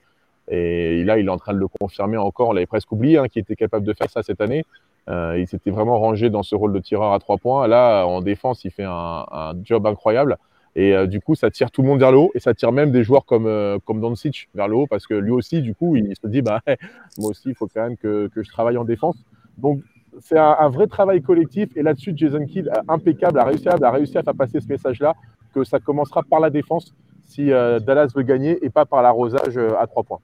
et 0.47 1.03
là, 1.03 1.17
il 1.17 1.25
est 1.25 1.31
en 1.31 1.37
train 1.37 1.53
de 1.53 1.57
le 1.57 1.67
confirmer 1.67 2.17
encore. 2.17 2.49
On 2.49 2.53
l'avait 2.53 2.67
presque 2.67 2.91
oublié 2.91 3.17
hein, 3.17 3.27
qu'il 3.27 3.41
était 3.41 3.55
capable 3.55 3.83
de 3.83 3.93
faire 3.93 4.11
ça 4.11 4.21
cette 4.21 4.41
année. 4.41 4.63
Euh, 5.09 5.39
il 5.39 5.47
s'était 5.47 5.71
vraiment 5.71 5.99
rangé 5.99 6.29
dans 6.29 6.43
ce 6.43 6.55
rôle 6.55 6.71
de 6.71 6.79
tireur 6.79 7.13
à 7.13 7.19
trois 7.19 7.37
points. 7.37 7.67
Là, 7.67 8.05
en 8.05 8.21
défense, 8.21 8.63
il 8.63 8.71
fait 8.71 8.83
un, 8.83 9.25
un 9.31 9.53
job 9.63 9.87
incroyable. 9.87 10.37
Et 10.75 10.93
euh, 10.93 11.07
du 11.07 11.21
coup, 11.21 11.35
ça 11.35 11.49
tire 11.49 11.71
tout 11.71 11.81
le 11.81 11.87
monde 11.87 11.99
vers 11.99 12.11
le 12.11 12.17
haut 12.17 12.31
et 12.35 12.39
ça 12.39 12.53
tire 12.53 12.71
même 12.71 12.91
des 12.91 13.03
joueurs 13.03 13.25
comme, 13.25 13.47
euh, 13.47 13.79
comme 13.85 14.01
Doncic 14.01 14.49
vers 14.53 14.67
le 14.67 14.75
haut 14.75 14.87
parce 14.87 15.07
que 15.07 15.13
lui 15.13 15.31
aussi, 15.31 15.61
du 15.61 15.73
coup, 15.73 15.95
il 15.95 16.13
se 16.15 16.27
dit 16.27 16.41
bah, 16.41 16.61
moi 17.17 17.29
aussi, 17.29 17.49
il 17.49 17.55
faut 17.55 17.67
quand 17.67 17.81
même 17.81 17.97
que, 17.97 18.27
que 18.27 18.43
je 18.43 18.49
travaille 18.51 18.77
en 18.77 18.83
défense. 18.83 19.15
Donc, 19.57 19.81
c'est 20.21 20.37
un, 20.37 20.55
un, 20.59 20.69
vrai 20.69 20.87
travail 20.87 21.21
collectif. 21.21 21.69
Et 21.75 21.83
là-dessus, 21.83 22.13
Jason 22.15 22.45
Kidd, 22.45 22.69
impeccable, 22.87 23.39
a 23.39 23.45
réussi 23.45 23.67
à, 23.67 23.75
a 23.81 23.91
réussi 23.91 24.17
à 24.17 24.23
faire 24.23 24.35
passer 24.35 24.59
ce 24.59 24.67
message-là, 24.67 25.15
que 25.53 25.63
ça 25.63 25.79
commencera 25.79 26.23
par 26.23 26.39
la 26.39 26.49
défense 26.49 26.93
si 27.27 27.51
euh, 27.51 27.79
Dallas 27.79 28.09
veut 28.15 28.23
gagner 28.23 28.63
et 28.63 28.69
pas 28.69 28.85
par 28.85 29.01
l'arrosage 29.01 29.57
euh, 29.57 29.79
à 29.79 29.87
trois 29.87 30.03
points. 30.03 30.19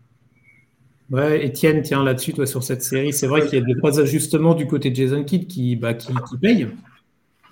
Ouais, 1.09 1.45
Étienne, 1.45 1.81
tiens, 1.81 2.03
là-dessus, 2.03 2.33
toi, 2.33 2.45
sur 2.45 2.63
cette 2.63 2.83
série, 2.83 3.11
c'est 3.11 3.27
vrai 3.27 3.41
qu'il 3.45 3.59
y 3.59 3.61
a 3.61 3.65
des 3.65 3.75
trois 3.75 3.99
ajustements 3.99 4.53
du 4.53 4.65
côté 4.65 4.91
de 4.91 4.95
Jason 4.95 5.23
Kidd 5.23 5.47
qui, 5.47 5.75
bah, 5.75 5.93
qui, 5.93 6.13
qui 6.13 6.37
payent. 6.37 6.69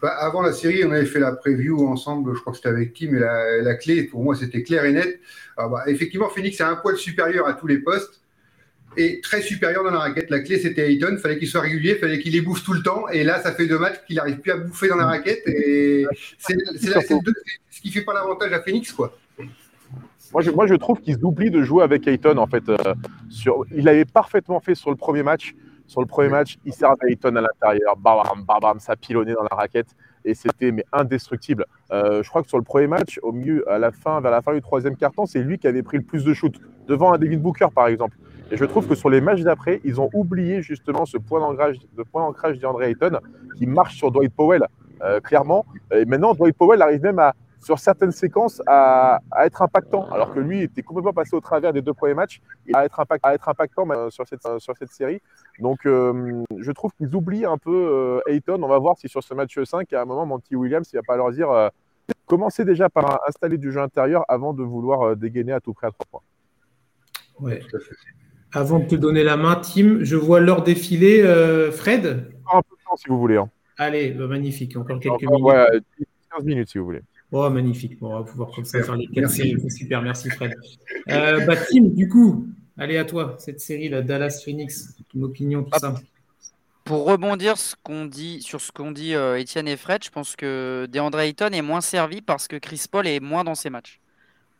Bah, 0.01 0.13
avant 0.19 0.41
la 0.41 0.53
série, 0.53 0.85
on 0.85 0.91
avait 0.91 1.05
fait 1.05 1.19
la 1.19 1.33
preview 1.33 1.85
ensemble, 1.85 2.33
je 2.35 2.39
crois 2.39 2.53
que 2.53 2.57
c'était 2.57 2.69
avec 2.69 2.93
Tim, 2.93 3.07
et 3.07 3.19
la, 3.19 3.61
la 3.61 3.75
clé, 3.75 4.03
pour 4.03 4.23
moi, 4.23 4.33
c'était 4.35 4.63
clair 4.63 4.85
et 4.85 4.93
net. 4.93 5.19
Alors, 5.57 5.71
bah, 5.71 5.83
effectivement, 5.87 6.29
Phoenix 6.29 6.57
est 6.61 6.63
un 6.63 6.77
poil 6.77 6.95
supérieur 6.95 7.47
à 7.47 7.53
tous 7.53 7.67
les 7.67 7.79
postes 7.79 8.21
et 8.97 9.21
très 9.21 9.41
supérieur 9.41 9.83
dans 9.83 9.91
la 9.91 9.99
raquette. 9.99 10.29
La 10.29 10.39
clé, 10.39 10.59
c'était 10.59 10.91
Ayton. 10.91 11.17
Fallait 11.17 11.37
qu'il 11.37 11.47
soit 11.47 11.61
régulier, 11.61 11.91
il 11.91 11.97
fallait 11.97 12.19
qu'il 12.19 12.33
les 12.33 12.41
bouffe 12.41 12.63
tout 12.63 12.73
le 12.73 12.81
temps. 12.81 13.07
Et 13.09 13.23
là, 13.23 13.39
ça 13.41 13.53
fait 13.53 13.67
deux 13.67 13.79
matchs 13.79 14.01
qu'il 14.05 14.17
n'arrive 14.17 14.39
plus 14.39 14.51
à 14.51 14.57
bouffer 14.57 14.87
dans 14.87 14.97
la 14.97 15.05
raquette. 15.05 15.47
Et 15.47 16.05
c'est 16.37 16.55
ce 16.57 17.81
qui 17.81 17.91
fait 17.91 18.01
pas 18.01 18.13
l'avantage 18.13 18.51
à 18.51 18.61
Phoenix, 18.61 18.91
quoi. 18.91 19.17
Moi 20.31 20.43
je, 20.43 20.51
moi, 20.51 20.67
je 20.67 20.75
trouve 20.75 20.99
qu'il 21.01 21.17
oublie 21.23 21.49
de 21.49 21.63
jouer 21.63 21.83
avec 21.83 22.07
Ayton. 22.07 22.37
En 22.37 22.47
fait, 22.47 22.67
euh, 22.69 22.77
sur, 23.29 23.65
il 23.75 23.87
avait 23.87 24.05
parfaitement 24.05 24.59
fait 24.59 24.75
sur 24.75 24.89
le 24.89 24.95
premier 24.95 25.23
match. 25.23 25.55
Sur 25.87 26.01
le 26.01 26.07
premier 26.07 26.29
match, 26.29 26.57
il 26.65 26.73
sert 26.73 26.93
Ayton 27.07 27.35
à 27.35 27.41
l'intérieur. 27.41 27.95
Bam, 27.97 28.21
bam, 28.45 28.59
bam, 28.61 28.79
ça 28.79 28.95
pilonnait 28.95 29.33
dans 29.33 29.43
la 29.43 29.55
raquette. 29.55 29.87
Et 30.25 30.35
c'était 30.35 30.71
mais 30.71 30.85
indestructible. 30.91 31.65
Euh, 31.91 32.21
je 32.21 32.29
crois 32.29 32.43
que 32.43 32.49
sur 32.49 32.57
le 32.57 32.63
premier 32.63 32.85
match, 32.85 33.19
au 33.23 33.31
milieu, 33.31 33.67
à 33.71 33.79
la 33.79 33.91
fin, 33.91 34.21
vers 34.21 34.29
la 34.31 34.41
fin 34.41 34.53
du 34.53 34.61
troisième 34.61 34.95
quart-temps, 34.95 35.25
c'est 35.25 35.41
lui 35.41 35.57
qui 35.57 35.65
avait 35.65 35.81
pris 35.81 35.97
le 35.97 36.03
plus 36.03 36.23
de 36.23 36.33
shoots 36.33 36.59
devant 36.87 37.13
un 37.13 37.17
David 37.17 37.41
Booker, 37.41 37.67
par 37.73 37.87
exemple. 37.87 38.17
Et 38.51 38.57
je 38.57 38.65
trouve 38.65 38.87
que 38.87 38.95
sur 38.95 39.09
les 39.09 39.21
matchs 39.21 39.41
d'après, 39.41 39.79
ils 39.83 40.01
ont 40.01 40.09
oublié 40.13 40.61
justement 40.61 41.05
ce 41.05 41.17
point 41.17 41.39
d'ancrage, 41.39 41.77
de 41.95 42.03
point 42.03 42.23
d'ancrage 42.23 42.59
d'Andre 42.59 42.83
Ayton 42.83 43.19
qui 43.57 43.67
marche 43.67 43.95
sur 43.95 44.11
Dwight 44.11 44.33
Powell, 44.33 44.65
euh, 45.01 45.19
clairement. 45.19 45.65
Et 45.93 46.05
maintenant, 46.05 46.33
Dwight 46.33 46.57
Powell 46.57 46.81
arrive 46.81 47.01
même 47.01 47.19
à, 47.19 47.35
sur 47.61 47.79
certaines 47.79 48.11
séquences 48.11 48.61
à, 48.65 49.21
à, 49.31 49.45
être 49.45 49.61
impactant, 49.61 50.09
alors 50.11 50.33
que 50.33 50.39
lui 50.39 50.61
était 50.63 50.81
complètement 50.81 51.13
passé 51.13 51.35
au 51.35 51.41
travers 51.41 51.73
des 51.73 51.81
deux 51.81 51.93
premiers 51.93 52.13
matchs, 52.13 52.41
et 52.67 52.73
à 52.73 52.85
être, 52.85 52.99
impact, 52.99 53.25
à 53.25 53.33
être 53.33 53.47
impactant 53.49 53.89
euh, 53.89 54.09
sur, 54.09 54.27
cette, 54.27 54.47
sur 54.59 54.75
cette 54.77 54.91
série. 54.91 55.21
Donc, 55.59 55.85
euh, 55.85 56.43
je 56.57 56.71
trouve 56.71 56.91
qu'ils 56.93 57.13
oublient 57.15 57.45
un 57.45 57.57
peu 57.57 57.71
euh, 57.71 58.31
Ayton. 58.31 58.61
On 58.63 58.67
va 58.67 58.79
voir 58.79 58.97
si 58.97 59.09
sur 59.09 59.23
ce 59.23 59.33
match 59.33 59.61
5, 59.61 59.91
à 59.93 60.01
un 60.01 60.05
moment, 60.05 60.25
Monty 60.25 60.55
Williams, 60.55 60.89
il 60.93 60.95
va 60.95 61.03
pas 61.03 61.17
leur 61.17 61.31
dire 61.31 61.51
euh, 61.51 61.69
commencez 62.25 62.65
déjà 62.65 62.89
par 62.89 63.21
installer 63.27 63.57
du 63.57 63.71
jeu 63.71 63.81
intérieur 63.81 64.23
avant 64.27 64.53
de 64.53 64.63
vouloir 64.63 65.15
dégainer 65.15 65.53
à 65.53 65.59
tout 65.59 65.73
près 65.73 65.87
à 65.87 65.91
trois 65.91 66.07
points. 66.09 66.21
Ouais. 67.39 67.61
Avant 68.51 68.79
de 68.79 68.85
te 68.87 68.95
donner 68.95 69.23
la 69.23 69.37
main, 69.37 69.55
Tim, 69.55 69.99
je 70.01 70.15
vois 70.15 70.39
l'heure 70.39 70.63
défiler. 70.63 71.21
Euh, 71.21 71.71
Fred 71.71 72.05
Un 72.51 72.61
peu 72.61 72.75
de 72.75 72.83
temps 72.89 72.95
si 72.97 73.07
vous 73.07 73.19
voulez. 73.19 73.37
Hein. 73.37 73.49
Allez, 73.77 74.11
bah, 74.11 74.27
magnifique. 74.27 74.75
Encore 74.75 74.99
quelques 74.99 75.13
Encore, 75.23 75.53
minutes. 75.53 75.83
ouais, 75.99 76.05
15 76.35 76.45
minutes 76.45 76.69
si 76.69 76.77
vous 76.79 76.85
voulez. 76.85 77.01
Oh, 77.31 77.47
magnifique. 77.49 77.99
Bon, 77.99 78.13
on 78.15 78.19
va 78.19 78.23
pouvoir 78.23 78.49
comme 78.55 78.65
ça 78.65 78.81
faire 78.81 78.95
les 78.95 79.07
quatre 79.07 79.29
séries. 79.29 79.55
C'est 79.61 79.69
super. 79.69 80.01
Merci, 80.01 80.29
Fred. 80.31 80.51
Euh, 81.09 81.45
bah, 81.45 81.55
Tim, 81.55 81.83
du 81.83 82.09
coup, 82.09 82.47
allez 82.77 82.97
à 82.97 83.05
toi, 83.05 83.35
cette 83.37 83.59
série, 83.59 83.87
la 83.89 84.01
Dallas 84.01 84.41
Phoenix. 84.43 84.95
Ton 85.13 85.21
opinion, 85.23 85.63
tout 85.63 85.69
Hop. 85.73 85.79
ça. 85.79 85.93
Pour 86.85 87.05
rebondir 87.05 87.55
ce 87.57 87.75
qu'on 87.83 88.05
dit, 88.05 88.41
sur 88.41 88.59
ce 88.61 88.71
qu'ont 88.71 88.91
dit 88.91 89.13
euh, 89.13 89.37
Étienne 89.39 89.67
et 89.67 89.77
Fred, 89.77 90.03
je 90.03 90.09
pense 90.09 90.35
que 90.35 90.87
DeAndre 90.91 91.19
Ayton 91.19 91.49
est 91.51 91.61
moins 91.61 91.81
servi 91.81 92.21
parce 92.21 92.47
que 92.47 92.55
Chris 92.55 92.83
Paul 92.91 93.05
est 93.05 93.19
moins 93.19 93.43
dans 93.43 93.53
ses 93.53 93.69
matchs. 93.69 93.99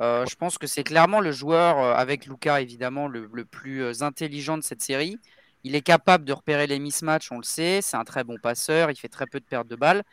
Euh, 0.02 0.26
je 0.26 0.36
pense 0.36 0.58
que 0.58 0.68
c'est 0.68 0.84
clairement 0.84 1.20
le 1.20 1.32
joueur, 1.32 1.78
euh, 1.80 1.94
avec 1.94 2.26
Luca 2.26 2.62
évidemment, 2.62 3.08
le, 3.08 3.30
le 3.34 3.46
plus 3.46 3.84
euh, 3.84 4.02
intelligent 4.02 4.58
de 4.58 4.64
cette 4.64 4.82
série. 4.82 5.18
Il 5.66 5.76
est 5.76 5.82
capable 5.82 6.24
de 6.24 6.32
repérer 6.32 6.68
les 6.68 6.80
mismatchs, 6.80 7.32
on 7.34 7.38
le 7.38 7.44
sait. 7.44 7.82
C'est 7.82 7.98
un 7.98 8.06
très 8.06 8.24
bon 8.24 8.38
passeur, 8.42 8.92
il 8.92 8.96
fait 8.96 9.10
très 9.10 9.26
peu 9.26 9.42
de 9.42 9.46
pertes 9.46 9.68
de 9.68 9.76
balles. 9.76 10.04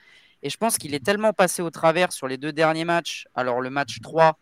Et 0.42 0.51
je 0.51 0.57
pense 0.57 0.77
qu'il 0.77 0.94
est 0.94 1.05
tellement 1.05 1.33
passé 1.33 1.62
au 1.62 1.70
travers 1.70 2.12
sur 2.12 2.27
les 2.27 2.37
deux 2.37 2.53
derniers 2.53 2.85
matchs. 2.85 3.27
Alors 3.35 3.61
le 3.61 3.70
match 3.70 4.01
3, 4.01 4.38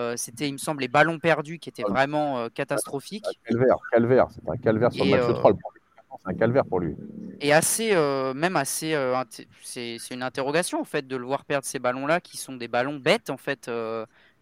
euh, 0.00 0.14
c'était, 0.16 0.48
il 0.48 0.52
me 0.52 0.58
semble, 0.58 0.80
les 0.80 0.88
ballons 0.88 1.20
perdus 1.20 1.60
qui 1.60 1.68
étaient 1.68 1.84
vraiment 1.84 2.48
catastrophiques. 2.50 3.24
Un 3.26 3.52
calvaire, 3.52 3.76
calvaire, 3.92 4.26
c'est 4.30 4.50
un 4.50 4.56
calvaire 4.56 4.92
sur 4.92 5.04
Et, 5.04 5.10
le 5.10 5.16
match 5.16 5.30
euh, 5.30 5.32
3. 5.32 5.50
le 5.50 5.56
premier 5.56 5.80
quart-temps, 5.94 6.18
C'est 6.24 6.30
un 6.32 6.34
calvaire 6.34 6.64
pour 6.64 6.80
lui. 6.80 6.96
et 7.40 7.52
assez, 7.52 7.94
même 8.34 8.56
assez, 8.56 8.96
c'est 9.62 9.96
c'est 10.00 10.14
une 10.14 10.24
interrogation 10.24 10.80
en 10.80 10.84
fait 10.84 11.06
de 11.06 11.16
le 11.16 11.24
voir 11.24 11.44
perdre 11.44 11.66
ces 11.66 11.78
ballons-là 11.78 12.20
qui 12.20 12.36
sont 12.36 12.56
des 12.56 12.68
ballons 12.68 12.96
bêtes 12.96 13.30
en 13.30 13.36
fait 13.36 13.70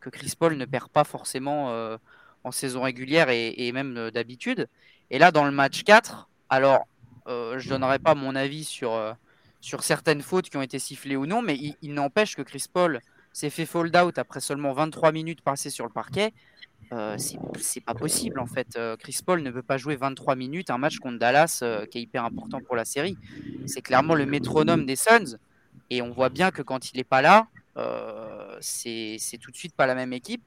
que 0.06 0.18
Chris 0.18 0.34
Paul 0.38 0.56
ne 0.56 0.64
perd 0.64 0.88
pas 0.88 1.02
forcément 1.04 1.70
euh, 1.70 1.96
en 2.44 2.52
saison 2.52 2.82
régulière 2.82 3.28
et, 3.28 3.72
même 3.72 3.96
euh, 3.96 4.10
d'habitude. 4.10 4.68
Et 5.10 5.18
là 5.18 5.32
dans 5.32 5.44
le 5.44 5.50
match 5.50 5.82
4, 5.82 6.28
alors 6.48 6.86
euh, 7.26 7.58
je 7.58 7.68
donnerai 7.68 7.98
pas 7.98 8.14
mon 8.14 8.36
avis 8.36 8.64
sur 8.64 9.16
sur 9.60 9.82
certaines 9.82 10.22
fautes 10.22 10.48
qui 10.48 10.56
ont 10.56 10.62
été 10.62 10.78
sifflées 10.78 11.16
ou 11.16 11.26
non, 11.26 11.42
mais 11.42 11.58
il, 11.82 11.94
n'empêche 11.94 12.36
que 12.36 12.42
Chris 12.42 12.66
Paul 12.72 13.00
s'est 13.32 13.50
fait 13.50 13.66
fold 13.66 13.96
out 13.96 14.16
après 14.18 14.38
seulement 14.38 14.72
23 14.72 15.10
minutes 15.10 15.40
passées 15.40 15.70
sur 15.70 15.86
le 15.86 15.92
parquet. 15.92 16.32
C'est 17.58 17.80
pas 17.84 17.94
possible 17.94 18.38
en 18.38 18.46
fait. 18.46 18.78
Chris 19.00 19.18
Paul 19.26 19.42
ne 19.42 19.50
peut 19.50 19.62
pas 19.62 19.76
jouer 19.76 19.96
23 19.96 20.36
minutes 20.36 20.70
un 20.70 20.78
match 20.78 20.98
contre 20.98 21.18
Dallas 21.18 21.64
qui 21.90 21.98
est 21.98 22.02
hyper 22.02 22.24
important 22.24 22.60
pour 22.60 22.76
la 22.76 22.84
série. 22.84 23.18
C'est 23.66 23.82
clairement 23.82 24.14
le 24.14 24.26
métronome 24.26 24.86
des 24.86 24.94
Suns 24.94 25.36
et 25.90 26.00
on 26.00 26.12
voit 26.12 26.28
bien 26.28 26.52
que 26.52 26.62
quand 26.62 26.92
il 26.92 26.98
n'est 26.98 27.04
pas 27.04 27.22
là, 27.22 27.48
c'est 28.60 29.16
c'est 29.18 29.38
tout 29.38 29.50
de 29.50 29.56
suite 29.56 29.74
pas 29.74 29.86
la 29.86 29.94
même 29.94 30.12
équipe. 30.12 30.42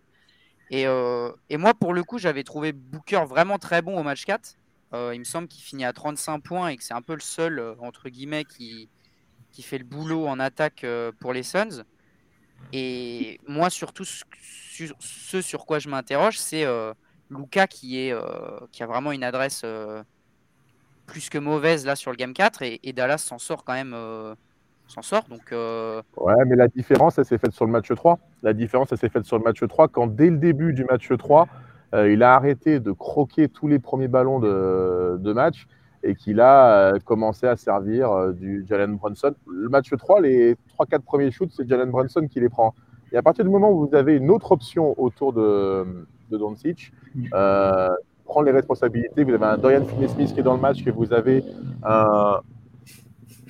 Et, 0.71 0.85
euh, 0.85 1.31
et 1.49 1.57
moi 1.57 1.73
pour 1.73 1.93
le 1.93 2.03
coup 2.03 2.19
j'avais 2.19 2.43
trouvé 2.43 2.73
Booker 2.73 3.23
vraiment 3.27 3.57
très 3.57 3.81
bon 3.81 3.97
au 3.99 4.03
match 4.03 4.25
4. 4.25 4.55
Euh, 4.93 5.11
il 5.13 5.19
me 5.19 5.23
semble 5.23 5.47
qu'il 5.47 5.63
finit 5.63 5.85
à 5.85 5.93
35 5.93 6.39
points 6.39 6.69
et 6.69 6.77
que 6.77 6.83
c'est 6.83 6.93
un 6.93 7.01
peu 7.01 7.13
le 7.13 7.19
seul 7.21 7.59
euh, 7.59 7.75
entre 7.79 8.09
guillemets 8.09 8.45
qui, 8.45 8.89
qui 9.51 9.61
fait 9.61 9.77
le 9.77 9.83
boulot 9.83 10.27
en 10.27 10.39
attaque 10.39 10.83
euh, 10.83 11.11
pour 11.19 11.33
les 11.33 11.43
Suns. 11.43 11.83
Et 12.73 13.39
moi, 13.47 13.69
surtout, 13.69 14.05
ce 14.05 15.41
sur, 15.41 15.65
quoi 15.65 15.79
je 15.79 15.89
m'interroge, 15.89 16.37
c'est 16.37 16.65
euh, 16.65 16.93
Luca 17.29 17.67
qui, 17.67 17.99
est, 17.99 18.11
euh, 18.11 18.59
qui 18.71 18.83
a 18.83 18.87
vraiment 18.87 19.11
une 19.11 19.23
adresse 19.23 19.61
euh, 19.63 20.03
plus 21.07 21.29
que 21.29 21.37
mauvaise 21.37 21.85
là 21.85 21.95
sur 21.95 22.11
le 22.11 22.17
Game 22.17 22.33
4 22.33 22.61
et, 22.61 22.79
et 22.83 22.93
Dallas 22.93 23.17
s'en 23.19 23.39
sort 23.39 23.63
quand 23.63 23.73
même. 23.73 23.95
S'en 24.89 25.01
sort. 25.01 25.23
Donc, 25.29 25.51
euh, 25.51 26.01
Ouais, 26.17 26.33
mais 26.47 26.55
la 26.55 26.67
différence, 26.67 27.17
elle 27.17 27.25
s'est 27.25 27.37
faite 27.37 27.53
sur 27.53 27.65
le 27.65 27.71
match 27.71 27.93
3. 27.93 28.19
La 28.43 28.53
différence, 28.53 28.91
elle 28.91 28.97
s'est 28.97 29.09
faite 29.09 29.25
sur 29.25 29.37
le 29.37 29.43
match 29.43 29.61
3 29.65 29.87
quand, 29.87 30.07
dès 30.07 30.29
le 30.29 30.37
début 30.37 30.73
du 30.73 30.83
match 30.85 31.09
3, 31.15 31.47
euh, 31.93 32.11
il 32.11 32.23
a 32.23 32.35
arrêté 32.35 32.79
de 32.79 32.91
croquer 32.91 33.47
tous 33.47 33.67
les 33.67 33.79
premiers 33.79 34.07
ballons 34.07 34.39
de, 34.39 35.33
match 35.33 35.67
et 36.03 36.15
qu'il 36.15 36.39
a 36.39 36.93
euh, 36.93 36.99
commencé 37.03 37.47
à 37.47 37.55
servir 37.55 38.33
du 38.33 38.65
Jalen 38.67 38.95
Brunson. 38.95 39.33
Le 39.47 39.69
match 39.69 39.89
3, 39.95 40.21
les 40.21 40.55
3-4 40.79 40.99
premiers 41.01 41.31
shoots, 41.31 41.51
c'est 41.51 41.67
Jalen 41.67 41.89
Brunson 41.89 42.27
qui 42.29 42.39
les 42.39 42.49
prend. 42.49 42.73
Et 43.11 43.17
à 43.17 43.21
partir 43.21 43.43
du 43.43 43.51
moment 43.51 43.71
où 43.71 43.87
vous 43.87 43.95
avez 43.95 44.15
une 44.15 44.29
autre 44.29 44.51
option 44.51 44.93
autour 45.01 45.33
de, 45.33 45.85
de 46.29 46.37
Doncic, 46.37 46.91
prendre 47.31 48.45
les 48.45 48.51
responsabilités, 48.51 49.23
vous 49.23 49.33
avez 49.33 49.45
un 49.45 49.57
Dorian 49.57 49.83
Finney-Smith 49.85 50.33
qui 50.33 50.39
est 50.39 50.43
dans 50.43 50.53
le 50.53 50.61
match, 50.61 50.83
que 50.83 50.91
vous 50.91 51.11
avez 51.11 51.43
un... 51.83 52.41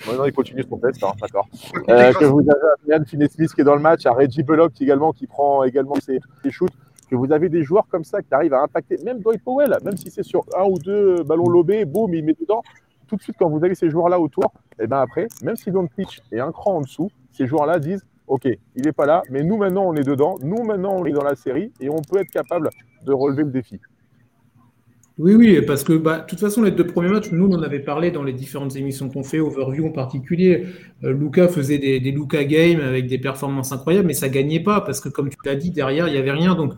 Ouais, 0.07 0.17
non, 0.17 0.25
il 0.25 0.33
continue 0.33 0.63
son 0.63 0.77
test, 0.77 1.03
hein, 1.03 1.11
d'accord. 1.19 1.47
Euh, 1.89 2.13
que 2.13 2.25
vous 2.25 2.41
avez 2.41 3.05
Finney-Smith 3.05 3.53
qui 3.53 3.61
est 3.61 3.65
dans 3.65 3.75
le 3.75 3.81
match, 3.81 4.05
un 4.05 4.11
Reggie 4.11 4.43
Bullock 4.43 4.73
également 4.81 5.11
qui 5.11 5.27
prend 5.27 5.63
également 5.63 5.95
ses, 5.95 6.19
ses 6.43 6.51
shoots, 6.51 6.71
que 7.09 7.15
vous 7.15 7.31
avez 7.31 7.49
des 7.49 7.63
joueurs 7.63 7.87
comme 7.89 8.03
ça 8.03 8.21
qui 8.21 8.33
arrivent 8.33 8.53
à 8.53 8.61
impacter, 8.61 8.97
même 9.03 9.19
Dwight 9.19 9.43
Powell, 9.43 9.75
même 9.83 9.97
si 9.97 10.09
c'est 10.09 10.23
sur 10.23 10.45
un 10.57 10.65
ou 10.65 10.77
deux 10.77 11.23
ballons 11.23 11.49
lobés, 11.49 11.85
boum, 11.85 12.13
il 12.13 12.23
met 12.23 12.35
dedans. 12.39 12.61
Tout 13.07 13.15
de 13.15 13.21
suite, 13.21 13.35
quand 13.39 13.49
vous 13.49 13.63
avez 13.63 13.75
ces 13.75 13.89
joueurs-là 13.89 14.19
autour, 14.19 14.53
et 14.79 14.87
ben 14.87 14.99
après, 14.99 15.27
même 15.43 15.55
si 15.55 15.71
Doncic 15.71 16.21
est 16.31 16.39
un 16.39 16.51
cran 16.51 16.77
en 16.77 16.81
dessous, 16.81 17.09
ces 17.31 17.47
joueurs-là 17.47 17.79
disent 17.79 18.05
Ok, 18.27 18.45
il 18.45 18.83
n'est 18.83 18.91
pas 18.91 19.07
là, 19.07 19.23
mais 19.31 19.41
nous 19.41 19.57
maintenant 19.57 19.85
on 19.87 19.95
est 19.95 20.03
dedans, 20.03 20.35
nous 20.43 20.63
maintenant 20.63 20.93
on 20.95 21.05
est 21.05 21.11
dans 21.11 21.23
la 21.23 21.33
série 21.35 21.73
et 21.79 21.89
on 21.89 21.99
peut 21.99 22.19
être 22.19 22.29
capable 22.29 22.69
de 23.03 23.11
relever 23.11 23.43
le 23.43 23.49
défi. 23.49 23.81
Oui, 25.19 25.35
oui, 25.35 25.61
parce 25.61 25.83
que 25.83 25.91
bah, 25.91 26.19
de 26.19 26.25
toute 26.27 26.39
façon, 26.39 26.63
les 26.63 26.71
deux 26.71 26.87
premiers 26.87 27.09
matchs, 27.09 27.29
nous, 27.33 27.45
on 27.45 27.53
en 27.53 27.61
avait 27.61 27.81
parlé 27.81 28.09
dans 28.09 28.23
les 28.23 28.31
différentes 28.31 28.77
émissions 28.77 29.09
qu'on 29.09 29.21
fait, 29.21 29.39
Overview 29.39 29.85
en 29.85 29.91
particulier. 29.91 30.67
Euh, 31.03 31.11
Luca 31.11 31.49
faisait 31.49 31.77
des, 31.77 31.99
Luca 31.99 32.45
Games 32.45 32.79
avec 32.79 33.07
des 33.07 33.17
performances 33.17 33.73
incroyables, 33.73 34.07
mais 34.07 34.13
ça 34.13 34.29
gagnait 34.29 34.61
pas 34.61 34.79
parce 34.79 35.01
que, 35.01 35.09
comme 35.09 35.29
tu 35.29 35.35
l'as 35.43 35.55
dit, 35.55 35.71
derrière, 35.71 36.07
il 36.07 36.13
n'y 36.13 36.17
avait 36.17 36.31
rien. 36.31 36.55
Donc, 36.55 36.71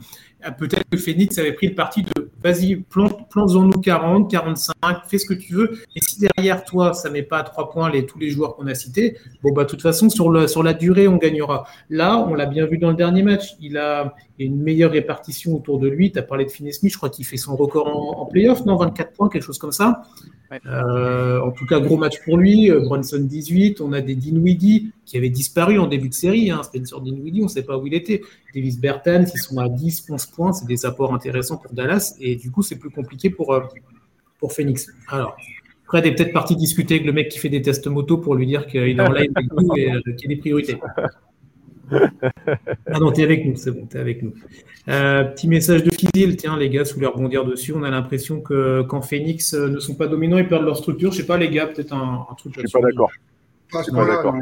euh, 0.43 0.49
peut-être 0.57 0.83
que 0.89 0.97
Phoenix 0.97 1.37
avait 1.37 1.53
pris 1.53 1.67
le 1.67 1.75
parti 1.75 2.01
de 2.01 2.30
vas-y, 2.43 2.77
plante, 2.77 3.27
en 3.35 3.63
nous 3.63 3.81
40, 3.81 4.29
45, 4.29 4.73
fais 5.07 5.17
ce 5.17 5.25
que 5.25 5.33
tu 5.33 5.53
veux. 5.53 5.79
Et 5.95 5.99
si 6.01 6.19
derrière 6.19 6.63
toi, 6.63 6.93
ça 6.93 7.09
met 7.09 7.23
pas 7.23 7.39
à 7.39 7.43
trois 7.43 7.69
points 7.69 7.89
les, 7.89 8.05
tous 8.05 8.19
les 8.19 8.29
joueurs 8.29 8.55
qu'on 8.55 8.67
a 8.67 8.75
cités, 8.75 9.17
bon, 9.43 9.51
bah, 9.53 9.63
de 9.63 9.69
toute 9.69 9.81
façon, 9.81 10.09
sur, 10.09 10.29
le, 10.29 10.47
sur 10.47 10.63
la 10.63 10.73
durée, 10.73 11.07
on 11.07 11.17
gagnera. 11.17 11.65
Là, 11.89 12.17
on 12.17 12.33
l'a 12.33 12.45
bien 12.45 12.65
vu 12.65 12.77
dans 12.77 12.89
le 12.89 12.95
dernier 12.95 13.23
match, 13.23 13.55
il 13.59 13.77
a 13.77 14.15
une 14.39 14.61
meilleure 14.61 14.91
répartition 14.91 15.55
autour 15.55 15.79
de 15.79 15.87
lui. 15.87 16.11
Tu 16.11 16.19
as 16.19 16.23
parlé 16.23 16.45
de 16.45 16.51
Finney 16.51 16.71
Smith, 16.71 16.91
je 16.91 16.97
crois 16.97 17.09
qu'il 17.09 17.25
fait 17.25 17.37
son 17.37 17.55
record 17.55 17.87
en, 17.87 18.21
en 18.21 18.25
playoff, 18.25 18.65
non? 18.65 18.75
24 18.77 19.13
points, 19.13 19.29
quelque 19.29 19.43
chose 19.43 19.59
comme 19.59 19.71
ça. 19.71 20.03
Euh, 20.65 21.39
en 21.39 21.51
tout 21.51 21.65
cas, 21.65 21.79
gros 21.79 21.97
match 21.97 22.23
pour 22.25 22.37
lui. 22.37 22.69
Euh, 22.69 22.81
Brunson 22.81 23.21
18. 23.21 23.81
On 23.81 23.93
a 23.93 24.01
des 24.01 24.15
Dinwiddie 24.15 24.91
qui 25.05 25.17
avaient 25.17 25.29
disparu 25.29 25.79
en 25.79 25.87
début 25.87 26.09
de 26.09 26.13
série. 26.13 26.51
Hein. 26.51 26.61
Spencer 26.63 26.99
Dinwiddie, 27.01 27.41
on 27.41 27.45
ne 27.45 27.49
sait 27.49 27.63
pas 27.63 27.77
où 27.77 27.87
il 27.87 27.93
était. 27.93 28.21
Davis 28.53 28.79
Bertans, 28.79 29.25
ils 29.33 29.39
sont 29.39 29.57
à 29.59 29.69
10, 29.69 30.07
11 30.09 30.25
points. 30.27 30.53
C'est 30.53 30.67
des 30.67 30.85
apports 30.85 31.13
intéressants 31.13 31.57
pour 31.57 31.73
Dallas. 31.73 32.15
Et 32.19 32.35
du 32.35 32.51
coup, 32.51 32.61
c'est 32.61 32.77
plus 32.77 32.89
compliqué 32.89 33.29
pour, 33.29 33.53
euh, 33.53 33.61
Phoenix. 34.49 34.87
Alors, 35.07 35.37
Fred 35.85 36.05
est 36.05 36.15
peut-être 36.15 36.33
parti 36.33 36.55
discuter 36.55 36.95
avec 36.95 37.05
le 37.05 37.13
mec 37.13 37.29
qui 37.29 37.37
fait 37.37 37.49
des 37.49 37.61
tests 37.61 37.85
moto 37.87 38.17
pour 38.17 38.33
lui 38.35 38.47
dire 38.47 38.65
qu'il 38.65 38.81
est 38.81 38.99
en 38.99 39.11
live 39.11 39.29
et 39.77 39.91
euh, 39.91 40.01
qu'il 40.17 40.31
y 40.31 40.33
a 40.33 40.35
des 40.35 40.37
priorités. 40.37 40.77
Ah 41.91 42.99
non, 42.99 43.11
t'es 43.11 43.23
avec 43.23 43.45
nous, 43.45 43.55
c'est 43.55 43.71
bon, 43.71 43.85
t'es 43.85 43.99
avec 43.99 44.23
nous. 44.23 44.33
Euh, 44.87 45.23
petit 45.25 45.47
message 45.47 45.83
de 45.83 45.91
Fizil, 45.91 46.35
tiens 46.37 46.57
les 46.57 46.69
gars, 46.69 46.85
sous 46.85 46.99
les 46.99 47.05
rebondir 47.05 47.45
dessus, 47.45 47.73
on 47.75 47.83
a 47.83 47.89
l'impression 47.89 48.41
que 48.41 48.81
quand 48.83 49.01
Phoenix 49.01 49.53
euh, 49.53 49.69
ne 49.69 49.79
sont 49.79 49.95
pas 49.95 50.07
dominants, 50.07 50.37
ils 50.37 50.47
perdent 50.47 50.65
leur 50.65 50.77
structure. 50.77 51.11
Je 51.11 51.17
sais 51.17 51.25
pas 51.25 51.37
les 51.37 51.49
gars, 51.49 51.67
peut-être 51.67 51.93
un, 51.93 52.25
un 52.29 52.33
truc 52.35 52.53
Je 52.55 52.61
suis 52.61 52.71
pas 52.71 52.81
d'accord. 52.81 53.11
Pas 53.71 53.79
à 53.79 53.83
ce 53.83 53.91
point-là, 53.91 54.23
non. 54.23 54.33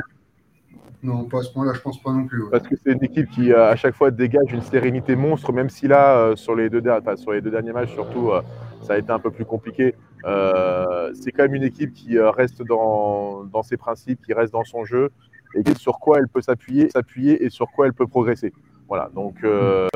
Non, 1.01 1.23
pas 1.25 1.39
à 1.39 1.43
ce 1.43 1.53
point-là, 1.53 1.71
je 1.73 1.79
pense 1.79 2.01
pas 2.01 2.12
non 2.12 2.25
plus. 2.25 2.43
ouais. 2.43 2.49
Parce 2.51 2.67
que 2.67 2.75
c'est 2.75 2.91
une 2.91 3.03
équipe 3.03 3.29
qui, 3.29 3.53
euh, 3.53 3.69
à 3.71 3.75
chaque 3.77 3.95
fois, 3.95 4.12
dégage 4.12 4.51
une 4.51 4.62
sérénité 4.62 5.15
monstre, 5.15 5.53
même 5.53 5.69
si 5.69 5.88
là, 5.88 6.17
euh, 6.17 6.35
sur, 6.35 6.55
les 6.55 6.69
deux, 6.69 6.81
der- 6.81 6.99
enfin, 7.01 7.15
sur 7.15 7.31
les 7.31 7.39
deux 7.41 7.51
derniers 7.51 7.71
matchs, 7.71 7.93
surtout, 7.93 8.31
euh, 8.31 8.41
ça 8.81 8.93
a 8.93 8.97
été 8.97 9.09
un 9.12 9.19
peu 9.19 9.31
plus 9.31 9.45
compliqué. 9.45 9.95
Euh, 10.25 11.12
c'est 11.13 11.31
quand 11.31 11.43
même 11.43 11.55
une 11.55 11.63
équipe 11.63 11.93
qui 11.93 12.17
euh, 12.17 12.31
reste 12.31 12.63
dans, 12.63 13.45
dans 13.45 13.63
ses 13.63 13.77
principes, 13.77 14.19
qui 14.25 14.33
reste 14.33 14.51
dans 14.51 14.65
son 14.65 14.83
jeu, 14.83 15.09
et 15.55 15.73
sur 15.75 15.99
quoi 15.99 16.19
elle 16.19 16.27
peut 16.27 16.41
s'appuyer, 16.41 16.89
s'appuyer 16.89 17.43
et 17.43 17.49
sur 17.49 17.67
quoi 17.71 17.88
elle 17.88 17.93
peut 17.93 18.07
progresser. 18.07 18.53
Voilà, 18.88 19.09
donc 19.13 19.35
euh, 19.43 19.88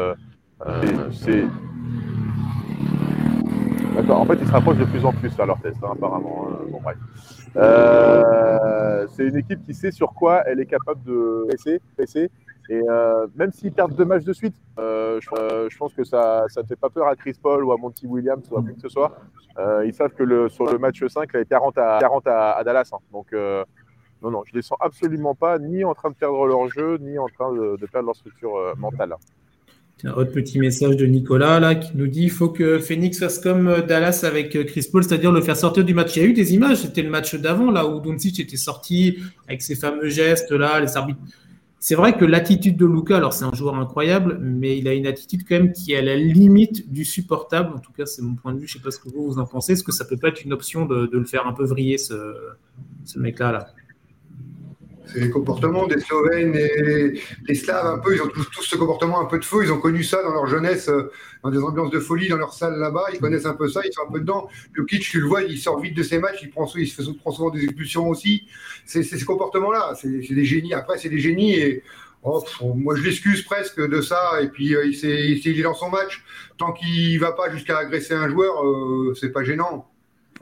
euh, 0.66 1.10
c'est. 1.12 1.46
D'accord, 3.96 4.22
en 4.22 4.26
fait, 4.26 4.38
ils 4.42 4.48
se 4.48 4.52
rapprochent 4.52 4.78
de 4.78 4.86
plus 4.86 5.06
en 5.06 5.12
plus 5.12 5.32
à 5.40 5.46
leur 5.46 5.60
test, 5.62 5.78
hein, 5.84 5.90
apparemment. 5.92 6.48
hein. 6.50 6.66
Bon, 6.72 6.80
bref. 6.82 6.98
Euh, 7.56 9.06
c'est 9.10 9.26
une 9.26 9.38
équipe 9.38 9.64
qui 9.64 9.76
sait 9.76 9.92
sur 9.92 10.14
quoi 10.14 10.44
elle 10.48 10.60
est 10.60 10.66
capable 10.66 11.04
de 11.04 11.46
presser, 11.48 11.80
presser 11.96 12.32
et 12.70 12.82
même 13.36 13.52
s'ils 13.52 13.74
perdent 13.74 13.94
deux 13.94 14.06
matchs 14.06 14.24
de 14.24 14.34
suite, 14.34 14.56
je, 14.78 15.78
pense 15.78 15.94
que 15.94 16.04
ça 16.04 16.46
ne 16.58 16.64
fait 16.64 16.78
pas 16.78 16.90
peur 16.90 17.08
à 17.08 17.16
Chris 17.16 17.36
Paul 17.40 17.66
ou 17.66 17.74
à 17.74 17.78
Monty 17.78 18.08
Williams 18.08 18.48
ou 18.50 18.58
à 18.58 18.62
qui 18.64 18.74
que 18.74 18.82
ce 18.82 18.90
soit. 18.90 19.12
Ils 19.86 19.94
savent 19.94 20.14
que 20.14 20.48
sur 20.48 20.66
le 20.72 20.78
match 20.80 21.06
5, 21.06 21.30
il 21.30 21.34
y 21.34 21.36
avait 21.38 21.46
40 21.46 21.78
à, 21.78 21.98
40 22.00 22.28
à, 22.28 22.64
Dallas. 22.64 22.90
hein. 22.94 22.98
Donc, 23.12 23.36
non, 24.24 24.32
non, 24.32 24.44
je 24.46 24.56
les 24.56 24.62
sens 24.62 24.78
absolument 24.80 25.36
pas 25.36 25.60
ni 25.60 25.84
en 25.84 25.94
train 25.94 26.10
de 26.10 26.16
perdre 26.16 26.46
leur 26.46 26.70
jeu, 26.70 26.98
ni 27.02 27.20
en 27.20 27.28
train 27.28 27.54
de, 27.54 27.76
perdre 27.92 28.08
leur 28.08 28.16
structure 28.16 28.56
euh, 28.56 28.74
mentale. 28.78 29.16
Tiens, 29.98 30.14
autre 30.14 30.32
petit 30.32 30.60
message 30.60 30.96
de 30.96 31.06
Nicolas 31.06 31.60
là 31.60 31.76
qui 31.76 31.96
nous 31.96 32.08
dit 32.08 32.24
il 32.24 32.32
faut 32.32 32.50
que 32.50 32.80
Phoenix 32.80 33.20
fasse 33.20 33.38
comme 33.38 33.68
euh, 33.68 33.82
Dallas 33.82 34.24
avec 34.24 34.56
euh, 34.56 34.64
Chris 34.64 34.88
Paul, 34.90 35.04
c'est-à-dire 35.04 35.34
le 35.34 35.42
faire 35.42 35.58
sortir 35.58 35.84
du 35.84 35.94
match. 35.94 36.16
Il 36.16 36.24
y 36.24 36.26
a 36.26 36.30
eu 36.30 36.34
des 36.34 36.54
images, 36.54 36.78
c'était 36.78 37.02
le 37.02 37.10
match 37.10 37.36
d'avant 37.36 37.70
là 37.70 37.86
où 37.86 38.00
Doncic 38.00 38.40
était 38.40 38.58
sorti 38.58 39.18
avec 39.48 39.62
ses 39.62 39.76
fameux 39.76 40.08
gestes 40.08 40.52
là, 40.52 40.80
les 40.80 40.96
arbitres. 40.96 41.20
C'est 41.80 41.96
vrai 41.96 42.18
que 42.18 42.24
l'attitude 42.24 42.78
de 42.78 42.86
Luca, 42.86 43.18
alors 43.18 43.34
c'est 43.34 43.44
un 43.44 43.54
joueur 43.54 43.76
incroyable, 43.76 44.40
mais 44.42 44.78
il 44.78 44.88
a 44.88 44.94
une 44.94 45.06
attitude 45.06 45.42
quand 45.46 45.56
même 45.56 45.74
qui 45.74 45.92
est 45.92 45.98
à 45.98 46.02
la 46.02 46.16
limite 46.16 46.90
du 46.90 47.04
supportable. 47.04 47.76
En 47.76 47.80
tout 47.80 47.92
cas, 47.92 48.06
c'est 48.06 48.22
mon 48.22 48.36
point 48.36 48.54
de 48.54 48.60
vue. 48.60 48.68
Je 48.68 48.78
sais 48.78 48.80
pas 48.80 48.90
ce 48.90 49.00
que 49.00 49.10
vous, 49.10 49.38
en 49.38 49.46
pensez. 49.46 49.74
Est-ce 49.74 49.84
que 49.84 49.92
ça 49.92 50.06
peut 50.06 50.16
pas 50.16 50.30
être 50.30 50.46
une 50.46 50.54
option 50.54 50.86
de, 50.86 51.10
le 51.12 51.26
faire 51.26 51.46
un 51.46 51.52
peu 51.52 51.66
vriller 51.66 51.98
ce, 51.98 52.14
ce 53.04 53.20
mec-là 53.20 53.52
là? 53.52 53.68
C'est 55.06 55.20
les 55.20 55.30
comportements 55.30 55.86
des 55.88 56.00
Slovènes 56.00 56.56
et 56.56 57.22
les 57.48 57.56
Slaves, 57.56 57.86
un 57.86 58.00
peu, 58.00 58.16
ils 58.16 58.22
ont 58.22 58.28
tous, 58.28 58.48
ce 58.62 58.76
comportement 58.76 59.20
un 59.20 59.26
peu 59.26 59.38
de 59.38 59.46
feu. 59.46 59.64
Ils 59.64 59.72
ont 59.72 59.80
connu 59.80 60.04
ça 60.04 60.24
dans 60.24 60.32
leur 60.32 60.48
jeunesse, 60.48 60.88
euh, 60.90 61.12
dans 61.44 61.52
des 61.52 61.60
ambiances 61.60 61.92
de 61.92 62.00
folie, 62.00 62.30
dans 62.30 62.38
leur 62.38 62.54
salle 62.54 62.80
là-bas. 62.80 63.08
Ils 63.14 63.20
connaissent 63.20 63.46
un 63.46 63.54
peu 63.54 63.68
ça, 63.68 63.82
ils 63.86 63.92
sont 63.94 64.04
un 64.08 64.12
peu 64.12 64.20
dedans. 64.20 64.48
Le 64.72 64.86
kitsch, 64.86 65.12
tu 65.12 65.20
le 65.20 65.28
vois, 65.28 65.44
il 65.44 65.58
sort 65.58 65.80
vite 65.80 65.96
de 65.96 66.04
ses 66.04 66.20
matchs, 66.20 66.40
il, 66.42 66.50
prend, 66.50 66.72
il 66.76 66.88
se 66.88 67.02
prend 67.12 67.32
souvent 67.32 67.50
des 67.50 67.64
expulsions 67.64 68.08
aussi. 68.10 68.48
C'est 68.86 69.04
ces 69.04 69.24
comportements-là. 69.24 69.94
C'est 69.96 70.10
des 70.10 70.46
génies. 70.46 70.74
Après, 70.74 70.98
c'est 70.98 71.10
des 71.10 71.20
génies 71.20 71.56
et. 71.56 71.84
Oh, 72.26 72.42
moi, 72.76 72.96
je 72.96 73.04
l'excuse 73.04 73.42
presque 73.44 73.82
de 73.82 74.00
ça. 74.00 74.42
Et 74.42 74.48
puis, 74.48 74.74
euh, 74.76 74.86
il, 74.86 75.60
est, 75.60 75.62
dans 75.62 75.74
son 75.74 75.90
match. 75.90 76.24
Tant 76.58 76.72
qu'il 76.72 77.20
va 77.20 77.34
pas 77.34 77.52
jusqu'à 77.52 77.78
agresser 77.78 78.14
un 78.14 78.30
joueur, 78.30 78.66
euh, 78.66 79.14
c'est 79.20 79.32
pas 79.32 79.44
gênant. 79.44 79.90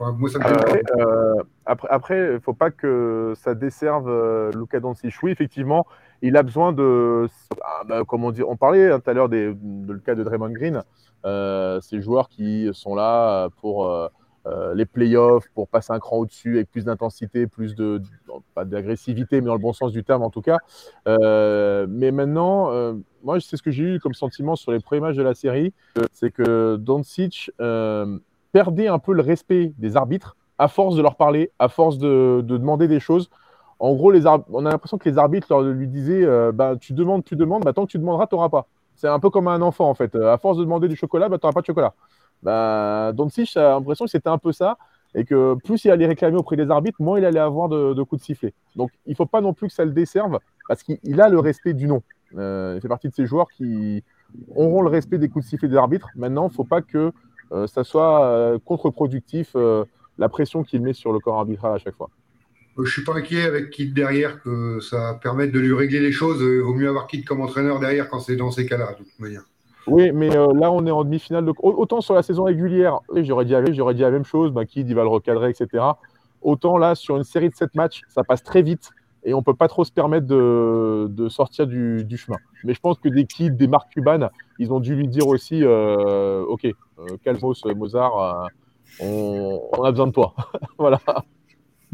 Euh, 0.00 1.42
après, 1.66 1.88
après, 1.90 2.34
il 2.34 2.40
faut 2.40 2.54
pas 2.54 2.70
que 2.70 3.34
ça 3.36 3.54
desserve 3.54 4.08
euh, 4.08 4.50
Luka 4.52 4.80
Doncic. 4.80 5.14
Oui, 5.22 5.30
effectivement, 5.30 5.86
il 6.22 6.36
a 6.36 6.42
besoin 6.42 6.72
de, 6.72 7.28
ah, 7.62 7.82
bah, 7.86 8.02
comment 8.06 8.32
dire, 8.32 8.48
on 8.48 8.56
parlait 8.56 8.90
hein, 8.90 9.00
tout 9.00 9.10
à 9.10 9.12
l'heure 9.12 9.28
de 9.28 9.56
le 9.86 9.98
cas 9.98 10.14
de 10.14 10.22
Draymond 10.24 10.50
Green, 10.50 10.82
euh, 11.24 11.80
ces 11.80 12.00
joueurs 12.00 12.28
qui 12.28 12.68
sont 12.72 12.94
là 12.94 13.48
pour 13.60 14.10
les 14.74 14.86
playoffs, 14.86 15.48
pour 15.54 15.68
passer 15.68 15.92
un 15.92 16.00
cran 16.00 16.18
au-dessus 16.18 16.56
avec 16.56 16.70
plus 16.70 16.84
d'intensité, 16.84 17.46
plus 17.46 17.76
de, 17.76 18.02
pas 18.54 18.64
d'agressivité, 18.64 19.40
mais 19.40 19.46
dans 19.46 19.54
le 19.54 19.60
bon 19.60 19.72
sens 19.72 19.92
du 19.92 20.02
terme 20.02 20.22
en 20.22 20.30
tout 20.30 20.42
cas. 20.42 20.58
mais 21.06 22.10
maintenant, 22.10 22.72
moi, 23.22 23.38
c'est 23.40 23.56
ce 23.56 23.62
que 23.62 23.70
j'ai 23.70 23.84
eu 23.84 24.00
comme 24.00 24.14
sentiment 24.14 24.56
sur 24.56 24.72
les 24.72 24.80
premiers 24.80 25.00
matchs 25.00 25.16
de 25.16 25.22
la 25.22 25.34
série, 25.34 25.72
c'est 26.12 26.32
que 26.32 26.76
Doncic 26.76 27.52
perdait 28.52 28.88
un 28.88 28.98
peu 28.98 29.12
le 29.12 29.22
respect 29.22 29.72
des 29.78 29.96
arbitres 29.96 30.36
à 30.58 30.68
force 30.68 30.94
de 30.94 31.02
leur 31.02 31.16
parler, 31.16 31.50
à 31.58 31.68
force 31.68 31.98
de, 31.98 32.42
demander 32.46 32.88
des 32.88 33.00
choses. 33.00 33.30
En 33.78 33.94
gros, 33.94 34.12
on 34.14 34.66
a 34.66 34.70
l'impression 34.70 34.98
que 34.98 35.08
les 35.08 35.18
arbitres 35.18 35.48
leur, 35.50 35.62
lui 35.62 35.88
disaient 35.88 36.24
euh, 36.24 36.52
bah, 36.52 36.76
Tu 36.80 36.92
demandes, 36.92 37.24
tu 37.24 37.34
demandes, 37.34 37.64
bah, 37.64 37.72
tant 37.72 37.84
que 37.84 37.90
tu 37.90 37.98
demanderas, 37.98 38.26
tu 38.28 38.36
n'auras 38.36 38.48
pas. 38.48 38.68
C'est 38.94 39.08
un 39.08 39.18
peu 39.18 39.30
comme 39.30 39.48
un 39.48 39.60
enfant, 39.60 39.88
en 39.88 39.94
fait. 39.94 40.14
À 40.14 40.38
force 40.38 40.58
de 40.58 40.62
demander 40.62 40.86
du 40.86 40.94
chocolat, 40.94 41.28
bah, 41.28 41.38
tu 41.38 41.46
n'auras 41.46 41.54
pas 41.54 41.62
de 41.62 41.66
chocolat. 41.66 41.94
Bah, 42.42 43.12
Doncic 43.12 43.56
a 43.56 43.70
l'impression 43.70 44.04
que 44.04 44.10
c'était 44.10 44.28
un 44.28 44.38
peu 44.38 44.52
ça 44.52 44.76
et 45.14 45.24
que 45.24 45.54
plus 45.64 45.84
il 45.84 45.90
allait 45.90 46.06
réclamer 46.06 46.36
auprès 46.36 46.56
des 46.56 46.70
arbitres, 46.70 47.00
moins 47.00 47.18
il 47.18 47.24
allait 47.24 47.38
avoir 47.38 47.68
de, 47.68 48.02
coups 48.02 48.20
de 48.20 48.24
sifflet. 48.24 48.54
Donc 48.76 48.90
il 49.06 49.10
ne 49.10 49.16
faut 49.16 49.26
pas 49.26 49.40
non 49.40 49.52
plus 49.52 49.68
que 49.68 49.74
ça 49.74 49.84
le 49.84 49.92
desserve 49.92 50.38
parce 50.68 50.82
qu'il 50.82 51.20
a 51.20 51.28
le 51.28 51.38
respect 51.38 51.74
du 51.74 51.86
nom. 51.86 52.02
Euh, 52.36 52.74
il 52.76 52.80
fait 52.80 52.88
partie 52.88 53.08
de 53.08 53.14
ces 53.14 53.26
joueurs 53.26 53.48
qui 53.50 54.02
auront 54.56 54.82
le 54.82 54.88
respect 54.88 55.18
des 55.18 55.28
coups 55.28 55.44
de 55.44 55.50
sifflet 55.50 55.68
des 55.68 55.76
arbitres. 55.76 56.08
Maintenant, 56.16 56.44
il 56.44 56.50
ne 56.50 56.54
faut 56.54 56.64
pas 56.64 56.80
que 56.80 57.12
ça 57.66 57.84
soit 57.84 58.24
euh, 58.24 58.58
contre-productif 58.64 59.52
euh, 59.56 59.84
la 60.18 60.28
pression 60.28 60.62
qu'il 60.62 60.80
met 60.82 60.92
sur 60.92 61.12
le 61.12 61.18
corps 61.18 61.38
arbitral 61.38 61.74
à 61.74 61.78
chaque 61.78 61.96
fois. 61.96 62.10
Je 62.78 62.90
suis 62.90 63.04
pas 63.04 63.14
inquiet 63.14 63.42
avec 63.42 63.70
Kit 63.70 63.88
derrière 63.88 64.42
que 64.42 64.80
ça 64.80 65.18
permette 65.22 65.52
de 65.52 65.60
lui 65.60 65.74
régler 65.74 66.00
les 66.00 66.12
choses. 66.12 66.40
Il 66.40 66.62
vaut 66.62 66.74
mieux 66.74 66.88
avoir 66.88 67.06
Kit 67.06 67.22
comme 67.22 67.42
entraîneur 67.42 67.80
derrière 67.80 68.08
quand 68.08 68.20
c'est 68.20 68.36
dans 68.36 68.50
ces 68.50 68.64
cas-là, 68.64 68.92
de 68.98 69.04
toute 69.04 69.18
manière. 69.18 69.42
Oui, 69.86 70.10
mais 70.12 70.28
là, 70.30 70.70
on 70.70 70.86
est 70.86 70.90
en 70.90 71.04
demi-finale. 71.04 71.44
De... 71.44 71.52
Autant 71.58 72.00
sur 72.00 72.14
la 72.14 72.22
saison 72.22 72.44
régulière, 72.44 73.00
j'aurais 73.14 73.44
dit, 73.44 73.54
j'aurais 73.74 73.94
dit 73.94 74.00
la 74.00 74.10
même 74.10 74.24
chose. 74.24 74.52
Bah, 74.52 74.64
Kid, 74.64 74.88
il 74.88 74.94
va 74.94 75.02
le 75.02 75.08
recadrer, 75.08 75.50
etc. 75.50 75.84
Autant 76.40 76.78
là, 76.78 76.94
sur 76.94 77.16
une 77.18 77.24
série 77.24 77.50
de 77.50 77.54
7 77.54 77.74
matchs, 77.74 78.00
ça 78.08 78.24
passe 78.24 78.42
très 78.42 78.62
vite 78.62 78.90
et 79.24 79.34
on 79.34 79.38
ne 79.38 79.42
peut 79.42 79.54
pas 79.54 79.68
trop 79.68 79.84
se 79.84 79.92
permettre 79.92 80.26
de, 80.26 81.28
sortir 81.28 81.66
du, 81.66 82.16
chemin. 82.16 82.38
Mais 82.64 82.74
je 82.74 82.80
pense 82.80 82.98
que 82.98 83.08
des 83.08 83.26
kids, 83.26 83.50
des 83.50 83.68
marques 83.68 83.92
cubanes, 83.92 84.30
ils 84.58 84.72
ont 84.72 84.80
dû 84.80 84.94
lui 84.94 85.08
dire 85.08 85.26
aussi 85.26 85.62
euh, 85.62 86.42
Ok, 86.44 86.64
euh, 86.64 87.06
Calmos, 87.24 87.54
Mozart, 87.76 88.48
euh, 89.00 89.06
on, 89.76 89.84
a 89.84 89.90
besoin 89.90 90.06
de 90.06 90.12
toi. 90.12 90.34
voilà. 90.78 91.00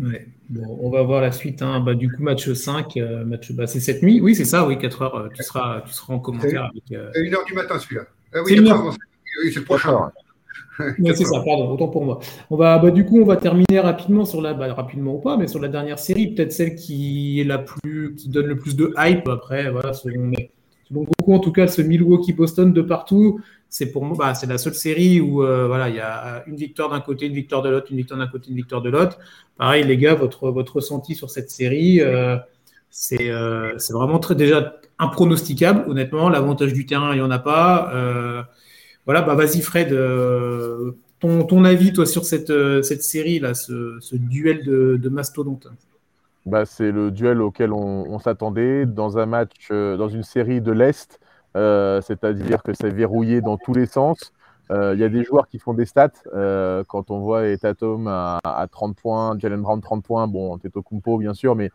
on 0.01 0.91
va 0.91 1.03
voir 1.03 1.21
la 1.21 1.33
suite. 1.33 1.63
Hein. 1.63 1.81
Bah, 1.81 1.95
du 1.95 2.11
coup, 2.11 2.23
match 2.23 2.51
5, 2.51 2.97
match, 3.27 3.53
bah, 3.53 3.67
c'est 3.67 3.81
cette 3.81 4.03
nuit. 4.03 4.21
Oui, 4.21 4.35
c'est 4.35 4.45
ça, 4.45 4.67
oui, 4.67 4.79
4 4.79 5.03
heures. 5.03 5.29
Tu 5.35 5.43
seras, 5.43 5.83
tu 5.83 5.93
seras 5.93 6.15
en 6.15 6.19
commentaire. 6.19 6.65
Avec, 6.65 6.83
C'est 6.89 7.29
1 7.29 7.35
heure 7.35 7.45
du 7.45 7.55
matin, 7.55 7.79
celui-là. 7.79 8.05
Ah 8.33 8.39
oui, 8.45 8.57
c'est 9.53 9.61
le 9.61 9.65
prochain 9.65 10.11
c'est 11.05 11.25
ça, 11.25 11.41
pardon, 11.41 11.71
autant 11.71 11.89
pour 11.89 12.05
moi. 12.05 12.21
On 12.51 12.57
va, 12.57 12.79
bah, 12.79 12.91
du 12.91 13.05
coup, 13.05 13.21
on 13.21 13.25
va 13.25 13.37
terminer 13.37 13.81
rapidement 13.81 14.25
sur 14.25 14.41
la, 14.41 14.55
bah, 14.55 14.73
rapidement 14.73 15.15
ou 15.15 15.19
pas, 15.19 15.37
mais 15.37 15.47
sur 15.47 15.61
la 15.61 15.69
dernière 15.69 15.99
série, 15.99 16.29
peut-être 16.29 16.53
celle 16.53 16.75
qui 16.75 17.41
est 17.41 17.45
la 17.45 17.59
plus, 17.59 18.15
qui 18.17 18.29
donne 18.29 18.47
le 18.47 18.57
plus 18.57 18.77
de 18.77 18.93
hype. 18.97 19.29
Après, 19.29 19.71
voilà, 19.71 19.93
selon, 19.93 20.33
beaucoup, 20.91 21.33
en 21.33 21.39
tout 21.39 21.53
cas, 21.53 21.67
ce 21.67 21.83
Milwaukee-Boston 21.83 22.73
de 22.73 22.83
partout, 22.83 23.41
c'est 23.69 23.93
pour 23.93 24.05
moi, 24.05 24.17
bah, 24.19 24.35
c'est 24.35 24.47
la 24.47 24.59
seule 24.59 24.75
série 24.75 25.21
où, 25.21 25.43
euh, 25.43 25.67
voilà, 25.67 25.89
il 25.89 25.97
y 25.97 26.01
a 26.01 26.43
une 26.47 26.57
victoire 26.57 26.89
d'un 26.91 27.01
côté, 27.01 27.27
une 27.27 27.35
victoire 27.35 27.63
de 27.63 27.69
l'autre, 27.69 27.89
une 27.91 27.99
victoire 27.99 28.19
d'un 28.19 28.27
côté, 28.27 28.51
une 28.51 28.57
victoire 28.57 28.81
de 28.81 28.91
l'autre. 28.91 29.19
Pareil, 29.57 29.85
les 29.85 29.97
gars, 29.97 30.15
votre, 30.15 30.51
votre 30.51 30.77
ressenti 30.77 31.15
sur 31.15 31.29
cette 31.31 31.51
série, 31.51 32.01
euh, 32.01 32.37
c'est, 32.91 33.31
euh, 33.31 33.77
c'est 33.79 33.93
vraiment 33.93 34.19
déjà 34.19 34.77
impronosticable. 34.99 35.85
Honnêtement, 35.89 36.29
l'avantage 36.29 36.73
du 36.73 36.87
terrain, 36.87 37.13
il 37.13 37.17
n'y 37.17 37.23
en 37.23 37.31
a 37.31 37.39
pas. 37.39 38.47
Voilà, 39.09 39.23
bah 39.23 39.35
vas-y 39.35 39.63
Fred, 39.63 39.91
euh, 39.91 40.93
ton, 41.19 41.65
avis 41.65 41.95
toi 41.95 42.05
sur 42.05 42.27
cette, 42.27 42.51
euh, 42.51 42.83
cette 42.83 43.03
série 43.03 43.39
là, 43.39 43.55
ce, 43.55 43.99
duel 44.13 44.63
de, 44.67 44.99
de 44.99 45.09
mastodonte. 45.09 45.67
Bah, 46.45 46.67
c'est 46.67 46.93
le 46.93 47.11
duel 47.11 47.41
auquel 47.41 47.73
on, 47.73 48.19
s'attendait 48.19 48.85
dans 48.85 49.17
un 49.17 49.25
match, 49.25 49.69
euh, 49.71 49.97
dans 49.97 50.11
une 50.11 50.25
série 50.25 50.61
de 50.61 50.73
l'Est, 50.73 51.21
c'est-à-dire 51.55 52.63
que 52.63 52.75
c'est 52.75 52.91
verrouillé 52.91 53.41
dans 53.41 53.57
tous 53.57 53.73
les 53.73 53.87
sens. 53.87 54.35
Il 54.71 54.99
y 54.99 55.05
a 55.05 55.09
des 55.09 55.25
joueurs 55.25 55.49
qui 55.49 55.59
font 55.59 55.73
des 55.73 55.87
stats. 55.87 56.11
quand 56.87 57.11
on 57.11 57.21
voit 57.21 57.57
Tatum 57.57 58.09
à, 58.09 58.41
à 58.45 58.67
30 58.67 58.95
points, 58.95 59.39
Jalen 59.39 59.63
Brown 59.63 59.81
30 59.81 60.05
points, 60.05 60.29
bon, 60.29 60.59
Kumpo 60.59 61.17
bien 61.17 61.33
sûr, 61.33 61.57
mais 61.57 61.71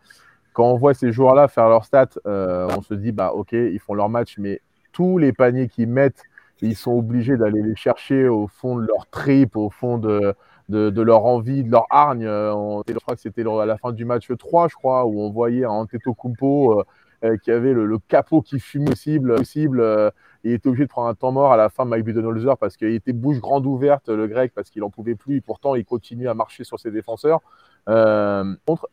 quand 0.52 0.70
on 0.70 0.76
voit 0.76 0.94
ces 0.94 1.10
joueurs-là 1.10 1.48
faire 1.48 1.68
leurs 1.68 1.84
stats, 1.84 2.10
on 2.24 2.80
se 2.80 2.94
dit, 2.94 3.10
bah 3.10 3.32
ok, 3.32 3.50
ils 3.54 3.80
font 3.80 3.94
leur 3.94 4.08
match, 4.08 4.36
mais 4.38 4.60
tous 4.92 5.18
les 5.18 5.32
paniers 5.32 5.66
qu'ils 5.66 5.88
mettent 5.88 6.22
ils 6.62 6.76
sont 6.76 6.92
obligés 6.92 7.36
d'aller 7.36 7.62
les 7.62 7.76
chercher 7.76 8.28
au 8.28 8.46
fond 8.46 8.76
de 8.76 8.86
leur 8.86 9.06
trip, 9.10 9.56
au 9.56 9.70
fond 9.70 9.98
de, 9.98 10.34
de, 10.68 11.02
leur 11.02 11.24
envie, 11.24 11.64
de 11.64 11.70
leur 11.70 11.86
hargne. 11.90 12.26
Euh, 12.26 12.82
je 12.88 12.94
crois 12.94 13.14
que 13.14 13.20
c'était 13.20 13.44
à 13.46 13.66
la 13.66 13.76
fin 13.76 13.92
du 13.92 14.04
match 14.04 14.28
3, 14.36 14.68
je 14.68 14.74
crois, 14.74 15.04
où 15.04 15.20
on 15.20 15.30
voyait 15.30 15.64
un 15.64 15.70
Antetokounmpo 15.70 16.80
euh, 16.80 16.84
euh, 17.24 17.36
qui 17.36 17.50
avait 17.50 17.72
le, 17.72 17.98
capot 17.98 18.42
qui 18.42 18.60
fut 18.60 18.80
possible. 18.80 19.34
possible 19.36 20.12
il 20.46 20.52
était 20.52 20.68
obligé 20.68 20.84
de 20.84 20.90
prendre 20.90 21.08
un 21.08 21.14
temps 21.14 21.32
mort 21.32 21.52
à 21.52 21.56
la 21.56 21.70
fin 21.70 21.86
Mike 21.86 22.04
Budenholzer 22.04 22.58
parce 22.58 22.76
qu'il 22.76 22.92
était 22.92 23.14
bouche 23.14 23.40
grande 23.40 23.64
ouverte, 23.64 24.10
le 24.10 24.26
grec, 24.26 24.52
parce 24.54 24.68
qu'il 24.68 24.82
n'en 24.82 24.90
pouvait 24.90 25.14
plus. 25.14 25.36
Et 25.36 25.40
pourtant, 25.40 25.74
il 25.74 25.86
continue 25.86 26.28
à 26.28 26.34
marcher 26.34 26.64
sur 26.64 26.78
ses 26.78 26.90
défenseurs. 26.90 27.40
contre, 27.86 28.88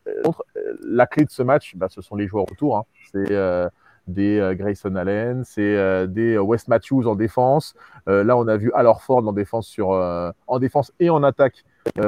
la 0.84 1.08
clé 1.08 1.26
de 1.26 1.30
ce 1.30 1.44
match, 1.44 1.76
bah, 1.76 1.88
ce 1.90 2.02
sont 2.02 2.16
les 2.16 2.28
joueurs 2.28 2.46
autour. 2.50 2.78
Hein. 2.78 2.84
C'est 3.12 3.34
des 4.08 4.40
euh, 4.40 4.54
Grayson 4.56 4.96
Allen, 4.96 5.44
c'est 5.46 5.62
euh, 5.62 6.08
des 6.08 6.36
euh, 6.36 6.42
West 6.42 6.68
Matthews 6.68 7.08
en 7.08 7.16
défense. 7.16 7.76
là, 8.08 8.38
on 8.38 8.48
a 8.48 8.58
vu 8.58 8.72
Alor 8.74 9.02
Ford 9.02 9.26
en 9.28 9.34
défense, 9.34 9.80
et 11.00 11.10
en 11.10 11.24
attaque 11.24 11.64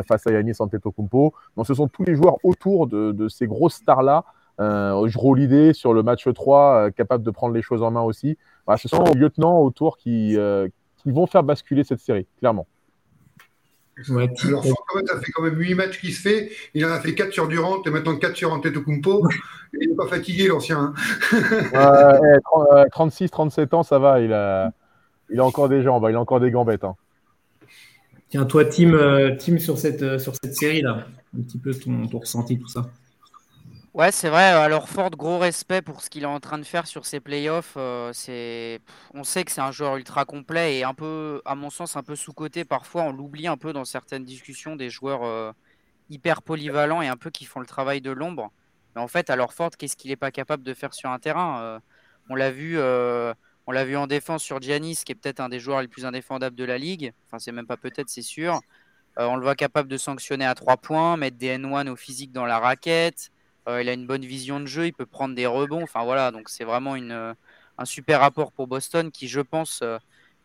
face 0.07 0.27
à 0.27 0.31
Yanis 0.31 0.55
Antetokounmpo. 0.59 1.33
Donc, 1.57 1.67
ce 1.67 1.73
sont 1.73 1.87
tous 1.87 2.03
les 2.03 2.15
joueurs 2.15 2.37
autour 2.43 2.87
de, 2.87 3.27
ces 3.27 3.47
grosses 3.47 3.75
stars-là. 3.75 4.25
Euh, 4.59 5.07
l'idée 5.35 5.73
sur 5.73 5.93
le 5.93 6.03
match 6.03 6.27
3, 6.31 6.91
capable 6.91 7.23
de 7.23 7.31
prendre 7.31 7.53
les 7.53 7.61
choses 7.61 7.81
en 7.81 7.91
main 7.91 8.01
aussi. 8.01 8.37
ce 8.77 8.87
sont 8.87 9.03
les 9.03 9.13
lieutenants 9.13 9.61
autour 9.61 9.97
qui 9.97 10.35
vont 11.05 11.27
faire 11.27 11.43
basculer 11.43 11.83
cette 11.83 11.99
série, 11.99 12.27
clairement. 12.39 12.67
Alors, 14.45 14.63
ça 14.63 15.19
fait 15.21 15.31
quand 15.31 15.43
même 15.43 15.57
8 15.57 15.75
matchs 15.75 15.99
qu'il 15.99 16.13
se 16.13 16.21
fait. 16.21 16.51
Il 16.73 16.85
en 16.85 16.89
a 16.89 16.99
fait 16.99 17.13
4 17.13 17.31
sur 17.31 17.47
Durant 17.47 17.81
et 17.83 17.89
maintenant 17.89 18.15
4 18.15 18.35
sur 18.35 18.51
Antetokounmpo. 18.51 19.27
il 19.81 19.89
n'est 19.89 19.95
pas 19.95 20.07
fatigué, 20.07 20.47
l'ancien. 20.47 20.93
36, 22.91 23.29
37 23.29 23.73
ans, 23.73 23.83
ça 23.83 23.99
va. 23.99 24.19
Il 24.19 24.33
a, 24.33 24.71
il 25.29 25.39
a 25.39 25.45
encore 25.45 25.69
des 25.69 25.83
jambes, 25.83 26.05
il 26.09 26.15
a 26.15 26.19
encore 26.19 26.39
des 26.39 26.51
gambettes. 26.51 26.83
Hein. 26.83 26.95
Tiens, 28.29 28.45
toi, 28.45 28.65
Tim, 28.65 28.93
euh, 28.93 29.37
sur 29.59 29.77
cette, 29.77 30.01
euh, 30.01 30.17
sur 30.17 30.33
cette 30.41 30.55
série-là, 30.55 31.05
un 31.37 31.41
petit 31.41 31.59
peu 31.59 31.71
ton, 31.73 32.07
ton 32.07 32.19
ressenti, 32.19 32.57
tout 32.57 32.67
ça. 32.67 32.89
Ouais, 33.93 34.11
c'est 34.11 34.29
vrai. 34.29 34.41
Alors 34.41 34.89
Ford, 34.89 35.11
gros 35.11 35.37
respect 35.37 35.83
pour 35.83 36.01
ce 36.01 36.09
qu'il 36.09 36.23
est 36.23 36.25
en 36.25 36.39
train 36.39 36.57
de 36.57 36.63
faire 36.63 36.87
sur 36.87 37.05
ses 37.05 37.19
playoffs. 37.19 37.75
Euh, 37.77 38.11
c'est, 38.11 38.79
on 39.13 39.23
sait 39.23 39.43
que 39.43 39.51
c'est 39.51 39.61
un 39.61 39.71
joueur 39.71 39.97
ultra 39.97 40.25
complet 40.25 40.77
et 40.79 40.83
un 40.83 40.95
peu, 40.95 41.41
à 41.45 41.53
mon 41.53 41.69
sens, 41.69 41.95
un 41.95 42.01
peu 42.01 42.15
sous-coté. 42.15 42.65
Parfois, 42.65 43.03
on 43.03 43.11
l'oublie 43.11 43.45
un 43.45 43.55
peu 43.57 43.71
dans 43.71 43.85
certaines 43.85 44.23
discussions 44.25 44.75
des 44.75 44.89
joueurs 44.89 45.23
euh, 45.23 45.51
hyper 46.09 46.41
polyvalents 46.43 47.01
et 47.03 47.07
un 47.09 47.17
peu 47.17 47.31
qui 47.31 47.45
font 47.45 47.59
le 47.59 47.67
travail 47.67 48.01
de 48.01 48.11
l'ombre. 48.11 48.51
Mais 48.95 49.01
en 49.01 49.07
fait, 49.07 49.29
alors 49.29 49.53
Ford, 49.53 49.71
qu'est-ce 49.77 49.97
qu'il 49.97 50.11
n'est 50.11 50.17
pas 50.17 50.31
capable 50.31 50.63
de 50.63 50.73
faire 50.73 50.93
sur 50.95 51.11
un 51.11 51.19
terrain 51.19 51.61
euh, 51.63 51.79
On 52.29 52.35
l'a 52.35 52.51
vu, 52.51 52.79
on 52.79 53.71
l'a 53.71 53.85
vu 53.85 53.97
en 53.97 54.07
défense 54.07 54.43
sur 54.43 54.61
Giannis, 54.61 55.01
qui 55.05 55.11
est 55.13 55.15
peut-être 55.15 55.39
un 55.41 55.49
des 55.49 55.59
joueurs 55.59 55.81
les 55.81 55.87
plus 55.87 56.05
indéfendables 56.05 56.55
de 56.55 56.65
la 56.65 56.77
ligue. 56.79 57.13
Enfin, 57.27 57.39
c'est 57.39 57.51
même 57.51 57.67
pas 57.67 57.77
peut-être, 57.77 58.09
c'est 58.09 58.21
sûr. 58.23 58.61
on 59.17 59.35
le 59.37 59.43
voit 59.43 59.55
capable 59.55 59.89
de 59.89 59.97
sanctionner 59.97 60.45
à 60.45 60.55
trois 60.55 60.77
points, 60.77 61.17
mettre 61.17 61.37
des 61.37 61.57
N1 61.57 61.89
au 61.89 61.95
physique 61.97 62.31
dans 62.31 62.45
la 62.45 62.59
raquette. 62.59 63.31
Euh, 63.67 63.81
il 63.81 63.89
a 63.89 63.93
une 63.93 64.05
bonne 64.05 64.25
vision 64.25 64.59
de 64.59 64.65
jeu, 64.65 64.87
il 64.87 64.93
peut 64.93 65.05
prendre 65.05 65.35
des 65.35 65.45
rebonds. 65.45 65.83
Enfin 65.83 66.03
voilà, 66.03 66.31
donc 66.31 66.49
c'est 66.49 66.63
vraiment 66.63 66.95
une, 66.95 67.11
euh, 67.11 67.33
un 67.77 67.85
super 67.85 68.19
rapport 68.19 68.51
pour 68.51 68.67
Boston 68.67 69.11
qui, 69.11 69.27
je 69.27 69.39
pense, 69.39 69.79
euh, 69.81 69.97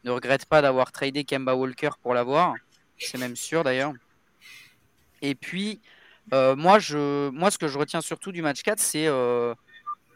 ne 0.04 0.10
regrette 0.10 0.46
pas 0.46 0.62
d'avoir 0.62 0.92
tradé 0.92 1.24
Kemba 1.24 1.54
Walker 1.54 1.90
pour 2.02 2.14
l'avoir. 2.14 2.54
C'est 2.98 3.18
même 3.18 3.36
sûr 3.36 3.64
d'ailleurs. 3.64 3.92
Et 5.22 5.34
puis, 5.34 5.80
moi, 6.32 6.78
je, 6.78 7.30
moi, 7.30 7.50
ce 7.50 7.58
que 7.58 7.68
je 7.68 7.78
retiens 7.78 8.00
surtout 8.00 8.32
du 8.32 8.42
match 8.42 8.62
4, 8.62 8.78
c'est 8.78 9.08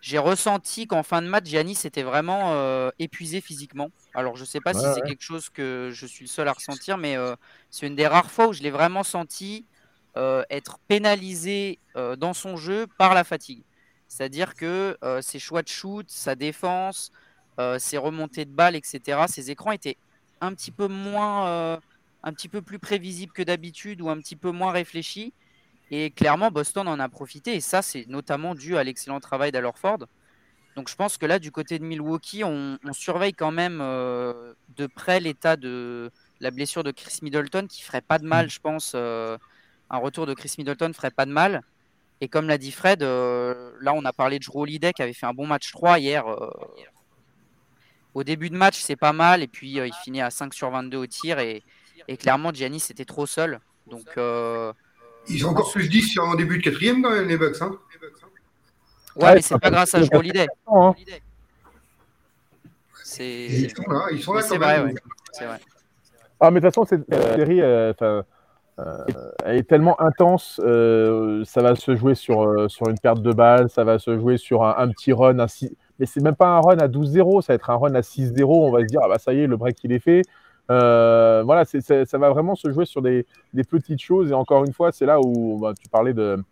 j'ai 0.00 0.18
ressenti 0.18 0.88
qu'en 0.88 1.05
fin 1.05 1.22
de 1.22 1.28
match, 1.28 1.46
Giannis 1.46 1.78
était 1.84 2.03
vraiment 2.03 2.90
épuisé 2.98 3.40
physiquement. 3.40 3.90
Alors, 4.14 4.36
je 4.36 4.42
ne 4.42 4.46
sais 4.46 4.61
pas 4.61 4.74
si 4.74 4.84
c'est 4.94 5.03
quelque 5.03 5.22
chose 5.22 5.48
que 5.48 5.90
je 5.92 6.07
suis 6.07 6.24
le 6.24 6.28
seul 6.28 6.48
à 6.48 6.53
ressentir, 6.53 6.98
mais 6.98 7.16
c'est 7.70 7.86
une 7.86 7.96
des 7.96 8.07
rares 8.07 8.30
fois 8.30 8.48
où 8.48 8.53
je 8.53 8.62
l'ai 8.62 8.70
vraiment 8.70 9.03
senti 9.05 9.64
être 10.16 10.78
pénalisé 10.88 11.78
dans 11.94 12.34
son 12.34 12.56
jeu 12.56 12.86
par 12.98 13.14
la 13.14 13.24
fatigue. 13.24 13.62
C'est-à-dire 14.08 14.54
que 14.54 14.96
ses 15.22 15.38
choix 15.38 15.62
de 15.62 15.68
shoot, 15.68 16.06
sa 16.10 16.34
défense, 16.34 17.12
ses 17.78 17.98
remontées 17.98 18.44
de 18.44 18.50
balles, 18.50 18.76
etc., 18.76 19.22
ses 19.26 19.50
écrans 19.50 19.72
étaient 19.72 19.96
un 20.40 20.52
petit 20.54 20.70
peu 20.70 20.88
moins, 20.88 21.80
un 22.22 22.32
petit 22.32 22.48
peu 22.48 22.60
plus 22.60 22.78
prévisibles 22.78 23.32
que 23.32 23.42
d'habitude 23.42 24.02
ou 24.02 24.10
un 24.10 24.18
petit 24.18 24.36
peu 24.36 24.50
moins 24.50 24.72
réfléchis. 24.72 25.32
Et 25.90 26.10
clairement, 26.10 26.50
Boston 26.50 26.88
en 26.88 26.98
a 27.00 27.08
profité. 27.08 27.54
Et 27.54 27.60
ça, 27.60 27.82
c'est 27.82 28.06
notamment 28.08 28.54
dû 28.54 28.76
à 28.76 28.84
l'excellent 28.84 29.20
travail 29.20 29.52
d'Alorford. 29.52 30.06
Donc 30.74 30.88
je 30.88 30.96
pense 30.96 31.18
que 31.18 31.26
là, 31.26 31.38
du 31.38 31.52
côté 31.52 31.78
de 31.78 31.84
Milwaukee, 31.84 32.44
on, 32.44 32.78
surveille 32.92 33.34
quand 33.34 33.52
même 33.52 33.78
de 33.78 34.86
près 34.86 35.20
l'état 35.20 35.56
de 35.56 36.10
la 36.40 36.50
blessure 36.50 36.82
de 36.82 36.90
Chris 36.90 37.18
Middleton, 37.22 37.66
qui 37.68 37.82
ferait 37.82 38.00
pas 38.00 38.18
de 38.18 38.26
mal, 38.26 38.50
je 38.50 38.60
pense. 38.60 38.96
Un 39.93 39.99
retour 39.99 40.26
de 40.26 40.34
Chris 40.34 40.55
Middleton 40.59 40.93
ferait 40.93 41.11
pas 41.11 41.26
de 41.26 41.30
mal. 41.30 41.62
Et 42.20 42.28
comme 42.28 42.49
l'a 42.49 42.59
dit 42.59 42.72
Fred, 42.72 43.03
euh, 43.03 43.72
là 43.80 43.93
on 43.95 44.05
a 44.05 44.12
parlé 44.12 44.38
de 44.38 44.45
Holiday 44.53 44.93
qui 44.93 45.03
avait 45.03 45.12
fait 45.12 45.26
un 45.26 45.34
bon 45.34 45.47
match 45.47 45.70
3 45.70 45.99
hier. 45.99 46.26
Euh, 46.26 46.51
au 48.14 48.24
début 48.24 48.51
de 48.51 48.57
match, 48.57 48.80
c'est 48.80 48.97
pas 48.97 49.12
mal. 49.12 49.43
Et 49.43 49.49
puis 49.49 49.78
euh, 49.78 49.86
il 49.86 49.93
finit 50.03 50.22
à 50.22 50.30
5 50.30 50.55
sur 50.55 50.70
22 50.70 50.97
au 50.97 51.07
tir. 51.07 51.38
Et, 51.38 51.62
clairement, 52.18 52.53
Giannis 52.53 52.86
était 52.90 53.05
trop 53.05 53.26
seul. 53.26 53.61
Donc, 53.86 54.07
Ils 55.28 55.47
ont 55.47 55.51
encore 55.51 55.70
plus 55.70 55.88
10 55.88 56.03
sur 56.03 56.24
un 56.24 56.36
début 56.36 56.59
de 56.59 56.62
quatrième 56.62 57.03
quand 57.03 57.11
même, 57.11 57.28
les 57.28 57.36
Bucks. 57.36 57.61
Hein 57.61 57.78
ouais, 59.16 59.34
mais 59.34 59.43
c'est 59.43 59.59
pas 59.59 59.70
grâce 59.70 59.95
à 59.95 60.01
Holiday. 60.12 60.47
Hein. 60.66 60.95
Ils 63.18 63.70
sont 63.70 63.90
là, 63.90 64.07
ils 64.11 64.22
sont 64.22 64.32
là 64.32 64.43
C'est 64.43 64.57
vrai, 64.57 64.80
vrai. 64.80 64.95
Ah, 66.40 66.51
mais 66.51 66.61
de 66.61 66.66
toute 66.66 66.74
façon, 66.74 66.86
cette 66.86 67.14
série, 67.36 67.61
euh, 68.87 69.05
elle 69.45 69.57
est 69.59 69.68
tellement 69.68 70.01
intense, 70.01 70.61
euh, 70.64 71.45
ça 71.45 71.62
va 71.62 71.74
se 71.76 71.95
jouer 71.95 72.14
sur, 72.14 72.43
euh, 72.43 72.68
sur 72.68 72.89
une 72.89 72.99
perte 72.99 73.22
de 73.22 73.33
balle, 73.33 73.68
ça 73.68 73.85
va 73.85 73.99
se 73.99 74.18
jouer 74.18 74.39
sur 74.39 74.64
un, 74.64 74.89
petit 74.89 75.12
run, 75.12 75.39
un 75.39 75.47
mais 75.99 76.07
c'est 76.07 76.22
même 76.22 76.35
pas 76.35 76.49
un 76.49 76.61
run 76.61 76.78
à 76.78 76.89
12-0, 76.89 77.43
ça 77.43 77.53
va 77.53 77.55
être 77.57 77.70
un 77.70 77.76
run 77.76 77.95
à 77.95 78.01
6-0, 78.01 78.45
on 78.45 78.72
va 78.72 78.80
se 78.80 78.87
dire, 78.87 79.01
ah 79.05 79.09
bah 79.09 79.18
ça 79.18 79.35
y 79.35 79.41
est, 79.41 79.47
le 79.47 79.57
break 79.57 79.76
il 79.85 79.93
est 79.93 79.99
fait. 80.01 80.22
voilà, 80.68 81.64
ça 81.64 82.18
va 82.18 82.30
vraiment 82.30 82.55
se 82.55 82.70
jouer 82.72 82.87
sur 82.87 83.03
des, 83.03 83.26
petites 83.70 84.01
choses, 84.01 84.30
et 84.30 84.35
encore 84.35 84.64
une 84.64 84.72
fois, 84.72 84.91
c'est 84.91 85.07
là 85.07 85.20
où 85.20 85.61
bah, 85.61 85.74
tu 85.78 85.89
parlais 85.89 86.14
de, 86.14 86.43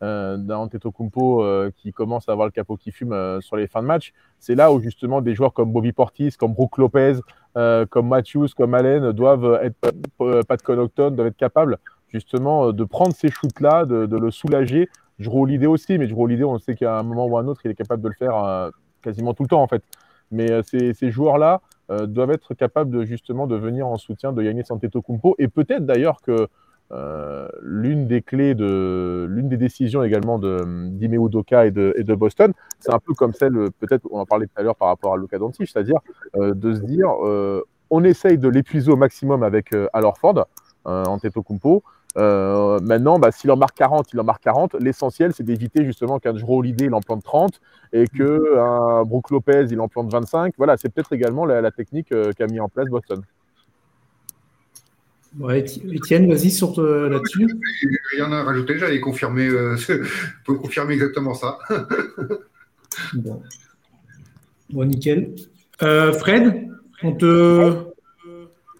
Kumpo 0.00 1.42
euh, 1.42 1.70
qui 1.76 1.92
commence 1.92 2.28
à 2.28 2.32
avoir 2.32 2.46
le 2.46 2.52
capot 2.52 2.76
qui 2.76 2.92
fume 2.92 3.40
sur 3.40 3.56
les 3.56 3.66
fins 3.66 3.82
de 3.82 3.86
match, 3.86 4.12
c'est 4.38 4.54
là 4.54 4.72
où 4.72 4.80
justement 4.80 5.22
des 5.22 5.34
joueurs 5.34 5.54
comme 5.54 5.72
Bobby 5.72 5.92
Portis, 5.92 6.32
comme 6.38 6.52
Brooke 6.52 6.78
Lopez, 6.78 7.14
comme 7.90 8.08
Matthews, 8.08 8.48
comme 8.56 8.74
Allen 8.74 9.12
doivent 9.12 9.60
être, 9.62 10.44
Pat 10.44 10.62
Connaughton, 10.62 11.10
doivent 11.10 11.28
être 11.28 11.36
capables 11.36 11.78
justement 12.08 12.72
de 12.72 12.84
prendre 12.84 13.14
ces 13.14 13.30
shoots-là, 13.30 13.84
de, 13.84 14.16
le 14.16 14.30
soulager. 14.30 14.88
Roule 15.24 15.50
l'idée 15.50 15.66
aussi, 15.66 15.98
mais 15.98 16.06
roule 16.12 16.30
l'idée, 16.30 16.44
on 16.44 16.58
sait 16.58 16.74
qu'à 16.74 16.98
un 16.98 17.02
moment 17.02 17.26
ou 17.26 17.36
à 17.36 17.40
un 17.40 17.48
autre, 17.48 17.60
il 17.64 17.70
est 17.70 17.74
capable 17.74 18.02
de 18.02 18.08
le 18.08 18.14
faire 18.14 18.70
quasiment 19.02 19.34
tout 19.34 19.42
le 19.42 19.48
temps 19.48 19.62
en 19.62 19.66
fait. 19.66 19.82
Mais 20.30 20.62
ces, 20.62 20.94
ces 20.94 21.10
joueurs-là 21.10 21.60
doivent 22.06 22.30
être 22.30 22.54
capables 22.54 22.90
de 22.90 23.04
justement 23.04 23.46
de 23.46 23.56
venir 23.56 23.86
en 23.86 23.96
soutien 23.96 24.32
de 24.32 24.42
Yannis 24.42 24.64
Antetokounmpo 24.70 25.34
et 25.38 25.48
peut-être 25.48 25.84
d'ailleurs 25.84 26.20
que 26.20 26.48
euh, 26.90 27.48
l'une 27.60 28.06
des 28.06 28.22
clés 28.22 28.54
de 28.54 29.26
l'une 29.28 29.48
des 29.48 29.58
décisions 29.58 30.02
également 30.02 30.38
de 30.38 30.64
d'Ime 30.88 31.22
Udoka 31.22 31.66
et 31.66 31.70
de, 31.70 31.92
et 31.96 32.02
de 32.02 32.14
Boston, 32.14 32.52
c'est 32.80 32.92
un 32.92 32.98
peu 32.98 33.12
comme 33.12 33.34
celle, 33.34 33.52
peut-être 33.78 34.08
on 34.10 34.20
en 34.20 34.24
parlait 34.26 34.46
tout 34.46 34.52
à 34.56 34.62
l'heure 34.62 34.76
par 34.76 34.88
rapport 34.88 35.12
à 35.12 35.18
Luka 35.18 35.38
Doncic, 35.38 35.68
c'est-à-dire 35.68 35.98
euh, 36.36 36.54
de 36.54 36.74
se 36.74 36.80
dire 36.80 37.10
euh, 37.26 37.62
on 37.90 38.04
essaye 38.04 38.38
de 38.38 38.48
l'épuiser 38.48 38.90
au 38.90 38.96
maximum 38.96 39.42
avec 39.42 39.74
Alorford 39.92 40.46
en 40.84 41.18
Kumpo. 41.18 41.82
maintenant, 42.16 43.18
bah, 43.18 43.30
s'il 43.32 43.50
en 43.50 43.56
marque 43.56 43.76
40, 43.76 44.12
il 44.12 44.20
en 44.20 44.24
marque 44.24 44.42
40. 44.42 44.74
L'essentiel, 44.80 45.32
c'est 45.34 45.42
d'éviter 45.42 45.84
justement 45.84 46.18
qu'un 46.18 46.34
Jero 46.36 46.58
Holiday 46.58 46.86
il 46.86 46.94
en 46.94 47.00
plante 47.00 47.22
30 47.22 47.60
et 47.92 48.06
que 48.06 48.58
un 48.58 49.04
Brook 49.04 49.30
Lopez 49.30 49.66
il 49.70 49.80
en 49.80 49.88
plante 49.88 50.10
25. 50.10 50.54
Voilà, 50.56 50.78
c'est 50.78 50.88
peut-être 50.90 51.12
également 51.12 51.44
la, 51.44 51.60
la 51.60 51.70
technique 51.70 52.08
qu'a 52.08 52.46
mis 52.46 52.60
en 52.60 52.68
place 52.68 52.88
Boston. 52.88 53.22
Ouais, 55.38 55.60
Étienne, 55.60 56.28
vas-y 56.28 56.50
sur 56.50 56.78
euh, 56.78 57.08
là-dessus. 57.08 57.46
Rien 58.12 58.32
à 58.32 58.42
rajouter, 58.44 58.78
j'allais 58.78 59.00
confirmer, 59.00 59.46
euh, 59.46 59.76
confirmer 60.46 60.94
exactement 60.94 61.34
ça. 61.34 61.58
bon. 63.14 63.42
bon, 64.70 64.84
nickel. 64.84 65.34
Euh, 65.82 66.12
Fred, 66.12 66.68
on 67.02 67.12
te. 67.12 67.84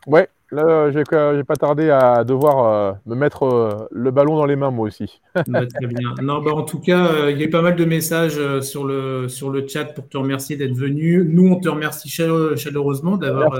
Ouais, 0.06 0.28
là, 0.50 0.90
j'ai 0.90 1.04
pas 1.04 1.56
tardé 1.56 1.90
à 1.90 2.24
devoir 2.24 2.96
me 3.04 3.14
mettre 3.14 3.86
le 3.90 4.10
ballon 4.10 4.36
dans 4.36 4.46
les 4.46 4.56
mains, 4.56 4.70
moi 4.70 4.86
aussi. 4.86 5.20
Bah, 5.46 5.66
très 5.66 5.86
bien. 5.86 6.14
Non, 6.22 6.42
bah, 6.42 6.52
en 6.54 6.62
tout 6.62 6.80
cas, 6.80 7.28
il 7.28 7.38
y 7.38 7.42
a 7.42 7.46
eu 7.46 7.50
pas 7.50 7.62
mal 7.62 7.76
de 7.76 7.84
messages 7.84 8.60
sur 8.62 8.84
le, 8.84 9.28
sur 9.28 9.50
le 9.50 9.68
chat 9.68 9.84
pour 9.84 10.08
te 10.08 10.16
remercier 10.16 10.56
d'être 10.56 10.74
venu. 10.74 11.24
Nous, 11.28 11.46
on 11.46 11.60
te 11.60 11.68
remercie 11.68 12.08
chaleureusement 12.08 13.18
d'avoir. 13.18 13.52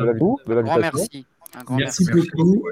Merci. 0.47 0.81
merci, 0.81 1.27
beaucoup. 2.13 2.65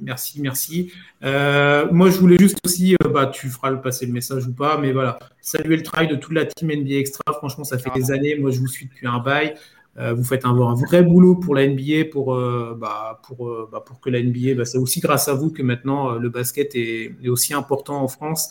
Merci, 0.00 0.40
merci. 0.40 0.92
Euh, 1.22 1.86
moi, 1.90 2.10
je 2.10 2.18
voulais 2.18 2.38
juste 2.38 2.58
aussi, 2.64 2.94
euh, 2.94 3.08
bah, 3.08 3.26
tu 3.26 3.48
feras 3.48 3.70
le 3.70 3.80
passer 3.80 4.06
le 4.06 4.12
message 4.12 4.46
ou 4.46 4.52
pas, 4.52 4.78
mais 4.78 4.92
voilà, 4.92 5.18
saluer 5.40 5.76
le 5.76 5.82
travail 5.82 6.08
de 6.08 6.16
toute 6.16 6.32
la 6.32 6.46
team 6.46 6.70
NBA 6.70 6.94
Extra. 6.94 7.22
Franchement, 7.34 7.64
ça 7.64 7.78
fait 7.78 7.90
des 7.94 8.10
années. 8.10 8.36
Moi, 8.36 8.50
je 8.50 8.60
vous 8.60 8.66
suis 8.66 8.86
depuis 8.86 9.06
un 9.06 9.18
bail. 9.18 9.54
Euh, 9.98 10.14
vous 10.14 10.24
faites 10.24 10.46
un, 10.46 10.54
vrai 10.74 11.02
boulot 11.02 11.36
pour 11.36 11.54
la 11.54 11.66
NBA, 11.66 12.06
pour, 12.10 12.34
bah, 12.76 13.20
pour, 13.26 13.68
bah, 13.70 13.82
pour 13.84 14.00
que 14.00 14.10
la 14.10 14.22
NBA, 14.22 14.54
bah, 14.56 14.64
c'est 14.64 14.78
aussi 14.78 15.00
grâce 15.00 15.28
à 15.28 15.34
vous 15.34 15.50
que 15.50 15.62
maintenant 15.62 16.12
le 16.12 16.28
basket 16.30 16.74
est, 16.74 17.14
aussi 17.28 17.52
important 17.54 18.02
en 18.02 18.08
France. 18.08 18.50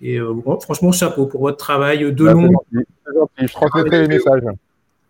Et 0.00 0.18
franchement, 0.62 0.92
chapeau 0.92 1.26
pour 1.26 1.42
votre 1.42 1.58
travail 1.58 2.12
de 2.12 2.24
long. 2.24 2.50
Je 2.72 3.52
transmettrai 3.52 4.02
les 4.02 4.08
messages. 4.08 4.42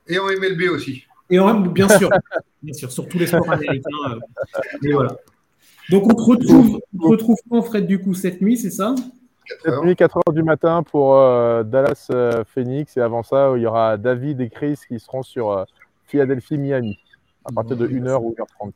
Et 0.08 0.18
en 0.18 0.26
MLB 0.26 0.70
aussi. 0.70 1.04
Et 1.30 1.38
en, 1.38 1.60
bien 1.60 1.88
sûr, 1.88 2.10
bien 2.62 2.74
sûr, 2.74 2.90
sur 2.90 3.08
tous 3.08 3.18
les 3.18 3.26
sports 3.26 3.50
américains. 3.50 4.18
mais 4.82 4.92
voilà. 4.92 5.16
Donc 5.90 6.06
on 6.06 6.14
te 6.14 6.22
retrouve, 6.22 6.80
on 7.00 7.08
retrouve 7.08 7.36
quand 7.50 7.62
Fred 7.62 7.86
du 7.86 8.00
coup 8.00 8.14
cette 8.14 8.40
nuit, 8.40 8.56
c'est 8.56 8.70
ça? 8.70 8.94
Cette 9.64 9.82
nuit, 9.82 9.96
4 9.96 10.18
h 10.18 10.34
du 10.34 10.42
matin 10.42 10.82
pour 10.82 11.16
euh, 11.16 11.62
Dallas 11.62 12.08
euh, 12.10 12.44
Phoenix. 12.54 12.96
Et 12.98 13.00
avant 13.00 13.22
ça, 13.22 13.54
il 13.56 13.62
y 13.62 13.66
aura 13.66 13.96
David 13.96 14.42
et 14.42 14.50
Chris 14.50 14.78
qui 14.86 15.00
seront 15.00 15.22
sur 15.22 15.50
euh, 15.50 15.64
Philadelphie, 16.06 16.58
Miami, 16.58 16.98
à 17.46 17.52
partir 17.52 17.76
de 17.76 17.88
1h 17.88 18.16
ou 18.20 18.34
1h30. 18.38 18.72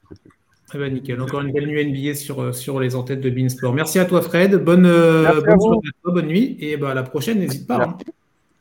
Très 0.66 0.78
bien, 0.78 0.88
nickel. 0.88 1.20
Encore 1.20 1.42
une 1.42 1.52
belle 1.52 1.66
nuit 1.66 1.84
NBA 1.84 2.14
sur, 2.14 2.54
sur 2.54 2.80
les 2.80 2.96
entêtes 2.96 3.20
de 3.20 3.28
Beansport. 3.28 3.74
Merci 3.74 3.98
à 3.98 4.06
toi, 4.06 4.22
Fred. 4.22 4.56
Bonne, 4.56 4.84
bonne 4.84 5.60
soirée 5.60 5.76
à 5.76 6.02
toi, 6.02 6.12
bonne 6.14 6.28
nuit. 6.28 6.56
Et 6.60 6.78
bah, 6.78 6.92
à 6.92 6.94
la 6.94 7.02
prochaine, 7.02 7.40
n'hésite 7.40 7.66
pas. 7.66 7.84
Hein. 7.84 7.98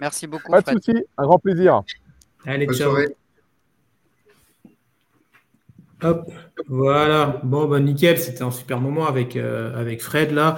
Merci. 0.02 0.28
beaucoup. 0.28 0.52
Pas 0.52 0.62
de 0.62 0.72
souci, 0.72 1.06
un 1.18 1.24
grand 1.24 1.40
plaisir. 1.40 1.82
Allez, 2.46 2.68
ciao. 2.68 2.98
Hop, 6.04 6.32
voilà. 6.68 7.42
Bon, 7.44 7.68
bah 7.68 7.80
nickel, 7.80 8.18
c'était 8.18 8.42
un 8.42 8.50
super 8.50 8.80
moment 8.80 9.06
avec, 9.08 9.36
euh, 9.36 9.98
Fred 10.00 10.32
là. 10.32 10.58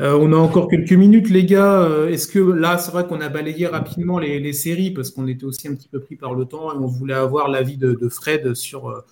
Euh, 0.00 0.18
on 0.20 0.32
a 0.32 0.36
encore 0.36 0.68
quelques 0.68 0.92
minutes, 0.92 1.30
les 1.30 1.44
gars. 1.46 1.82
Euh, 1.82 2.08
est-ce 2.08 2.26
que 2.26 2.38
là, 2.38 2.76
c'est 2.76 2.90
vrai 2.90 3.06
qu'on 3.06 3.20
a 3.20 3.28
balayé 3.28 3.66
rapidement 3.66 4.18
les, 4.18 4.52
séries 4.52 4.90
parce 4.90 5.10
qu'on 5.10 5.26
était 5.26 5.44
aussi 5.44 5.68
un 5.68 5.74
petit 5.74 5.88
peu 5.88 6.00
pris 6.00 6.16
par 6.16 6.34
le 6.34 6.44
temps 6.44 6.72
et 6.74 6.76
on 6.76 6.86
voulait 6.86 7.14
avoir 7.14 7.48
l'avis 7.48 7.78
de, 7.78 8.08
Fred 8.08 8.54
sur, 8.54 9.02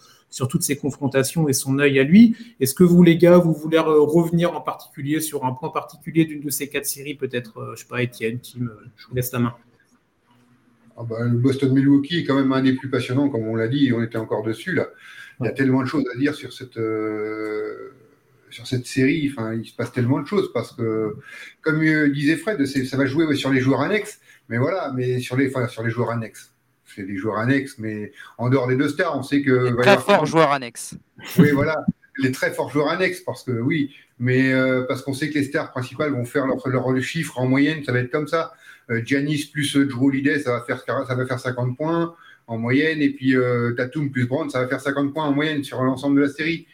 toutes 0.49 0.63
ces 0.63 0.77
confrontations 0.77 1.49
et 1.49 1.55
son 1.55 1.79
œil 1.79 1.99
à 1.99 2.05
lui. 2.05 2.37
Est-ce 2.61 2.75
que 2.75 2.85
vous, 2.85 3.03
les 3.03 3.17
gars, 3.17 3.39
vous 3.39 3.55
voulez 3.55 3.79
revenir 3.79 4.55
en 4.55 4.61
particulier 4.61 5.21
sur 5.21 5.47
un 5.47 5.53
point 5.53 5.71
particulier 5.71 6.27
d'une 6.27 6.41
de 6.41 6.51
ces 6.51 6.69
quatre 6.69 6.87
séries 6.87 7.15
Peut-être, 7.15 7.73
je 7.75 7.81
sais 7.81 7.89
pas, 7.89 8.03
Étienne, 8.03 8.39
Tim, 8.39 8.67
je 8.97 9.07
vous 9.09 9.15
laisse 9.15 9.33
la 9.33 9.39
main. 9.39 9.55
Ah 10.97 11.05
bah, 11.09 11.25
le 11.25 11.39
Boston 11.39 11.73
Milwaukee 11.73 12.19
est 12.19 12.25
quand 12.25 12.37
même 12.37 12.53
un 12.53 12.63
des 12.63 12.75
plus 12.75 12.91
passionnants, 12.91 13.31
comme 13.31 13.49
on 13.49 13.57
l'a 13.57 13.69
dit, 13.69 13.87
et 13.87 13.93
on 13.95 14.03
était 14.03 14.19
encore 14.19 14.43
dessus 14.43 14.75
là. 14.75 14.89
Il 15.41 15.47
y 15.47 15.49
a 15.49 15.53
tellement 15.53 15.83
de 15.83 15.87
choses 15.87 16.05
à 16.13 16.19
dire 16.19 16.35
sur 16.35 16.53
cette, 16.53 16.77
euh, 16.77 17.93
sur 18.51 18.67
cette 18.67 18.87
série. 18.87 19.33
Enfin, 19.33 19.55
il 19.55 19.67
se 19.67 19.75
passe 19.75 19.93
tellement 19.93 20.21
de 20.21 20.27
choses 20.27 20.53
parce 20.53 20.73
que, 20.73 21.17
comme 21.63 21.81
disait 22.13 22.37
Fred, 22.37 22.65
ça 22.67 22.97
va 22.97 23.07
jouer 23.07 23.35
sur 23.35 23.51
les 23.51 23.61
joueurs 23.61 23.81
annexes. 23.81 24.21
Mais 24.49 24.59
voilà, 24.59 24.93
mais 24.95 25.21
sur 25.21 25.37
les, 25.37 25.49
enfin, 25.49 25.67
sur 25.69 25.83
les 25.83 25.91
joueurs 25.91 26.11
annexes. 26.11 26.53
C'est 26.85 27.05
des 27.05 27.17
joueurs 27.17 27.39
annexes, 27.39 27.77
mais 27.79 28.13
en 28.37 28.51
dehors 28.51 28.67
des 28.67 28.77
deux 28.77 28.89
stars, 28.89 29.17
on 29.17 29.23
sait 29.23 29.43
que. 29.43 29.71
Les 29.71 29.77
très 29.77 29.99
forts 29.99 30.27
joueurs 30.27 30.51
annexes. 30.51 30.95
Oui, 31.39 31.53
voilà. 31.53 31.77
Les 32.19 32.33
très 32.33 32.51
forts 32.51 32.71
joueurs 32.71 32.89
annexes, 32.89 33.21
parce 33.21 33.45
que 33.45 33.53
oui, 33.53 33.95
mais 34.19 34.53
euh, 34.53 34.85
parce 34.89 35.03
qu'on 35.03 35.15
sait 35.15 35.31
que 35.31 35.35
les 35.35 35.45
stars 35.45 35.71
principales 35.71 36.11
vont 36.11 36.25
faire 36.25 36.47
leur, 36.47 36.69
leur, 36.69 37.01
chiffre 37.01 37.39
en 37.39 37.47
moyenne, 37.47 37.85
ça 37.85 37.93
va 37.93 38.01
être 38.01 38.11
comme 38.11 38.27
ça. 38.27 38.53
Euh, 38.91 39.01
Giannis 39.05 39.49
plus 39.53 39.77
Drew 39.77 40.09
Holiday, 40.09 40.41
ça 40.41 40.51
va 40.51 40.63
faire 40.63 40.83
ça 40.85 41.15
va 41.15 41.27
faire 41.27 41.39
50 41.39 41.77
points 41.77 42.15
en 42.51 42.59
moyenne. 42.59 43.01
Et 43.01 43.11
puis 43.11 43.37
euh, 43.37 43.73
Tatum 43.73 44.11
plus 44.11 44.27
Brown, 44.27 44.51
ça 44.51 44.61
va 44.61 44.69
faire 44.69 44.81
50 44.81 45.15
points 45.15 45.25
en 45.25 45.33
moyenne 45.33 45.65
sur 45.65 45.83
l'ensemble 45.83 46.17
de 46.17 46.27
la 46.27 46.29
série. 46.29 46.67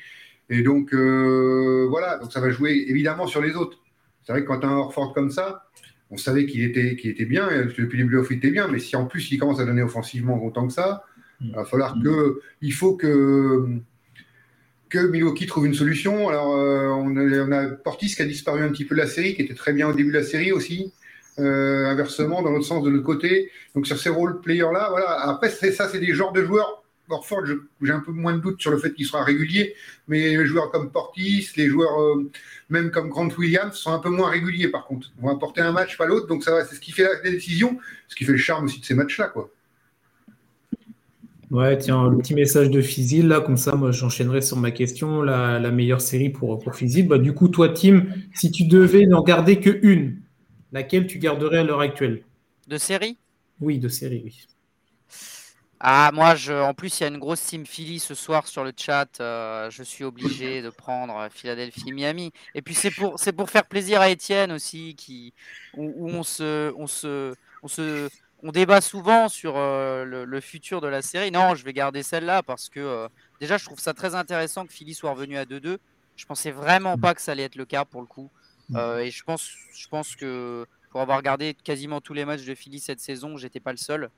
Et 0.48 0.62
donc 0.62 0.92
euh, 0.92 1.86
voilà, 1.88 2.18
donc 2.18 2.32
ça 2.32 2.40
va 2.40 2.50
jouer 2.50 2.86
évidemment 2.88 3.26
sur 3.26 3.40
les 3.40 3.54
autres. 3.54 3.78
C'est 4.24 4.32
vrai 4.32 4.42
que 4.42 4.48
quand 4.48 4.60
tu 4.60 4.66
as 4.66 4.70
un 4.70 5.12
comme 5.14 5.30
ça, 5.30 5.66
on 6.10 6.16
savait 6.16 6.46
qu'il 6.46 6.62
était, 6.62 6.96
qu'il 6.96 7.10
était 7.10 7.24
bien, 7.24 7.48
et 7.50 7.64
depuis 7.64 7.98
les 7.98 8.04
playoffs, 8.04 8.28
il 8.30 8.38
était 8.38 8.50
bien, 8.50 8.68
mais 8.68 8.78
si 8.78 8.96
en 8.96 9.06
plus 9.06 9.30
il 9.30 9.38
commence 9.38 9.60
à 9.60 9.64
donner 9.64 9.82
offensivement 9.82 10.42
autant 10.44 10.66
que 10.66 10.72
ça, 10.72 11.04
il 11.40 11.52
va 11.52 11.64
falloir 11.64 11.96
que. 12.02 12.40
Il 12.62 12.72
faut 12.72 12.96
que 12.96 13.80
que 14.88 14.98
Milwaukee 14.98 15.46
trouve 15.46 15.66
une 15.66 15.74
solution. 15.74 16.28
Alors, 16.28 16.54
euh, 16.54 16.88
on, 16.88 17.52
a, 17.52 17.66
Portis 17.66 18.14
qui 18.14 18.22
a 18.22 18.24
disparu 18.24 18.62
un 18.62 18.68
petit 18.68 18.84
peu 18.84 18.94
de 18.94 19.00
la 19.00 19.06
série, 19.06 19.34
qui 19.34 19.42
était 19.42 19.54
très 19.54 19.72
bien 19.72 19.88
au 19.88 19.92
début 19.92 20.10
de 20.12 20.18
la 20.18 20.24
série 20.24 20.52
aussi. 20.52 20.92
Euh, 21.38 21.86
inversement, 21.86 22.42
dans 22.42 22.50
l'autre 22.50 22.64
sens, 22.64 22.82
de 22.82 22.88
l'autre 22.88 23.04
côté. 23.04 23.50
Donc, 23.74 23.86
sur 23.86 23.98
ces 23.98 24.08
role 24.08 24.40
players-là, 24.40 24.88
voilà. 24.90 25.20
Après, 25.28 25.50
c'est 25.50 25.70
ça, 25.70 25.88
c'est 25.88 25.98
des 25.98 26.14
genres 26.14 26.32
de 26.32 26.42
joueurs. 26.42 26.82
Orford, 27.08 27.44
j'ai 27.82 27.92
un 27.92 28.00
peu 28.00 28.10
moins 28.10 28.34
de 28.34 28.40
doute 28.40 28.60
sur 28.60 28.70
le 28.70 28.78
fait 28.78 28.92
qu'il 28.92 29.06
sera 29.06 29.22
régulier, 29.22 29.74
mais 30.08 30.36
les 30.36 30.46
joueurs 30.46 30.70
comme 30.72 30.90
Portis, 30.90 31.48
les 31.56 31.68
joueurs 31.68 32.00
euh, 32.00 32.30
même 32.68 32.90
comme 32.90 33.10
Grant 33.10 33.28
Williams 33.38 33.74
sont 33.74 33.92
un 33.92 34.00
peu 34.00 34.10
moins 34.10 34.28
réguliers 34.28 34.68
par 34.68 34.86
contre. 34.86 35.12
Ils 35.16 35.22
vont 35.22 35.28
apporter 35.30 35.60
un 35.60 35.70
match, 35.70 35.96
pas 35.96 36.06
l'autre, 36.06 36.26
donc 36.26 36.42
ça 36.42 36.64
c'est 36.64 36.74
ce 36.74 36.80
qui 36.80 36.90
fait 36.90 37.04
la 37.04 37.30
décision, 37.30 37.78
ce 38.08 38.16
qui 38.16 38.24
fait 38.24 38.32
le 38.32 38.38
charme 38.38 38.64
aussi 38.64 38.80
de 38.80 38.84
ces 38.84 38.94
matchs-là, 38.94 39.28
quoi. 39.28 39.50
Ouais, 41.52 41.78
tiens, 41.78 42.10
le 42.10 42.18
petit 42.18 42.34
message 42.34 42.70
de 42.70 42.80
Fizil, 42.80 43.28
là, 43.28 43.40
comme 43.40 43.56
ça, 43.56 43.76
moi, 43.76 43.92
j'enchaînerai 43.92 44.40
sur 44.40 44.56
ma 44.56 44.72
question, 44.72 45.22
la, 45.22 45.70
meilleure 45.70 46.00
série 46.00 46.28
pour, 46.28 46.58
pour. 46.58 46.72
Bah, 47.04 47.18
du 47.18 47.34
coup, 47.34 47.46
toi, 47.46 47.68
Tim, 47.68 48.04
si 48.34 48.50
tu 48.50 48.64
devais 48.66 49.06
n'en 49.06 49.22
garder 49.22 49.60
que 49.60 49.78
une, 49.82 50.16
laquelle 50.76 51.06
tu 51.06 51.18
garderais 51.18 51.58
à 51.58 51.64
l'heure 51.64 51.80
actuelle? 51.80 52.22
De 52.68 52.76
série? 52.76 53.16
Oui, 53.60 53.78
de 53.78 53.88
série, 53.88 54.22
oui. 54.24 54.46
Ah, 55.80 56.10
moi, 56.12 56.34
je, 56.34 56.52
en 56.52 56.74
plus, 56.74 57.00
il 57.00 57.02
y 57.02 57.04
a 57.04 57.08
une 57.08 57.18
grosse 57.18 57.42
team 57.42 57.64
Philly 57.66 57.98
ce 57.98 58.14
soir 58.14 58.46
sur 58.46 58.62
le 58.62 58.72
chat. 58.76 59.08
Euh, 59.20 59.70
je 59.70 59.82
suis 59.82 60.04
obligé 60.04 60.60
de 60.62 60.70
prendre 60.70 61.28
Philadelphie-Miami. 61.30 62.32
Et 62.54 62.62
puis, 62.62 62.74
c'est 62.74 62.90
pour, 62.90 63.18
c'est 63.18 63.32
pour 63.32 63.48
faire 63.48 63.66
plaisir 63.66 64.00
à 64.00 64.10
Étienne 64.10 64.52
aussi, 64.52 64.94
qui, 64.96 65.32
où, 65.74 65.92
où 65.96 66.08
on 66.08 66.22
se, 66.22 66.72
on 66.76 66.86
se, 66.86 67.34
on 67.62 67.68
se 67.68 68.08
on 68.42 68.52
débat 68.52 68.80
souvent 68.80 69.28
sur 69.28 69.56
euh, 69.56 70.04
le, 70.04 70.40
futur 70.40 70.80
de 70.80 70.88
la 70.88 71.02
série. 71.02 71.30
Non, 71.30 71.54
je 71.54 71.64
vais 71.64 71.72
garder 71.72 72.02
celle-là 72.02 72.42
parce 72.42 72.68
que 72.68 72.80
euh, 72.80 73.08
déjà, 73.40 73.56
je 73.56 73.64
trouve 73.64 73.80
ça 73.80 73.94
très 73.94 74.14
intéressant 74.14 74.66
que 74.66 74.72
Philly 74.72 74.94
soit 74.94 75.10
revenu 75.10 75.36
à 75.36 75.44
2-2. 75.44 75.78
Je 76.16 76.24
pensais 76.26 76.50
vraiment 76.50 76.96
pas 76.96 77.14
que 77.14 77.20
ça 77.20 77.32
allait 77.32 77.44
être 77.44 77.56
le 77.56 77.64
cas 77.64 77.84
pour 77.84 78.00
le 78.00 78.06
coup. 78.06 78.30
Mm. 78.68 78.76
Euh, 78.76 79.04
et 79.04 79.10
je 79.10 79.22
pense, 79.24 79.50
je 79.74 79.88
pense 79.88 80.16
que 80.16 80.66
pour 80.90 81.00
avoir 81.00 81.18
regardé 81.18 81.54
quasiment 81.54 82.00
tous 82.00 82.14
les 82.14 82.24
matchs 82.24 82.44
de 82.44 82.54
Philly 82.54 82.80
cette 82.80 83.00
saison, 83.00 83.36
j'étais 83.36 83.60
pas 83.60 83.72
le 83.72 83.78
seul. 83.78 84.10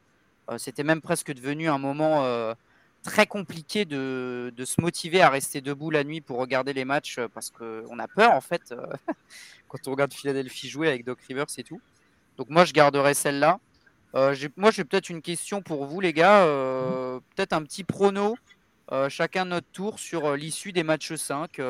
C'était 0.56 0.84
même 0.84 1.02
presque 1.02 1.34
devenu 1.34 1.68
un 1.68 1.76
moment 1.76 2.24
très 3.02 3.26
compliqué 3.26 3.84
de, 3.84 4.50
de, 4.56 4.64
se 4.64 4.80
motiver 4.80 5.20
à 5.20 5.28
rester 5.28 5.60
debout 5.60 5.90
la 5.90 6.04
nuit 6.04 6.22
pour 6.22 6.38
regarder 6.38 6.72
les 6.72 6.86
matchs 6.86 7.20
parce 7.34 7.50
qu'on 7.50 7.98
a 7.98 8.08
peur 8.08 8.32
en 8.32 8.40
fait 8.40 8.74
quand 9.68 9.78
on 9.86 9.90
regarde 9.90 10.14
Philadelphie 10.14 10.70
jouer 10.70 10.88
avec 10.88 11.04
Doc 11.04 11.18
Rivers 11.28 11.48
et 11.58 11.64
tout. 11.64 11.82
Donc 12.38 12.48
moi 12.48 12.64
je 12.64 12.72
garderai 12.72 13.12
celle-là. 13.12 13.60
Euh, 14.14 14.34
moi, 14.56 14.70
j'ai 14.70 14.84
peut-être 14.84 15.10
une 15.10 15.22
question 15.22 15.62
pour 15.62 15.84
vous, 15.84 16.00
les 16.00 16.12
gars. 16.12 16.44
Euh, 16.44 17.20
peut-être 17.34 17.52
un 17.52 17.62
petit 17.62 17.84
prono, 17.84 18.36
euh, 18.92 19.08
chacun 19.08 19.44
notre 19.44 19.66
tour, 19.72 19.98
sur 19.98 20.34
l'issue 20.36 20.72
des 20.72 20.82
matchs 20.82 21.14
5, 21.14 21.60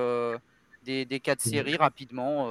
des, 0.89 1.05
des 1.05 1.21
quatre 1.21 1.43
séries 1.43 1.77
rapidement. 1.77 2.49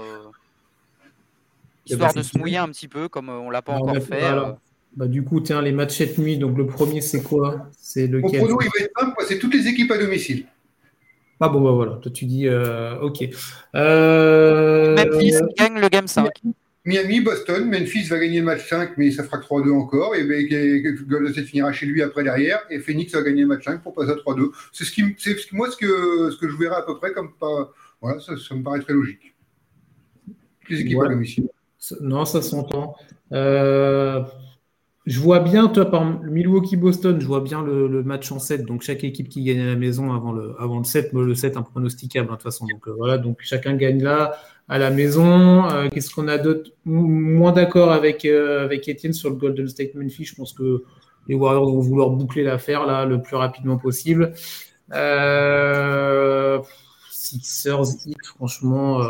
histoire 1.85 2.13
de 2.13 2.21
se 2.21 2.37
mouiller 2.37 2.57
un 2.57 2.69
petit 2.69 2.87
peu, 2.87 3.09
comme 3.09 3.29
on 3.29 3.49
l'a 3.49 3.61
pas 3.61 3.73
encore 3.73 4.01
fait. 4.01 4.21
Bah, 4.95 5.07
du 5.07 5.23
coup, 5.23 5.41
tiens, 5.41 5.61
les 5.61 5.71
matchs 5.71 5.97
cette 5.97 6.17
nuit, 6.17 6.37
donc 6.37 6.57
le 6.57 6.65
premier, 6.65 7.01
c'est 7.01 7.21
quoi? 7.21 7.69
C'est 7.77 8.07
lequel 8.07 8.39
prono, 8.39 8.57
il 8.61 8.65
va 8.65 8.85
être 8.85 8.99
simple, 8.99 9.15
c'est 9.27 9.37
toutes 9.37 9.53
les 9.53 9.67
équipes 9.67 9.91
à 9.91 9.97
domicile. 9.97 10.45
Ah 11.39 11.49
bon, 11.49 11.61
bah 11.61 11.71
voilà, 11.71 11.97
toi 12.01 12.11
tu 12.11 12.25
dis, 12.25 12.47
ok. 12.49 13.29
Memphis 13.73 15.35
gagne 15.57 15.79
le 15.79 15.89
game 15.89 16.07
5. 16.07 16.29
Miami, 16.87 17.19
Boston, 17.19 17.69
Memphis 17.69 18.03
va 18.03 18.17
gagner 18.17 18.39
le 18.39 18.45
match 18.45 18.69
5, 18.69 18.91
mais 18.95 19.11
ça 19.11 19.23
fera 19.25 19.39
3-2 19.39 19.73
encore. 19.73 20.15
Et, 20.15 20.25
Golden 21.05 21.33
State 21.33 21.45
finira 21.45 21.73
chez 21.73 21.85
lui 21.85 22.01
après 22.01 22.23
derrière. 22.23 22.61
Et 22.69 22.79
Phoenix 22.79 23.13
va 23.13 23.23
gagner 23.23 23.41
le 23.41 23.49
match 23.49 23.65
5 23.65 23.83
pour 23.83 23.93
passer 23.93 24.11
à 24.11 24.15
3-2. 24.15 24.51
C'est 24.71 24.85
ce 24.85 24.91
qui, 24.91 25.03
c'est 25.17 25.35
moi 25.51 25.69
ce 25.69 25.75
que, 25.75 26.31
ce 26.31 26.37
que 26.37 26.47
je 26.47 26.55
verrai 26.55 26.77
à 26.77 26.83
peu 26.83 26.95
près 26.97 27.11
comme 27.11 27.33
pas. 27.33 27.73
Voilà, 28.01 28.19
ça, 28.19 28.33
me 28.55 28.63
paraît 28.63 28.79
très 28.79 28.93
logique. 28.93 29.35
Les 30.69 30.81
équipes 30.81 31.01
à 31.01 31.09
domicile. 31.09 31.49
Non, 32.01 32.25
ça 32.25 32.41
s'entend. 32.41 32.95
Euh, 33.31 34.23
je 35.05 35.19
vois 35.19 35.39
bien, 35.39 35.67
toi, 35.67 35.89
par 35.89 36.05
Milwaukee-Boston, 36.23 37.19
je 37.21 37.25
vois 37.25 37.41
bien 37.41 37.63
le, 37.63 38.03
match 38.03 38.31
en 38.31 38.39
7. 38.39 38.65
Donc, 38.65 38.81
chaque 38.81 39.03
équipe 39.03 39.29
qui 39.29 39.43
gagne 39.43 39.61
à 39.61 39.67
la 39.67 39.75
maison 39.75 40.13
avant 40.13 40.31
le, 40.31 40.55
avant 40.59 40.79
le 40.79 40.83
7, 40.83 41.13
le 41.13 41.33
7 41.33 41.57
pronosticable, 41.71 42.27
hein, 42.27 42.33
de 42.33 42.37
toute 42.37 42.43
façon. 42.43 42.65
Donc, 42.65 42.87
euh, 42.87 42.93
voilà, 42.97 43.17
donc 43.17 43.37
chacun 43.41 43.75
gagne 43.75 44.03
là 44.03 44.37
à 44.67 44.77
la 44.77 44.89
maison. 44.89 45.69
Euh, 45.69 45.87
qu'est-ce 45.89 46.13
qu'on 46.13 46.27
a 46.27 46.37
d'autre? 46.37 46.71
Moins 46.85 47.53
d'accord 47.53 47.91
avec, 47.91 48.25
avec 48.25 48.87
Étienne 48.87 49.13
sur 49.13 49.29
le 49.29 49.35
Golden 49.37 49.67
State 49.67 49.95
Memphis. 49.95 50.25
Je 50.25 50.35
pense 50.35 50.53
que 50.53 50.83
les 51.27 51.35
Warriors 51.35 51.69
vont 51.69 51.79
vouloir 51.79 52.09
boucler 52.09 52.43
l'affaire 52.43 52.85
là 52.85 53.05
le 53.05 53.21
plus 53.21 53.35
rapidement 53.35 53.77
possible. 53.77 54.33
Euh, 54.93 56.59
Sixers, 57.29 57.83
franchement, 58.35 59.01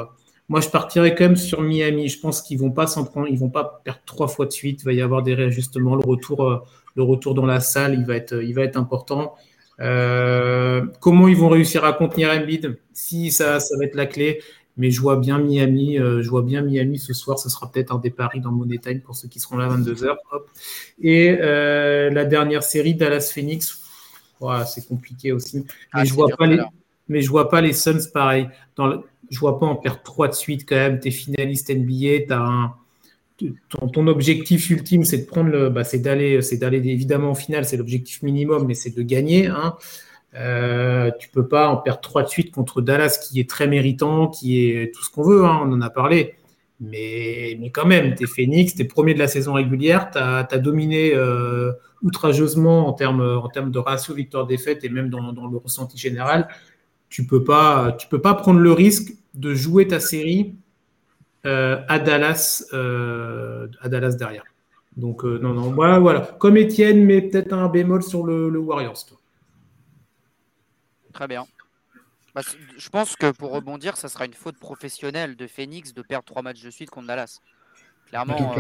moi 0.50 0.62
je 0.62 0.70
partirais 0.70 1.16
quand 1.16 1.26
même 1.26 1.36
sur 1.36 1.62
Miami. 1.62 2.10
Je 2.10 2.20
pense 2.20 2.42
qu'ils 2.42 2.60
vont 2.60 2.72
pas 2.72 2.88
s'en 2.88 3.04
prendre, 3.06 3.28
ils 3.28 3.38
vont 3.38 3.50
pas 3.50 3.82
perdre 3.84 4.02
trois 4.06 4.28
fois 4.28 4.46
de 4.46 4.52
suite. 4.52 4.82
Il 4.82 4.86
va 4.86 4.94
y 4.94 5.02
avoir 5.02 5.24
des 5.24 5.34
réajustements. 5.34 5.96
Le 5.96 6.06
retour, 6.06 6.66
le 6.96 7.04
retour 7.04 7.34
dans 7.34 7.46
la 7.46 7.60
salle, 7.60 7.94
il 7.94 8.06
va 8.06 8.16
être, 8.16 8.42
il 8.44 8.54
va 8.54 8.64
être 8.64 8.78
important. 8.78 9.36
comment 9.78 11.28
ils 11.28 11.38
vont 11.38 11.50
réussir 11.50 11.86
à 11.86 11.94
contenir 11.94 12.30
Embiid? 12.30 12.78
Si 12.94 13.32
ça, 13.32 13.60
ça 13.60 13.78
va 13.78 13.86
être 13.86 13.96
la 13.96 14.06
clé. 14.06 14.40
Mais 14.78 14.92
je 14.92 15.02
vois 15.02 15.18
bien 15.18 15.40
Miami, 15.40 15.98
euh, 15.98 16.22
je 16.22 16.30
vois 16.30 16.44
bien 16.44 16.62
Miami 16.62 17.00
ce 17.00 17.14
soir. 17.14 17.40
Ce 17.40 17.50
sera 17.50 17.70
peut-être 17.70 17.94
un 17.94 17.98
des 17.98 18.12
paris 18.12 18.40
dans 18.40 18.52
Money 18.52 18.78
Time 18.78 19.02
pour 19.02 19.16
ceux 19.16 19.28
qui 19.28 19.40
seront 19.40 19.58
là 19.58 19.66
à 19.66 19.76
22h. 19.76 20.16
Et 21.02 21.36
euh, 21.42 22.12
la 22.12 22.26
dernière 22.26 22.62
série, 22.62 22.94
Dallas 22.94 23.32
Phoenix, 23.34 23.82
c'est 24.68 24.88
compliqué 24.88 25.32
aussi. 25.32 25.62
Mais, 25.62 25.66
ah, 25.94 26.06
je 26.06 26.14
vois 26.14 26.28
pas 26.38 26.46
les, 26.46 26.62
mais 27.10 27.22
je 27.22 27.30
vois 27.30 27.50
pas 27.50 27.62
les 27.62 27.74
Suns 27.74 28.10
pareil. 28.14 28.48
Dans 28.76 29.04
je 29.30 29.40
vois 29.40 29.60
pas 29.60 29.66
en 29.66 29.76
perdre 29.76 30.02
trois 30.04 30.28
de 30.28 30.34
suite 30.34 30.68
quand 30.68 30.76
même. 30.76 31.00
Tu 31.00 31.10
es 31.10 31.12
finaliste 31.12 31.70
NBA, 31.70 32.34
ton, 33.94 34.08
objectif 34.08 34.70
ultime, 34.70 35.04
c'est 35.04 35.20
de 35.20 35.26
prendre 35.26 35.50
le, 35.50 35.70
bah, 35.70 35.84
c'est 35.84 36.00
d'aller, 36.00 36.42
c'est 36.42 36.58
d'aller 36.58 36.78
évidemment 36.78 37.32
en 37.32 37.36
finale, 37.36 37.66
c'est 37.66 37.78
l'objectif 37.78 38.24
minimum, 38.24 38.66
mais 38.68 38.74
c'est 38.74 38.96
de 38.96 39.02
gagner. 39.02 39.48
Hein. 39.48 39.76
Euh, 40.36 41.12
tu 41.20 41.30
peux 41.30 41.48
pas 41.48 41.70
en 41.70 41.78
perdre 41.78 42.02
trois 42.02 42.24
de 42.24 42.30
suite 42.30 42.52
contre 42.52 42.82
Dallas, 42.82 43.20
qui 43.22 43.40
est 43.40 43.50
très 43.50 43.68
méritant, 43.68 44.28
qui 44.28 44.70
est 44.70 44.94
tout 44.94 45.04
ce 45.04 45.10
qu'on 45.10 45.24
veut, 45.24 45.46
hein, 45.46 45.62
on 45.64 45.72
en 45.72 45.82
a 45.82 45.90
parlé. 45.90 46.36
Mais, 46.80 47.58
quand 47.74 47.88
même, 47.88 48.14
tu 48.14 48.24
es 48.24 48.28
Phoenix, 48.28 48.76
tu 48.76 48.84
es 48.84 48.86
premier 48.86 49.16
de 49.16 49.20
la 49.20 49.28
saison 49.28 49.54
régulière, 49.54 50.12
tu 50.12 50.20
as, 50.20 50.58
dominé 50.58 51.12
euh, 51.16 51.72
outrageusement 52.04 52.88
en 52.88 52.94
termes, 52.94 53.22
en 53.22 53.48
termes 53.50 53.72
de 53.72 53.80
ratio 53.80 54.14
victoire-défaite 54.14 54.84
et 54.84 54.90
même 54.90 55.10
dans, 55.10 55.32
le 55.32 55.58
ressenti 55.58 55.98
général. 55.98 56.48
Tu 57.10 57.26
peux 57.26 57.44
pas, 57.44 57.94
tu 57.94 58.08
peux 58.08 58.22
pas 58.22 58.34
prendre 58.34 58.60
le 58.60 58.72
risque 58.72 59.14
de 59.34 59.54
jouer 59.54 59.88
ta 59.88 60.00
série 60.00 60.56
euh, 61.46 61.82
à, 61.88 62.00
Dallas, 62.00 62.66
euh, 62.74 63.68
à 63.82 63.90
Dallas 63.90 64.16
derrière. 64.16 64.44
Donc, 64.98 65.24
euh, 65.24 65.40
non, 65.40 65.54
non, 65.54 65.72
voilà, 65.72 66.00
voilà. 66.00 66.22
Comme 66.40 66.58
Étienne, 66.58 67.06
mais 67.06 67.22
peut-être 67.22 67.54
un 67.54 67.70
bémol 67.70 68.04
sur 68.04 68.26
le, 68.26 68.50
le 68.50 68.60
Warriors. 68.60 69.06
Toi. 69.06 69.18
Très 71.14 71.28
bien. 71.28 71.46
Bah, 72.34 72.42
je 72.78 72.90
pense 72.90 73.16
que 73.16 73.32
pour 73.32 73.52
rebondir, 73.52 73.96
ça 73.96 74.10
sera 74.10 74.26
une 74.26 74.34
faute 74.34 74.58
professionnelle 74.58 75.36
de 75.36 75.48
Phoenix 75.48 75.94
de 75.94 76.02
perdre 76.02 76.26
trois 76.26 76.42
matchs 76.42 76.64
de 76.64 76.72
suite 76.72 76.90
contre 76.90 77.08
Dallas. 77.08 77.40
Clairement. 78.08 78.54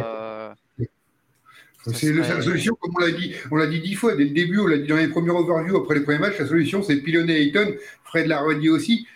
Euh, 1.88 1.92
c'est 1.94 2.12
la 2.12 2.42
solution, 2.42 2.76
comme 2.80 2.94
on 2.98 3.00
l'a 3.00 3.12
dit, 3.12 3.34
on 3.52 3.56
l'a 3.56 3.68
dit 3.68 3.80
dix 3.80 3.96
fois 3.96 4.16
dès 4.16 4.26
le 4.26 4.32
début, 4.32 4.60
on 4.60 4.68
l'a 4.68 4.78
dit 4.78 4.88
dans 4.88 4.98
les 4.98 5.08
premiers 5.08 5.32
overviews 5.32 5.78
après 5.78 5.96
les 5.96 6.02
premiers 6.02 6.20
matchs, 6.20 6.40
la 6.40 6.48
solution 6.48 6.84
c'est 6.84 6.98
pilonner 6.98 7.40
Ayton, 7.42 7.74
Fred 8.04 8.28
l'a 8.28 8.42
redit 8.42 8.70
aussi. 8.70 9.08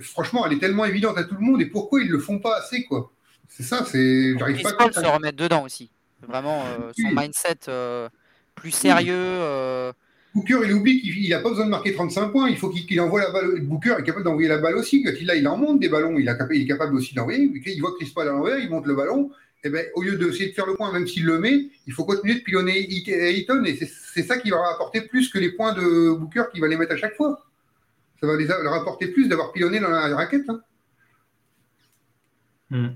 franchement, 0.00 0.46
elle 0.46 0.52
est 0.52 0.58
tellement 0.58 0.84
évidente 0.84 1.18
à 1.18 1.24
tout 1.24 1.34
le 1.34 1.40
monde 1.40 1.60
et 1.62 1.66
pourquoi 1.66 2.00
ils 2.02 2.08
le 2.08 2.18
font 2.18 2.38
pas 2.38 2.58
assez 2.58 2.84
quoi? 2.84 3.12
C'est 3.48 3.62
ça, 3.62 3.84
c'est. 3.84 4.38
J'arrive 4.38 4.62
pas 4.62 4.86
à 4.86 4.92
se 4.92 5.06
remettre 5.06 5.36
dedans 5.36 5.64
aussi. 5.64 5.90
Vraiment, 6.26 6.62
euh, 6.64 6.92
son 6.96 7.10
mindset 7.14 7.68
euh, 7.68 8.08
plus 8.54 8.70
sérieux. 8.70 9.92
Booker, 10.34 10.60
il 10.64 10.72
oublie 10.72 11.02
qu'il 11.02 11.28
n'a 11.28 11.40
pas 11.40 11.50
besoin 11.50 11.66
de 11.66 11.70
marquer 11.70 11.92
35 11.92 12.28
points. 12.28 12.48
Il 12.48 12.56
faut 12.56 12.70
qu'il 12.70 12.98
envoie 13.00 13.20
la 13.20 13.30
balle. 13.30 13.60
Booker 13.60 13.96
est 13.98 14.02
capable 14.02 14.24
d'envoyer 14.24 14.48
la 14.48 14.58
balle 14.58 14.76
aussi. 14.76 15.02
Quand 15.02 15.10
il 15.20 15.30
a, 15.30 15.36
il 15.36 15.46
en 15.46 15.58
monte 15.58 15.80
des 15.80 15.90
ballons. 15.90 16.18
Il, 16.18 16.26
est 16.26 16.66
capable 16.66 16.96
aussi 16.96 17.14
d'envoyer. 17.14 17.50
Il 17.66 17.80
voit 17.80 17.92
Chris 17.98 18.10
Paul 18.14 18.28
à 18.28 18.32
l'envers, 18.32 18.58
il 18.58 18.70
monte 18.70 18.86
le 18.86 18.94
ballon. 18.94 19.30
Eh 19.64 19.70
ben, 19.70 19.86
au 19.94 20.02
lieu 20.02 20.16
d'essayer 20.16 20.48
de 20.48 20.54
faire 20.54 20.66
le 20.66 20.74
point, 20.74 20.92
même 20.92 21.06
s'il 21.06 21.24
le 21.24 21.38
met, 21.38 21.68
il 21.86 21.92
faut 21.92 22.04
continuer 22.04 22.34
de 22.34 22.40
pilonner 22.40 22.88
Ayton. 23.06 23.64
Et 23.64 23.76
c'est 23.76 24.24
ça 24.24 24.38
qui 24.38 24.50
va 24.50 24.56
apporter 24.74 25.02
plus 25.02 25.28
que 25.28 25.38
les 25.38 25.52
points 25.52 25.72
de 25.72 26.14
Booker 26.14 26.44
qui 26.52 26.60
va 26.60 26.66
les 26.66 26.76
mettre 26.76 26.92
à 26.92 26.96
chaque 26.96 27.14
fois. 27.14 27.44
Ça 28.20 28.26
va 28.26 28.36
leur 28.36 28.74
apporter 28.74 29.08
plus 29.08 29.28
d'avoir 29.28 29.52
pilonné 29.52 29.78
dans 29.78 29.90
la 29.90 30.14
raquette. 30.16 30.48
Hein. 30.48 30.60
Hmm. 32.70 32.88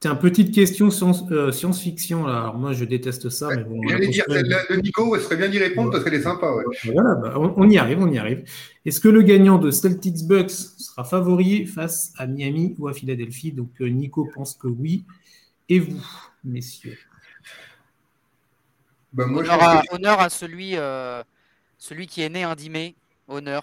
Tiens, 0.00 0.14
petite 0.14 0.54
question 0.54 0.90
science, 0.90 1.24
science-fiction. 1.52 2.26
Alors, 2.26 2.56
moi, 2.56 2.72
je 2.72 2.86
déteste 2.86 3.28
ça. 3.28 3.48
Mais 3.54 3.64
bon, 3.64 3.82
J'allais 3.86 4.08
dire, 4.08 4.24
celle 4.26 4.48
de 4.48 4.76
Nico, 4.76 5.14
elle 5.14 5.20
serait 5.20 5.36
bien 5.36 5.50
d'y 5.50 5.58
répondre 5.58 5.90
parce 5.90 6.02
qu'elle 6.02 6.14
est 6.14 6.22
sympa. 6.22 6.50
Ouais. 6.54 6.64
Voilà, 6.84 7.14
bah, 7.16 7.34
on, 7.36 7.52
on, 7.58 7.68
y 7.68 7.76
arrive, 7.76 7.98
on 8.00 8.10
y 8.10 8.16
arrive. 8.16 8.44
Est-ce 8.86 9.00
que 9.00 9.08
le 9.08 9.20
gagnant 9.20 9.58
de 9.58 9.70
Celtics 9.70 10.26
Bucks 10.26 10.50
sera 10.50 11.04
favori 11.04 11.66
face 11.66 12.14
à 12.16 12.26
Miami 12.26 12.74
ou 12.78 12.88
à 12.88 12.94
Philadelphie? 12.94 13.52
Donc, 13.52 13.78
Nico 13.80 14.26
pense 14.34 14.54
que 14.54 14.68
oui. 14.68 15.04
Et 15.70 15.78
vous, 15.78 16.04
messieurs 16.44 16.98
bah, 19.12 19.26
moi, 19.26 19.42
honneur, 19.42 19.62
à, 19.62 19.82
que... 19.82 19.94
honneur, 19.94 20.20
à, 20.20 20.28
celui, 20.28 20.72
euh, 20.74 21.22
celui 21.78 22.08
qui 22.08 22.22
est 22.22 22.28
né 22.28 22.42
un 22.42 22.56
10 22.56 22.70
mai. 22.70 22.94
Honneur. 23.28 23.62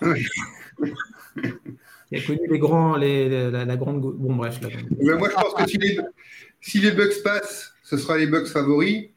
qui 2.08 2.16
a 2.16 2.22
connu 2.22 2.39
les 2.49 2.60
grands, 2.60 2.95
les, 2.95 3.51
la, 3.51 3.66
la, 3.66 3.76
grande. 3.76 3.99
Bon, 3.99 4.36
bref. 4.36 4.60
La 4.62 4.70
grande... 4.70 4.88
Mais 4.99 5.16
moi, 5.16 5.30
je 5.30 5.36
pense 5.36 5.53
que 5.53 5.70
si 5.70 5.78
les, 5.78 5.99
si 6.62 6.80
les 6.80 6.91
Bucks 6.91 7.22
passent, 7.24 7.74
ce 7.84 7.97
sera 7.97 8.18
les 8.18 8.28
Bucks 8.28 8.47
favoris. 8.47 9.10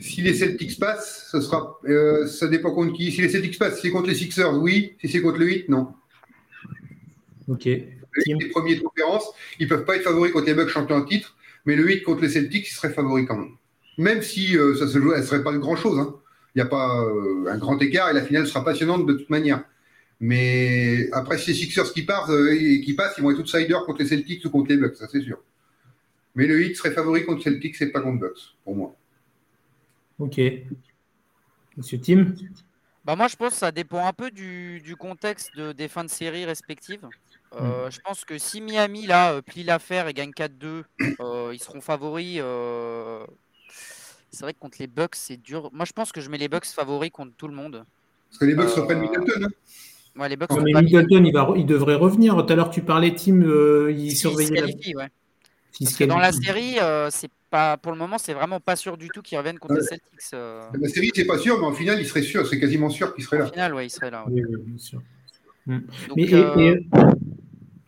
Si 0.00 0.22
les 0.22 0.34
Celtics 0.34 0.78
passent, 0.78 1.28
ce 1.30 1.40
sera. 1.42 1.78
Euh, 1.84 2.26
ça 2.26 2.48
dépend 2.48 2.72
contre 2.74 2.94
qui. 2.94 3.12
Si 3.12 3.20
les 3.20 3.28
Celtics 3.28 3.58
passent, 3.58 3.76
si 3.76 3.82
c'est 3.82 3.90
contre 3.90 4.08
les 4.08 4.14
Sixers, 4.14 4.54
oui. 4.54 4.96
Si 5.00 5.08
c'est 5.08 5.20
contre 5.20 5.38
le 5.38 5.46
8, 5.46 5.68
non. 5.68 5.92
Ok. 7.48 7.64
Les, 7.64 7.90
les 8.26 8.48
premiers 8.48 8.76
de 8.76 8.80
conférence, 8.80 9.24
ils 9.58 9.64
ne 9.64 9.68
peuvent 9.68 9.84
pas 9.84 9.96
être 9.96 10.04
favoris 10.04 10.32
contre 10.32 10.46
les 10.46 10.54
Bucks 10.54 10.68
champions 10.68 10.96
en 10.96 11.04
titre, 11.04 11.36
mais 11.66 11.76
le 11.76 11.84
8 11.84 12.02
contre 12.02 12.22
les 12.22 12.30
Celtics, 12.30 12.68
ils 12.68 12.74
seraient 12.74 12.92
favoris 12.92 13.26
quand 13.26 13.36
même 13.36 13.56
même 14.00 14.22
si 14.22 14.56
euh, 14.56 14.74
ça 14.74 14.88
se 14.88 14.98
joue, 14.98 15.12
elle 15.12 15.20
ne 15.20 15.26
serait 15.26 15.42
pas 15.42 15.52
grand-chose. 15.52 15.98
Hein. 15.98 16.16
Il 16.54 16.58
n'y 16.58 16.62
a 16.62 16.66
pas 16.66 17.04
euh, 17.04 17.46
un 17.48 17.58
grand 17.58 17.80
écart 17.80 18.10
et 18.10 18.14
la 18.14 18.22
finale 18.24 18.46
sera 18.46 18.64
passionnante 18.64 19.06
de 19.06 19.12
toute 19.12 19.30
manière. 19.30 19.62
Mais 20.20 21.08
après, 21.12 21.38
si 21.38 21.50
les 21.50 21.56
Sixers 21.56 21.92
qui, 21.92 22.02
partent, 22.02 22.30
euh, 22.30 22.54
qui 22.84 22.94
passent, 22.94 23.14
ils 23.18 23.22
vont 23.22 23.30
être 23.30 23.38
outsiders 23.38 23.84
contre 23.84 24.00
les 24.00 24.08
Celtics 24.08 24.44
ou 24.44 24.50
contre 24.50 24.70
les 24.70 24.76
Bucks, 24.76 24.96
ça 24.96 25.06
c'est 25.10 25.20
sûr. 25.22 25.38
Mais 26.34 26.46
le 26.46 26.62
hit 26.62 26.76
serait 26.76 26.92
favori 26.92 27.24
contre 27.24 27.42
Celtics 27.42 27.80
et 27.80 27.86
pas 27.86 28.00
contre 28.00 28.20
Bucks, 28.20 28.56
pour 28.64 28.74
moi. 28.74 28.96
Ok. 30.18 30.40
Monsieur 31.76 31.98
Tim? 32.00 32.34
Bah 33.04 33.16
Moi, 33.16 33.28
je 33.28 33.36
pense 33.36 33.52
que 33.52 33.58
ça 33.58 33.72
dépend 33.72 34.06
un 34.06 34.12
peu 34.12 34.30
du, 34.30 34.80
du 34.80 34.96
contexte 34.96 35.54
de, 35.56 35.72
des 35.72 35.88
fins 35.88 36.04
de 36.04 36.10
série 36.10 36.44
respectives. 36.44 37.06
Euh, 37.54 37.86
mm. 37.86 37.90
Je 37.90 38.00
pense 38.00 38.24
que 38.24 38.38
si 38.38 38.60
Miami 38.60 39.06
là 39.06 39.42
plie 39.42 39.64
l'affaire 39.64 40.08
et 40.08 40.14
gagne 40.14 40.30
4-2, 40.30 40.84
euh, 41.20 41.50
ils 41.52 41.60
seront 41.60 41.80
favoris. 41.80 42.38
Euh, 42.40 43.24
c'est 44.30 44.42
vrai 44.42 44.54
que 44.54 44.58
contre 44.58 44.78
les 44.80 44.86
Bucks, 44.86 45.16
c'est 45.16 45.36
dur. 45.36 45.70
Moi, 45.72 45.84
je 45.84 45.92
pense 45.92 46.12
que 46.12 46.20
je 46.20 46.30
mets 46.30 46.38
les 46.38 46.48
Bucks 46.48 46.66
favoris 46.66 47.10
contre 47.10 47.32
tout 47.36 47.48
le 47.48 47.54
monde. 47.54 47.84
Parce 48.28 48.38
que 48.38 48.44
les 48.44 48.54
Bucks 48.54 48.68
euh... 48.68 48.80
reprennent 48.82 49.00
Middleton. 49.00 49.44
Hein 49.44 50.20
ouais, 50.20 50.28
les 50.28 50.36
Bucks 50.36 50.50
non, 50.50 50.62
mais 50.62 50.80
Middleton, 50.80 51.24
il, 51.24 51.32
va, 51.32 51.52
il 51.56 51.66
devrait 51.66 51.96
revenir. 51.96 52.36
Tout 52.36 52.52
à 52.52 52.56
l'heure, 52.56 52.70
tu 52.70 52.82
parlais, 52.82 53.14
Tim, 53.14 53.42
euh, 53.42 53.92
il 53.96 54.16
surveillait. 54.16 54.50
Il 54.50 54.60
qualifie, 54.60 54.92
la... 54.92 55.04
ouais. 55.04 55.08
Parce 55.80 55.96
que 55.96 56.04
dans 56.04 56.18
la 56.18 56.32
série, 56.32 56.78
euh, 56.78 57.08
c'est 57.10 57.30
pas, 57.48 57.76
pour 57.76 57.92
le 57.92 57.98
moment, 57.98 58.18
c'est 58.18 58.34
vraiment 58.34 58.60
pas 58.60 58.76
sûr 58.76 58.96
du 58.96 59.08
tout 59.08 59.22
qu'ils 59.22 59.38
reviennent 59.38 59.58
contre 59.58 59.74
ouais. 59.74 59.80
les 59.80 59.86
Celtics. 59.86 60.34
Euh... 60.34 60.62
La 60.78 60.88
série, 60.88 61.10
c'est 61.14 61.24
pas 61.24 61.38
sûr, 61.38 61.58
mais 61.58 61.66
en 61.66 61.72
finale, 61.72 61.98
il 62.00 62.06
serait 62.06 62.22
sûr. 62.22 62.46
C'est 62.46 62.60
quasiment 62.60 62.90
sûr 62.90 63.14
qu'il 63.14 63.24
serait 63.24 63.38
là. 63.38 63.46
En 63.46 63.50
finale, 63.50 63.74
ouais, 63.74 63.86
il 63.86 63.90
serait 63.90 64.10
là. 64.10 64.24
Ouais. 64.26 64.32
Oui, 64.34 64.42
oui, 64.48 64.62
bien 64.66 64.78
sûr. 64.78 65.02
Mm. 65.66 65.78
Donc, 66.08 66.16
mais, 66.16 66.34
euh... 66.34 66.56
et, 66.56 66.68
et... 66.68 66.86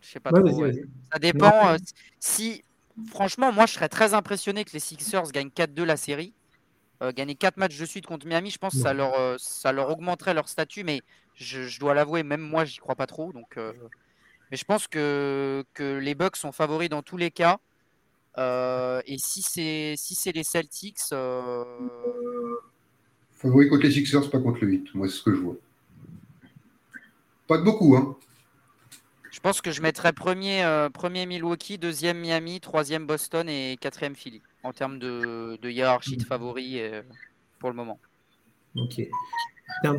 je 0.03 0.11
sais 0.11 0.19
pas 0.19 0.31
ouais, 0.31 0.51
trop. 0.51 0.61
Ouais. 0.61 0.83
Ça 1.11 1.19
dépend. 1.19 1.69
Euh, 1.69 1.77
si, 2.19 2.63
franchement, 3.07 3.51
moi, 3.51 3.65
je 3.65 3.73
serais 3.73 3.89
très 3.89 4.13
impressionné 4.13 4.65
que 4.65 4.71
les 4.73 4.79
Sixers 4.79 5.31
gagnent 5.31 5.49
4-2 5.49 5.83
la 5.83 5.97
série. 5.97 6.33
Euh, 7.01 7.11
gagner 7.11 7.35
4 7.35 7.57
matchs 7.57 7.77
de 7.77 7.85
suite 7.85 8.05
contre 8.05 8.25
Miami, 8.27 8.49
je 8.49 8.57
pense 8.57 8.73
que 8.73 8.79
ça 8.79 8.93
leur, 8.93 9.19
euh, 9.19 9.35
ça 9.37 9.71
leur 9.73 9.89
augmenterait 9.89 10.33
leur 10.33 10.47
statut, 10.47 10.83
mais 10.83 11.01
je, 11.35 11.63
je 11.63 11.79
dois 11.79 11.93
l'avouer, 11.93 12.23
même 12.23 12.41
moi, 12.41 12.63
j'y 12.65 12.77
crois 12.77 12.95
pas 12.95 13.07
trop. 13.07 13.33
Donc, 13.33 13.57
euh, 13.57 13.73
mais 14.51 14.57
je 14.57 14.63
pense 14.63 14.87
que, 14.87 15.65
que 15.73 15.97
les 15.97 16.15
Bucks 16.15 16.37
sont 16.37 16.51
favoris 16.51 16.89
dans 16.89 17.01
tous 17.01 17.17
les 17.17 17.31
cas. 17.31 17.59
et 18.37 19.17
si 19.17 19.41
c'est 19.41 19.95
si 19.97 20.15
c'est 20.15 20.31
les 20.31 20.43
Celtics. 20.43 20.99
Favoris 23.31 23.69
contre 23.69 23.83
les 23.83 23.91
Sixers, 23.91 24.29
pas 24.29 24.39
contre 24.39 24.59
le 24.61 24.67
8. 24.67 24.95
Moi, 24.95 25.09
c'est 25.09 25.15
ce 25.15 25.23
que 25.23 25.35
je 25.35 25.41
vois. 25.41 25.55
Pas 27.47 27.57
de 27.57 27.63
beaucoup, 27.63 27.97
hein. 27.97 28.15
Je 29.33 29.39
pense 29.39 29.61
que 29.61 29.71
je 29.71 29.81
mettrais 29.81 30.13
premier, 30.13 30.63
euh, 30.63 30.91
premier 30.91 31.25
Milwaukee, 31.25 31.79
deuxième 31.79 32.19
Miami, 32.19 32.59
troisième 32.59 33.07
Boston 33.07 33.49
et 33.49 33.77
quatrième 33.81 34.15
Philly 34.15 34.43
en 34.61 34.73
termes 34.73 34.99
de, 34.99 35.57
hiérarchie 35.63 36.17
de 36.17 36.23
favoris 36.23 36.75
euh, 36.77 37.01
pour 37.57 37.71
le 37.71 37.75
moment. 37.75 37.99
Ok. 38.75 39.01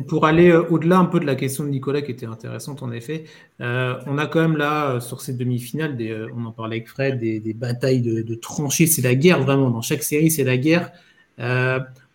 Pour 0.07 0.25
aller 0.25 0.51
euh, 0.51 0.65
au-delà 0.69 0.99
un 0.99 1.05
peu 1.05 1.19
de 1.19 1.25
la 1.25 1.35
question 1.35 1.65
de 1.65 1.69
Nicolas 1.69 2.01
qui 2.01 2.11
était 2.11 2.25
intéressante 2.25 2.81
en 2.81 2.93
effet, 2.93 3.25
on 3.59 4.17
a 4.17 4.25
quand 4.25 4.39
même 4.39 4.55
là 4.55 5.01
sur 5.01 5.19
ces 5.19 5.33
demi-finales, 5.33 5.97
on 6.33 6.45
en 6.45 6.51
parlait 6.53 6.77
avec 6.77 6.87
Fred, 6.87 7.19
des, 7.19 7.53
batailles 7.53 8.01
de 8.01 8.35
tranchées, 8.35 8.87
c'est 8.87 9.01
la 9.01 9.15
guerre 9.15 9.41
vraiment. 9.41 9.69
Dans 9.69 9.81
chaque 9.81 10.03
série, 10.03 10.31
c'est 10.31 10.45
la 10.45 10.55
guerre. 10.55 10.91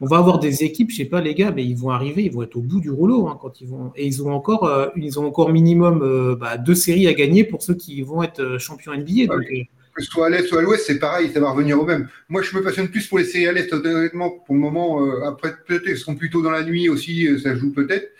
On 0.02 0.06
va 0.06 0.16
avoir 0.16 0.38
des 0.38 0.64
équipes, 0.64 0.90
je 0.90 0.96
sais 0.96 1.04
pas 1.04 1.20
les 1.20 1.34
gars, 1.34 1.52
mais 1.54 1.64
ils 1.64 1.76
vont 1.76 1.90
arriver, 1.90 2.22
ils 2.22 2.32
vont 2.32 2.42
être 2.42 2.56
au 2.56 2.62
bout 2.62 2.80
du 2.80 2.90
rouleau 2.90 3.28
hein, 3.28 3.38
quand 3.40 3.60
ils 3.60 3.68
vont, 3.68 3.92
et 3.96 4.06
ils 4.06 4.22
ont 4.22 4.32
encore, 4.32 4.64
euh, 4.64 4.88
ils 4.96 5.20
ont 5.20 5.26
encore 5.26 5.52
minimum 5.52 6.00
euh, 6.02 6.36
bah, 6.36 6.56
deux 6.56 6.74
séries 6.74 7.06
à 7.06 7.12
gagner 7.12 7.44
pour 7.44 7.62
ceux 7.62 7.74
qui 7.74 8.00
vont 8.00 8.22
être 8.22 8.40
euh, 8.40 8.58
champions 8.58 8.94
NBA. 8.94 9.26
Donc. 9.26 9.44
Que 9.92 10.02
ce 10.02 10.10
soit 10.10 10.26
à 10.26 10.30
l'est 10.30 10.50
ou 10.52 10.56
à 10.56 10.62
l'ouest, 10.62 10.84
c'est 10.86 10.98
pareil, 10.98 11.30
ça 11.34 11.40
va 11.40 11.50
revenir 11.50 11.78
au 11.78 11.84
même. 11.84 12.08
Moi, 12.30 12.40
je 12.40 12.56
me 12.56 12.62
passionne 12.62 12.88
plus 12.88 13.06
pour 13.08 13.18
les 13.18 13.24
séries 13.24 13.48
à 13.48 13.52
l'est, 13.52 13.70
honnêtement, 13.74 14.30
pour 14.30 14.54
le 14.54 14.60
moment. 14.60 15.04
Euh, 15.04 15.24
après, 15.26 15.52
peut-être 15.66 15.82
elles 15.86 15.98
seront 15.98 16.14
plutôt 16.14 16.40
dans 16.40 16.52
la 16.52 16.62
nuit 16.62 16.88
aussi, 16.88 17.28
ça 17.40 17.54
joue 17.54 17.72
peut-être. 17.72 18.10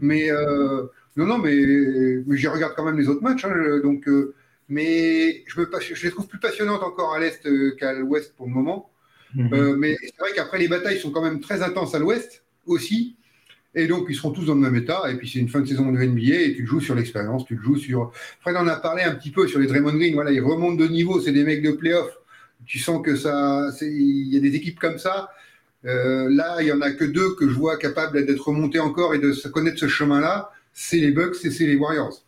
Mais 0.00 0.28
non, 1.16 1.26
non, 1.26 1.38
mais, 1.38 1.56
mais 2.26 2.36
j'y 2.36 2.48
regarde 2.48 2.74
quand 2.76 2.84
même 2.84 2.98
les 2.98 3.08
autres 3.08 3.22
matchs. 3.22 3.44
Hein, 3.44 3.80
donc, 3.82 4.08
mais 4.68 5.44
je, 5.46 5.60
me, 5.60 5.68
je 5.80 6.04
les 6.04 6.10
trouve 6.10 6.26
plus 6.26 6.40
passionnantes 6.40 6.82
encore 6.82 7.14
à 7.14 7.20
l'est 7.20 7.48
qu'à 7.76 7.94
l'ouest 7.94 8.34
pour 8.36 8.46
le 8.46 8.52
moment. 8.52 8.89
Mmh. 9.34 9.54
Euh, 9.54 9.76
mais 9.76 9.96
c'est 10.00 10.18
vrai 10.18 10.30
qu'après, 10.34 10.58
les 10.58 10.68
batailles 10.68 10.98
sont 10.98 11.10
quand 11.10 11.22
même 11.22 11.40
très 11.40 11.62
intenses 11.62 11.94
à 11.94 11.98
l'ouest 11.98 12.42
aussi. 12.66 13.16
Et 13.74 13.86
donc, 13.86 14.06
ils 14.08 14.16
seront 14.16 14.32
tous 14.32 14.46
dans 14.46 14.54
le 14.54 14.60
même 14.60 14.74
état. 14.74 15.10
Et 15.10 15.16
puis, 15.16 15.28
c'est 15.28 15.38
une 15.38 15.48
fin 15.48 15.60
de 15.60 15.66
saison 15.66 15.92
de 15.92 15.98
NBA 15.98 16.34
et 16.34 16.54
tu 16.54 16.66
joues 16.66 16.80
sur 16.80 16.94
l'expérience, 16.94 17.44
tu 17.44 17.58
joues 17.62 17.76
sur. 17.76 18.12
Fred 18.40 18.56
en 18.56 18.66
a 18.66 18.76
parlé 18.76 19.02
un 19.02 19.14
petit 19.14 19.30
peu 19.30 19.46
sur 19.46 19.60
les 19.60 19.66
Draymond 19.66 19.94
Green. 19.94 20.14
Voilà, 20.14 20.32
ils 20.32 20.40
remontent 20.40 20.76
de 20.76 20.88
niveau, 20.88 21.20
c'est 21.20 21.32
des 21.32 21.44
mecs 21.44 21.62
de 21.62 21.70
playoff. 21.70 22.10
Tu 22.66 22.78
sens 22.78 23.00
que 23.04 23.14
ça. 23.14 23.70
Il 23.80 24.34
y 24.34 24.36
a 24.36 24.40
des 24.40 24.54
équipes 24.56 24.78
comme 24.78 24.98
ça. 24.98 25.30
Euh, 25.86 26.28
là, 26.28 26.56
il 26.60 26.64
n'y 26.64 26.72
en 26.72 26.80
a 26.80 26.90
que 26.90 27.04
deux 27.04 27.34
que 27.36 27.48
je 27.48 27.54
vois 27.54 27.78
capables 27.78 28.26
d'être 28.26 28.46
remontés 28.46 28.80
encore 28.80 29.14
et 29.14 29.18
de 29.18 29.32
connaître 29.48 29.78
ce 29.78 29.88
chemin-là. 29.88 30.50
C'est 30.72 30.98
les 30.98 31.10
Bucks 31.12 31.36
et 31.44 31.50
c'est 31.50 31.66
les 31.66 31.76
Warriors. 31.76 32.24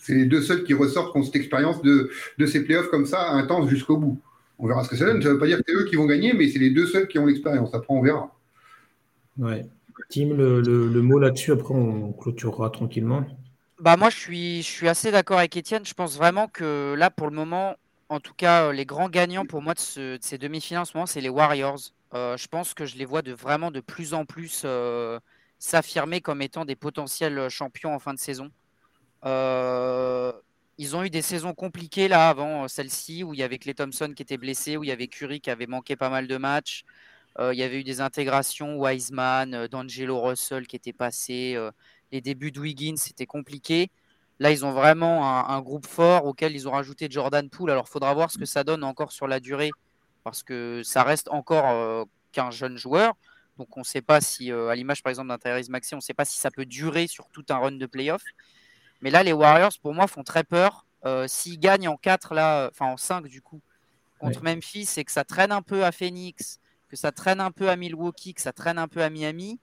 C'est 0.00 0.14
les 0.14 0.26
deux 0.26 0.42
seuls 0.42 0.64
qui 0.64 0.74
ressortent 0.74 1.12
qui 1.12 1.18
ont 1.18 1.22
cette 1.22 1.36
expérience 1.36 1.80
de, 1.82 2.10
de 2.38 2.46
ces 2.46 2.64
playoffs 2.64 2.88
comme 2.88 3.06
ça, 3.06 3.30
intense 3.30 3.70
jusqu'au 3.70 3.96
bout. 3.96 4.20
On 4.62 4.68
verra 4.68 4.84
ce 4.84 4.88
que 4.88 4.96
ça 4.96 5.04
donne. 5.04 5.20
Ça 5.20 5.28
ne 5.28 5.34
veut 5.34 5.40
pas 5.40 5.48
dire 5.48 5.58
que 5.58 5.64
c'est 5.66 5.74
eux 5.74 5.84
qui 5.84 5.96
vont 5.96 6.06
gagner, 6.06 6.32
mais 6.32 6.48
c'est 6.48 6.60
les 6.60 6.70
deux 6.70 6.86
seuls 6.86 7.08
qui 7.08 7.18
ont 7.18 7.26
l'expérience. 7.26 7.74
Après, 7.74 7.92
on 7.92 8.00
verra. 8.00 8.32
Ouais. 9.36 9.66
Tim, 10.08 10.34
le, 10.34 10.60
le, 10.60 10.86
le 10.86 11.02
mot 11.02 11.18
là-dessus, 11.18 11.50
après, 11.50 11.74
on 11.74 12.12
clôturera 12.12 12.70
tranquillement. 12.70 13.26
Bah 13.80 13.96
moi, 13.96 14.08
je 14.08 14.16
suis, 14.16 14.62
je 14.62 14.68
suis 14.70 14.88
assez 14.88 15.10
d'accord 15.10 15.38
avec 15.38 15.56
Étienne. 15.56 15.84
Je 15.84 15.94
pense 15.94 16.16
vraiment 16.16 16.46
que 16.46 16.94
là, 16.96 17.10
pour 17.10 17.28
le 17.28 17.34
moment, 17.34 17.74
en 18.08 18.20
tout 18.20 18.34
cas, 18.34 18.70
les 18.72 18.86
grands 18.86 19.08
gagnants 19.08 19.44
pour 19.44 19.62
moi 19.62 19.74
de, 19.74 19.80
ce, 19.80 20.16
de 20.16 20.22
ces 20.22 20.38
demi-finales 20.38 20.82
en 20.82 20.84
ce 20.84 20.96
moment, 20.96 21.06
c'est 21.06 21.20
les 21.20 21.28
Warriors. 21.28 21.80
Euh, 22.14 22.36
je 22.36 22.46
pense 22.46 22.72
que 22.72 22.86
je 22.86 22.96
les 22.96 23.04
vois 23.04 23.22
de 23.22 23.32
vraiment 23.32 23.72
de 23.72 23.80
plus 23.80 24.14
en 24.14 24.24
plus 24.24 24.62
euh, 24.64 25.18
s'affirmer 25.58 26.20
comme 26.20 26.40
étant 26.40 26.64
des 26.64 26.76
potentiels 26.76 27.48
champions 27.48 27.92
en 27.94 27.98
fin 27.98 28.14
de 28.14 28.20
saison. 28.20 28.50
Euh, 29.24 30.32
ils 30.78 30.96
ont 30.96 31.04
eu 31.04 31.10
des 31.10 31.22
saisons 31.22 31.54
compliquées 31.54 32.08
là 32.08 32.28
avant 32.28 32.64
euh, 32.64 32.68
celle-ci 32.68 33.24
où 33.24 33.34
il 33.34 33.40
y 33.40 33.42
avait 33.42 33.58
Clay 33.58 33.74
Thompson 33.74 34.12
qui 34.16 34.22
était 34.22 34.38
blessé, 34.38 34.76
où 34.76 34.84
il 34.84 34.88
y 34.88 34.92
avait 34.92 35.08
Curry 35.08 35.40
qui 35.40 35.50
avait 35.50 35.66
manqué 35.66 35.96
pas 35.96 36.08
mal 36.08 36.26
de 36.26 36.36
matchs. 36.36 36.84
Euh, 37.38 37.54
il 37.54 37.58
y 37.58 37.62
avait 37.62 37.80
eu 37.80 37.84
des 37.84 38.00
intégrations, 38.00 38.76
Wiseman, 38.76 39.54
euh, 39.54 39.68
D'Angelo 39.68 40.20
Russell 40.20 40.66
qui 40.66 40.76
était 40.76 40.92
passé. 40.92 41.58
Les 42.10 42.20
débuts 42.20 42.52
de 42.52 42.60
Wiggins, 42.60 42.96
c'était 42.96 43.26
compliqué. 43.26 43.90
Là, 44.38 44.50
ils 44.50 44.64
ont 44.64 44.72
vraiment 44.72 45.48
un, 45.48 45.60
groupe 45.60 45.86
fort 45.86 46.26
auquel 46.26 46.52
ils 46.54 46.68
ont 46.68 46.72
rajouté 46.72 47.06
Jordan 47.08 47.48
Poole. 47.48 47.70
Alors, 47.70 47.86
il 47.88 47.92
faudra 47.92 48.12
voir 48.12 48.30
ce 48.30 48.38
que 48.38 48.44
ça 48.44 48.64
donne 48.64 48.84
encore 48.84 49.12
sur 49.12 49.28
la 49.28 49.40
durée 49.40 49.70
parce 50.24 50.42
que 50.42 50.82
ça 50.84 51.04
reste 51.04 51.28
encore 51.30 52.06
qu'un 52.32 52.50
jeune 52.50 52.76
joueur. 52.76 53.14
Donc, 53.56 53.76
on 53.76 53.80
ne 53.80 53.84
sait 53.84 54.02
pas 54.02 54.20
si, 54.20 54.50
à 54.50 54.74
l'image 54.74 55.02
par 55.02 55.10
exemple 55.10 55.28
d'un 55.28 55.38
Tyrese 55.38 55.70
Maxey, 55.70 55.94
on 55.94 55.98
ne 55.98 56.02
sait 56.02 56.14
pas 56.14 56.24
si 56.24 56.38
ça 56.38 56.50
peut 56.50 56.66
durer 56.66 57.06
sur 57.06 57.28
tout 57.28 57.44
un 57.50 57.58
run 57.58 57.72
de 57.72 57.86
playoff. 57.86 58.22
Mais 59.02 59.10
là, 59.10 59.22
les 59.22 59.32
Warriors, 59.32 59.72
pour 59.82 59.92
moi, 59.94 60.06
font 60.06 60.22
très 60.22 60.44
peur. 60.44 60.86
Euh, 61.04 61.26
S'ils 61.28 61.58
gagnent 61.58 61.88
en 61.88 61.96
4, 61.96 62.34
là, 62.34 62.68
enfin 62.70 62.86
en 62.86 62.96
5 62.96 63.26
du 63.26 63.42
coup, 63.42 63.60
contre 64.18 64.42
ouais. 64.42 64.54
Memphis, 64.54 64.86
c'est 64.86 65.04
que 65.04 65.12
ça 65.12 65.24
traîne 65.24 65.52
un 65.52 65.62
peu 65.62 65.84
à 65.84 65.92
Phoenix, 65.92 66.60
que 66.88 66.96
ça 66.96 67.12
traîne 67.12 67.40
un 67.40 67.50
peu 67.50 67.68
à 67.68 67.76
Milwaukee, 67.76 68.34
que 68.34 68.40
ça 68.40 68.52
traîne 68.52 68.78
un 68.78 68.88
peu 68.88 69.02
à 69.02 69.10
Miami. 69.10 69.58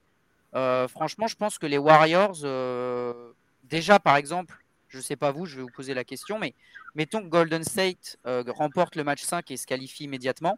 Euh, 0.54 0.86
franchement, 0.88 1.26
je 1.26 1.36
pense 1.36 1.58
que 1.58 1.66
les 1.66 1.78
Warriors, 1.78 2.40
euh, 2.44 3.32
déjà 3.64 3.98
par 3.98 4.16
exemple, 4.16 4.62
je 4.88 4.98
ne 4.98 5.02
sais 5.02 5.16
pas 5.16 5.30
vous, 5.30 5.46
je 5.46 5.56
vais 5.56 5.62
vous 5.62 5.70
poser 5.70 5.94
la 5.94 6.04
question, 6.04 6.38
mais 6.38 6.54
mettons 6.94 7.22
que 7.22 7.28
Golden 7.28 7.64
State 7.64 8.18
euh, 8.26 8.42
remporte 8.48 8.96
le 8.96 9.04
match 9.04 9.22
5 9.22 9.50
et 9.50 9.56
se 9.56 9.66
qualifie 9.66 10.04
immédiatement, 10.04 10.56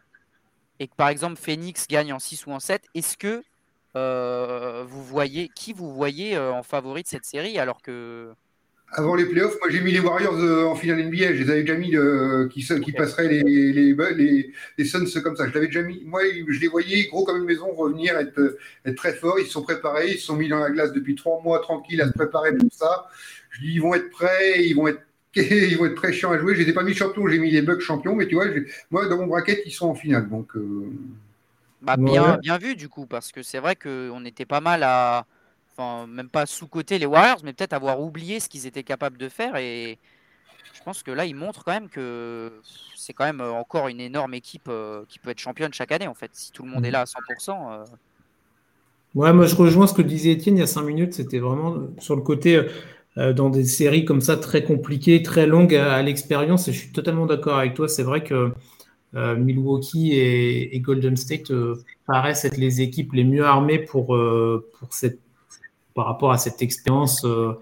et 0.79 0.87
que 0.87 0.95
par 0.95 1.09
exemple 1.09 1.35
Phoenix 1.39 1.87
gagne 1.87 2.11
en 2.11 2.19
6 2.19 2.47
ou 2.47 2.51
en 2.51 2.59
7, 2.59 2.87
est-ce 2.95 3.17
que 3.17 3.43
euh, 3.95 4.83
vous 4.87 5.03
voyez 5.03 5.49
qui 5.49 5.71
vous 5.71 5.93
voyez 5.93 6.35
euh, 6.35 6.51
en 6.51 6.63
favori 6.63 7.03
de 7.03 7.07
cette 7.07 7.25
série 7.25 7.59
alors 7.59 7.83
que 7.83 8.33
avant 8.95 9.15
les 9.15 9.25
playoffs, 9.25 9.57
moi 9.59 9.69
j'ai 9.69 9.81
mis 9.81 9.91
les 9.91 9.99
Warriors 9.99 10.35
euh, 10.35 10.65
en 10.65 10.75
finale 10.75 11.03
NBA. 11.03 11.33
Je 11.33 11.43
les 11.43 11.49
avais 11.49 11.61
déjà 11.61 11.75
mis 11.75 11.95
euh, 11.95 12.47
qui, 12.49 12.65
qui 12.65 12.91
passeraient 12.91 13.27
les, 13.27 13.41
les, 13.43 13.93
les, 13.93 14.53
les, 14.77 14.85
Suns 14.85 15.05
comme 15.23 15.35
ça. 15.35 15.47
Je 15.47 15.53
l'avais 15.53 15.67
déjà 15.67 15.81
mis. 15.81 16.01
Moi, 16.05 16.21
je 16.47 16.59
les 16.59 16.67
voyais 16.67 17.07
gros 17.07 17.23
comme 17.25 17.37
une 17.37 17.45
maison 17.45 17.71
revenir, 17.73 18.17
être, 18.17 18.57
être 18.85 18.95
très 18.95 19.13
forts. 19.13 19.39
Ils 19.39 19.45
se 19.45 19.51
sont 19.51 19.63
préparés. 19.63 20.11
Ils 20.11 20.17
se 20.17 20.25
sont 20.25 20.35
mis 20.35 20.47
dans 20.47 20.59
la 20.59 20.69
glace 20.69 20.93
depuis 20.93 21.15
trois 21.15 21.41
mois 21.41 21.59
tranquilles 21.59 22.01
à 22.01 22.07
se 22.07 22.13
préparer 22.13 22.55
pour 22.55 22.71
ça. 22.71 23.07
Je 23.51 23.61
dis, 23.61 23.73
ils 23.73 23.81
vont 23.81 23.93
être 23.93 24.09
prêts. 24.09 24.63
Ils 24.63 24.73
vont 24.73 24.87
être 24.87 25.01
ils 25.35 25.77
vont 25.77 25.85
être 25.85 25.95
très 25.95 26.13
chiants 26.13 26.31
à 26.31 26.37
jouer. 26.37 26.53
Je 26.53 26.61
les 26.61 26.69
ai 26.69 26.73
pas 26.73 26.83
mis 26.83 26.93
champions, 26.93 27.27
j'ai 27.27 27.39
mis 27.39 27.49
les 27.49 27.63
Bucks 27.63 27.81
champions, 27.81 28.15
mais 28.15 28.27
tu 28.27 28.35
vois, 28.35 28.45
moi 28.91 29.07
dans 29.07 29.17
mon 29.17 29.25
bracket, 29.25 29.63
ils 29.65 29.71
sont 29.71 29.87
en 29.87 29.95
finale. 29.95 30.29
Donc, 30.29 30.55
euh, 30.55 30.91
bah, 31.81 31.97
bien, 31.97 32.37
bien 32.37 32.59
vu 32.59 32.75
du 32.75 32.87
coup, 32.87 33.07
parce 33.07 33.31
que 33.31 33.41
c'est 33.41 33.57
vrai 33.57 33.75
qu'on 33.75 34.23
était 34.25 34.45
pas 34.45 34.61
mal 34.61 34.83
à 34.83 35.25
enfin 35.75 36.07
même 36.07 36.29
pas 36.29 36.45
sous-côté 36.45 36.99
les 36.99 37.05
Warriors, 37.05 37.39
mais 37.43 37.53
peut-être 37.53 37.73
avoir 37.73 37.99
oublié 37.99 38.39
ce 38.39 38.49
qu'ils 38.49 38.67
étaient 38.67 38.83
capables 38.83 39.17
de 39.17 39.29
faire. 39.29 39.55
Et 39.55 39.97
je 40.73 40.81
pense 40.83 41.03
que 41.03 41.11
là, 41.11 41.25
ils 41.25 41.35
montrent 41.35 41.63
quand 41.63 41.71
même 41.71 41.89
que 41.89 42.51
c'est 42.95 43.13
quand 43.13 43.25
même 43.25 43.41
euh, 43.41 43.51
encore 43.51 43.87
une 43.87 44.01
énorme 44.01 44.33
équipe 44.33 44.67
euh, 44.67 45.03
qui 45.07 45.19
peut 45.19 45.29
être 45.29 45.39
championne 45.39 45.73
chaque 45.73 45.91
année, 45.91 46.07
en 46.07 46.13
fait. 46.13 46.31
Si 46.33 46.51
tout 46.51 46.63
le 46.63 46.71
monde 46.71 46.85
est 46.85 46.89
mm. 46.89 46.93
là 46.93 47.01
à 47.01 47.05
100%. 47.05 47.51
Euh. 47.51 47.85
Ouais, 49.15 49.31
moi 49.31 49.45
je 49.45 49.55
rejoins 49.55 49.85
ce 49.85 49.93
que 49.93 50.01
disait 50.01 50.31
Étienne 50.31 50.57
il 50.57 50.61
y 50.61 50.63
a 50.63 50.67
5 50.67 50.81
minutes. 50.81 51.13
C'était 51.13 51.39
vraiment 51.39 51.87
sur 51.99 52.15
le 52.15 52.21
côté. 52.21 52.61
dans 53.15 53.51
des 53.51 53.63
séries 53.63 54.05
comme 54.05 54.21
ça 54.21 54.37
très 54.37 54.63
compliquées, 54.63 55.21
très 55.21 55.45
longues 55.45 55.75
à, 55.75 56.01
l'expérience, 56.01 56.67
et 56.67 56.73
je 56.73 56.79
suis 56.79 56.91
totalement 56.91 57.27
d'accord 57.27 57.59
avec 57.59 57.75
toi. 57.75 57.87
C'est 57.87 58.01
vrai 58.01 58.23
que 58.23 58.51
Milwaukee 59.13 60.13
et, 60.15 60.79
Golden 60.79 61.15
State 61.15 61.51
paraissent 62.07 62.43
être 62.43 62.57
les 62.57 62.81
équipes 62.81 63.13
les 63.13 63.23
mieux 63.23 63.45
armées 63.45 63.77
pour, 63.77 64.07
pour 64.07 64.87
cette 64.89 65.19
par 65.93 66.05
rapport 66.05 66.31
à 66.31 66.37
cette 66.37 66.61
expérience 66.61 67.23
euh, 67.25 67.53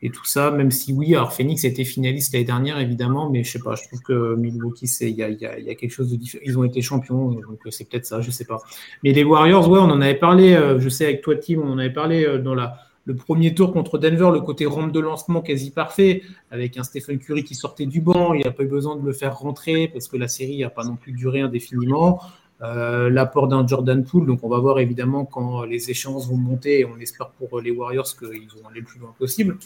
et 0.00 0.10
tout 0.10 0.24
ça, 0.24 0.52
même 0.52 0.70
si 0.70 0.92
oui, 0.92 1.14
alors 1.16 1.32
Phoenix 1.32 1.64
était 1.64 1.84
finaliste 1.84 2.32
l'année 2.32 2.44
dernière, 2.44 2.78
évidemment, 2.78 3.30
mais 3.30 3.42
je 3.42 3.50
sais 3.50 3.58
pas, 3.58 3.74
je 3.74 3.82
trouve 3.82 4.00
que 4.00 4.36
Milwaukee, 4.36 4.86
il 5.00 5.08
y 5.10 5.22
a, 5.24 5.26
a, 5.26 5.54
a, 5.54 5.74
quelque 5.74 5.90
chose 5.90 6.10
de 6.10 6.16
différent. 6.16 6.42
Ils 6.46 6.56
ont 6.56 6.62
été 6.62 6.82
champions, 6.82 7.32
donc 7.32 7.66
euh, 7.66 7.70
c'est 7.70 7.88
peut-être 7.88 8.06
ça, 8.06 8.20
je 8.20 8.30
sais 8.30 8.44
pas. 8.44 8.58
Mais 9.02 9.12
les 9.12 9.24
Warriors, 9.24 9.68
ouais, 9.68 9.80
on 9.80 9.90
en 9.90 10.00
avait 10.00 10.14
parlé, 10.14 10.54
euh, 10.54 10.78
je 10.78 10.88
sais, 10.88 11.04
avec 11.04 11.22
toi, 11.22 11.34
Tim, 11.36 11.58
on 11.64 11.72
en 11.72 11.78
avait 11.78 11.92
parlé 11.92 12.38
dans 12.38 12.54
le 12.54 13.16
premier 13.16 13.54
tour 13.54 13.72
contre 13.72 13.98
Denver, 13.98 14.30
le 14.32 14.40
côté 14.40 14.66
rampe 14.66 14.92
de 14.92 15.00
lancement 15.00 15.40
quasi 15.40 15.72
parfait, 15.72 16.22
avec 16.52 16.76
un 16.76 16.84
Stephen 16.84 17.18
Curry 17.18 17.42
qui 17.42 17.56
sortait 17.56 17.86
du 17.86 18.00
banc, 18.00 18.34
il 18.34 18.42
n'y 18.42 18.46
a 18.46 18.52
pas 18.52 18.62
eu 18.62 18.68
besoin 18.68 18.96
de 18.96 19.04
le 19.04 19.12
faire 19.12 19.36
rentrer 19.36 19.88
parce 19.88 20.06
que 20.06 20.16
la 20.16 20.28
série 20.28 20.60
n'a 20.60 20.70
pas 20.70 20.84
non 20.84 20.96
plus 20.96 21.12
duré 21.12 21.40
indéfiniment. 21.40 22.20
Euh, 22.60 23.08
l'apport 23.08 23.46
d'un 23.46 23.64
Jordan 23.64 24.04
Poole. 24.04 24.26
Donc, 24.26 24.40
on 24.42 24.48
va 24.48 24.58
voir 24.58 24.80
évidemment 24.80 25.24
quand 25.24 25.62
les 25.62 25.90
échéances 25.90 26.28
vont 26.28 26.36
monter 26.36 26.80
et 26.80 26.84
on 26.84 26.98
espère 26.98 27.30
pour 27.30 27.60
les 27.60 27.70
Warriors 27.70 28.08
qu'ils 28.18 28.48
vont 28.60 28.68
aller 28.68 28.80
le 28.80 28.86
plus 28.86 28.98
loin 28.98 29.14
possible. 29.16 29.58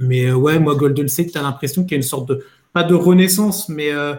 Mais 0.00 0.26
euh, 0.26 0.34
ouais, 0.34 0.58
moi, 0.58 0.74
Golden 0.74 1.08
State, 1.08 1.30
tu 1.32 1.38
as 1.38 1.42
l'impression 1.42 1.84
qu'il 1.84 1.92
y 1.92 1.94
a 1.94 1.98
une 1.98 2.02
sorte 2.02 2.28
de, 2.28 2.44
pas 2.72 2.82
de 2.82 2.96
renaissance, 2.96 3.68
mais 3.68 3.92
euh, 3.92 4.16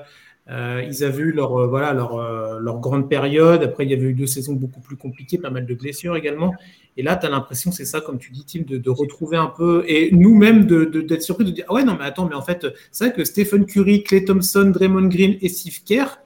ils 0.89 1.03
avaient 1.03 1.24
eu 1.24 1.32
leur, 1.34 1.68
voilà, 1.68 1.91
leur, 1.91 2.18
leur, 2.62 2.80
grande 2.80 3.10
période. 3.10 3.62
Après, 3.62 3.84
il 3.84 3.91
y 3.91 3.93
avait 3.93 4.08
eu 4.08 4.14
deux 4.14 4.26
saisons 4.26 4.53
beaucoup 4.53 4.80
plus 4.80 4.95
compliquées, 4.95 5.38
pas 5.38 5.49
mal 5.49 5.66
de 5.66 5.74
blessures 5.74 6.16
également. 6.16 6.53
Et 6.95 7.03
là, 7.03 7.18
tu 7.18 7.26
as 7.26 7.30
l'impression, 7.30 7.74
c'est 7.74 7.84
ça, 7.84 7.99
comme 7.99 8.20
tu 8.20 8.32
dis, 8.32 8.45
Tim, 8.45 8.62
de, 8.66 8.78
de, 8.78 8.89
retrouver 8.89 9.36
un 9.36 9.47
peu, 9.55 9.84
et 9.86 10.12
nous-mêmes 10.14 10.66
d'être 10.66 11.22
surpris 11.22 11.43
de 11.43 11.51
dire, 11.51 11.66
ah 11.68 11.74
ouais, 11.74 11.84
non, 11.84 11.97
mais 11.99 12.05
attends, 12.05 12.26
mais 12.26 12.36
en 12.36 12.41
fait, 12.41 12.66
c'est 12.89 13.03
vrai 13.03 13.14
que 13.14 13.26
Stephen 13.26 13.66
Curry, 13.66 14.03
Clay 14.03 14.24
Thompson, 14.24 14.72
Draymond 14.74 15.10
Green 15.10 15.36
et 15.41 15.49
Steve 15.49 15.84
Kerr, 15.86 16.18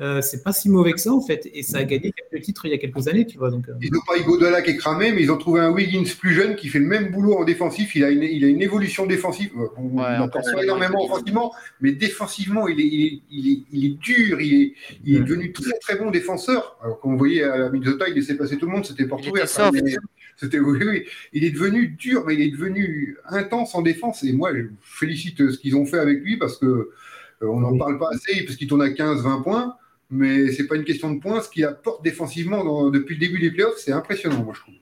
euh, 0.00 0.22
c'est 0.22 0.42
pas 0.42 0.52
si 0.52 0.70
mauvais 0.70 0.92
que 0.92 1.00
ça 1.00 1.12
en 1.12 1.20
fait. 1.20 1.48
Et 1.52 1.62
ça 1.62 1.78
a 1.78 1.84
gagné 1.84 2.12
quelques 2.12 2.44
titres 2.44 2.64
il 2.66 2.70
y 2.70 2.74
a 2.74 2.78
quelques 2.78 3.08
années, 3.08 3.26
tu 3.26 3.38
vois. 3.38 3.50
Donc, 3.50 3.68
euh. 3.68 3.74
Ils 3.82 3.92
n'ont 3.92 4.00
pas 4.06 4.16
Igodala 4.16 4.62
qui 4.62 4.70
est 4.70 4.76
cramé, 4.76 5.12
mais 5.12 5.22
ils 5.22 5.30
ont 5.30 5.36
trouvé 5.36 5.60
un 5.60 5.70
Wiggins 5.70 6.10
plus 6.18 6.32
jeune 6.32 6.56
qui 6.56 6.68
fait 6.68 6.78
le 6.78 6.86
même 6.86 7.10
boulot 7.10 7.34
en 7.34 7.44
défensif. 7.44 7.94
Il 7.94 8.04
a 8.04 8.10
une, 8.10 8.22
il 8.22 8.44
a 8.44 8.48
une 8.48 8.62
évolution 8.62 9.06
défensive. 9.06 9.50
On 9.76 9.98
en 9.98 10.28
pas 10.28 10.40
énormément 10.62 11.04
offensivement, 11.04 11.52
mais 11.80 11.92
défensivement, 11.92 12.68
il 12.68 12.80
est, 12.80 12.84
il 13.30 13.52
est, 13.52 13.62
il 13.70 13.84
est, 13.84 13.98
dur. 13.98 14.40
Il 14.40 14.62
est, 14.62 14.74
il 15.04 15.16
est 15.16 15.20
devenu 15.20 15.52
très 15.52 15.78
très 15.78 15.96
bon 15.96 16.10
défenseur. 16.10 16.78
Alors 16.82 16.98
qu'on 16.98 17.16
voyait 17.16 17.44
à 17.44 17.68
Minnesota, 17.68 18.06
il 18.08 18.14
laissait 18.14 18.36
passer 18.36 18.56
tout 18.56 18.66
le 18.66 18.72
monde, 18.72 18.86
c'était 18.86 19.06
pour 19.06 19.20
trouver. 19.20 19.42
C'était 20.36 20.58
oui, 20.58 20.78
oui, 20.84 21.04
il 21.34 21.44
est 21.44 21.50
devenu 21.50 21.88
dur, 21.88 22.24
mais 22.26 22.34
il 22.34 22.40
est 22.40 22.50
devenu 22.50 23.18
intense 23.28 23.74
en 23.74 23.82
défense. 23.82 24.24
Et 24.24 24.32
moi, 24.32 24.52
je 24.54 24.62
félicite 24.80 25.50
ce 25.50 25.58
qu'ils 25.58 25.76
ont 25.76 25.84
fait 25.84 25.98
avec 25.98 26.20
lui 26.22 26.38
parce 26.38 26.56
que 26.56 26.66
euh, 26.66 26.90
on 27.42 27.60
n'en 27.60 27.76
parle 27.76 27.98
pas 27.98 28.08
assez, 28.10 28.42
parce 28.44 28.56
qu'il 28.56 28.66
tourne 28.66 28.82
à 28.82 28.88
15-20 28.88 29.42
points 29.42 29.76
mais 30.12 30.52
c'est 30.52 30.66
pas 30.66 30.76
une 30.76 30.84
question 30.84 31.12
de 31.12 31.18
points. 31.18 31.40
Ce 31.40 31.48
qu'il 31.48 31.64
apporte 31.64 32.04
défensivement 32.04 32.90
depuis 32.90 33.14
le 33.14 33.20
début 33.20 33.40
des 33.40 33.50
playoffs, 33.50 33.78
c'est 33.78 33.92
impressionnant, 33.92 34.44
moi 34.44 34.54
je 34.54 34.60
trouve. 34.60 34.74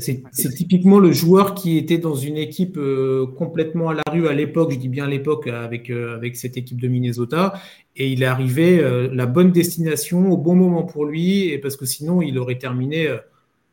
C'est 0.00 0.54
typiquement 0.54 0.98
le 0.98 1.12
joueur 1.12 1.54
qui 1.54 1.78
était 1.78 1.96
dans 1.96 2.14
une 2.14 2.36
équipe 2.36 2.76
euh, 2.76 3.26
complètement 3.26 3.88
à 3.88 3.94
la 3.94 4.02
rue 4.12 4.28
à 4.28 4.34
l'époque, 4.34 4.70
je 4.72 4.76
dis 4.76 4.90
bien 4.90 5.06
à 5.06 5.08
l'époque 5.08 5.46
avec, 5.46 5.88
euh, 5.88 6.14
avec 6.14 6.36
cette 6.36 6.58
équipe 6.58 6.78
de 6.78 6.88
Minnesota, 6.88 7.54
et 7.96 8.12
il 8.12 8.22
est 8.22 8.26
arrivé 8.26 8.80
euh, 8.80 9.08
la 9.14 9.24
bonne 9.24 9.50
destination 9.50 10.30
au 10.30 10.36
bon 10.36 10.54
moment 10.54 10.82
pour 10.82 11.06
lui, 11.06 11.48
et 11.48 11.56
parce 11.56 11.76
que 11.76 11.86
sinon 11.86 12.20
il 12.20 12.38
aurait 12.38 12.58
terminé, 12.58 13.08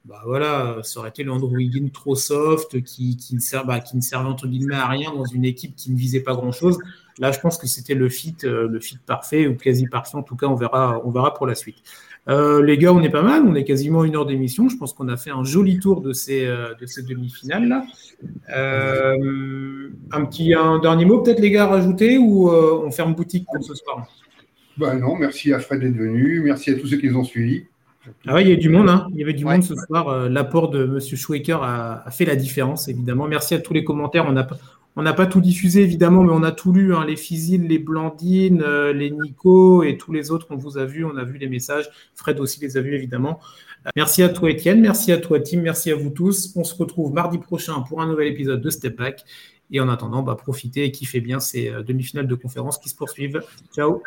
bah 0.05 0.21
voilà, 0.25 0.77
ça 0.83 1.01
aurait 1.01 1.09
été 1.09 1.23
le 1.23 1.33
Andrew 1.33 1.57
trop 1.91 2.15
soft, 2.15 2.81
qui, 2.81 3.17
ne 3.33 3.39
sert, 3.39 3.65
bah, 3.65 3.81
qui 3.81 3.97
ne 3.97 4.01
servait 4.01 4.29
entre 4.29 4.47
guillemets 4.47 4.75
à 4.75 4.87
rien 4.87 5.13
dans 5.13 5.25
une 5.25 5.43
équipe 5.43 5.75
qui 5.75 5.91
ne 5.91 5.97
visait 5.97 6.21
pas 6.21 6.33
grand 6.33 6.53
chose. 6.53 6.77
Là, 7.19 7.31
je 7.31 7.39
pense 7.39 7.57
que 7.57 7.65
c'était 7.65 7.93
le 7.93 8.09
fit, 8.09 8.35
euh, 8.43 8.67
le 8.67 8.79
fit 8.79 8.97
parfait 9.05 9.47
ou 9.47 9.55
quasi 9.55 9.87
parfait. 9.87 10.17
En 10.17 10.23
tout 10.23 10.35
cas, 10.35 10.47
on 10.47 10.55
verra, 10.55 11.01
on 11.05 11.11
verra 11.11 11.33
pour 11.33 11.47
la 11.47 11.55
suite. 11.55 11.77
Euh, 12.27 12.61
les 12.61 12.77
gars, 12.77 12.91
on 12.91 13.01
est 13.01 13.09
pas 13.09 13.21
mal. 13.21 13.43
On 13.45 13.55
est 13.55 13.63
quasiment 13.63 14.03
une 14.03 14.15
heure 14.15 14.25
d'émission. 14.25 14.67
Je 14.67 14.75
pense 14.77 14.93
qu'on 14.93 15.07
a 15.07 15.15
fait 15.15 15.29
un 15.29 15.43
joli 15.43 15.79
tour 15.79 16.01
de 16.01 16.11
ces, 16.11 16.45
euh, 16.45 16.73
de 16.79 16.85
ces 16.85 17.03
demi-finales 17.03 17.67
là. 17.67 17.85
un 20.11 20.25
petit, 20.25 20.53
un 20.53 20.79
dernier 20.79 21.05
mot 21.05 21.21
peut-être 21.21 21.39
les 21.39 21.51
gars 21.51 21.63
à 21.63 21.67
rajouter 21.67 22.17
ou 22.17 22.49
on 22.49 22.91
ferme 22.91 23.15
boutique 23.15 23.45
pour 23.45 23.63
ce 23.63 23.75
soir? 23.75 24.07
Bah 24.77 24.93
non, 24.93 25.15
merci 25.15 25.53
à 25.53 25.59
Fred 25.59 25.79
d'être 25.79 25.95
venu. 25.95 26.41
Merci 26.41 26.71
à 26.71 26.73
tous 26.75 26.87
ceux 26.87 26.97
qui 26.97 27.09
nous 27.09 27.17
ont 27.17 27.23
suivis. 27.23 27.65
Ah 28.27 28.39
il 28.39 28.47
y 28.47 28.51
avait 28.51 28.61
du 28.61 28.69
monde, 28.69 28.87
hein. 28.87 29.07
il 29.13 29.19
y 29.19 29.23
avait 29.23 29.33
du 29.33 29.45
monde 29.45 29.63
ce 29.63 29.73
soir. 29.73 30.29
L'apport 30.29 30.69
de 30.69 30.83
M. 30.83 30.99
Schwecker 30.99 31.57
a, 31.63 32.03
a, 32.05 32.11
fait 32.11 32.25
la 32.25 32.35
différence, 32.35 32.87
évidemment. 32.87 33.27
Merci 33.27 33.55
à 33.55 33.59
tous 33.59 33.73
les 33.73 33.83
commentaires. 33.83 34.25
On 34.27 34.33
n'a 34.33 34.47
on 34.95 35.01
n'a 35.01 35.13
pas 35.13 35.25
tout 35.25 35.41
diffusé 35.41 35.81
évidemment, 35.81 36.23
mais 36.23 36.31
on 36.31 36.43
a 36.43 36.51
tout 36.51 36.71
lu, 36.71 36.95
hein, 36.95 37.05
les 37.05 37.15
Fizil, 37.15 37.67
les 37.67 37.79
Blandines, 37.79 38.61
euh, 38.61 38.93
les 38.93 39.11
Nico 39.11 39.83
et 39.83 39.97
tous 39.97 40.13
les 40.13 40.31
autres 40.31 40.47
qu'on 40.47 40.55
vous 40.55 40.77
a 40.77 40.85
vus. 40.85 41.03
On 41.03 41.17
a 41.17 41.23
vu 41.23 41.37
les 41.37 41.49
messages. 41.49 41.89
Fred 42.13 42.39
aussi 42.39 42.61
les 42.61 42.77
a 42.77 42.81
vus 42.81 42.95
évidemment. 42.95 43.39
Euh, 43.85 43.89
merci 43.95 44.23
à 44.23 44.29
toi 44.29 44.49
Étienne, 44.49 44.79
merci 44.79 45.11
à 45.11 45.17
toi 45.17 45.39
Tim, 45.39 45.59
merci 45.61 45.91
à 45.91 45.95
vous 45.95 46.09
tous. 46.09 46.53
On 46.55 46.63
se 46.63 46.73
retrouve 46.75 47.13
mardi 47.13 47.37
prochain 47.37 47.81
pour 47.81 48.01
un 48.01 48.07
nouvel 48.07 48.27
épisode 48.27 48.61
de 48.61 48.69
Step 48.69 48.97
Back. 48.97 49.25
Et 49.71 49.79
en 49.79 49.89
attendant, 49.89 50.21
bah, 50.21 50.35
profitez 50.35 50.85
et 50.85 50.91
kiffez 50.91 51.19
bien 51.19 51.39
ces 51.39 51.69
euh, 51.69 51.81
demi-finales 51.81 52.27
de 52.27 52.35
conférence 52.35 52.77
qui 52.77 52.87
se 52.87 52.95
poursuivent. 52.95 53.41
Ciao. 53.73 54.01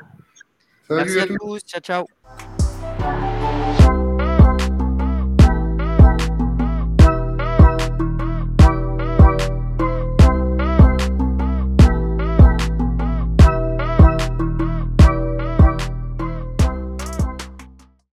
merci 0.88 1.18
à 1.18 1.26
tous. 1.26 1.60
Ciao, 1.66 1.80
ciao. 1.80 3.37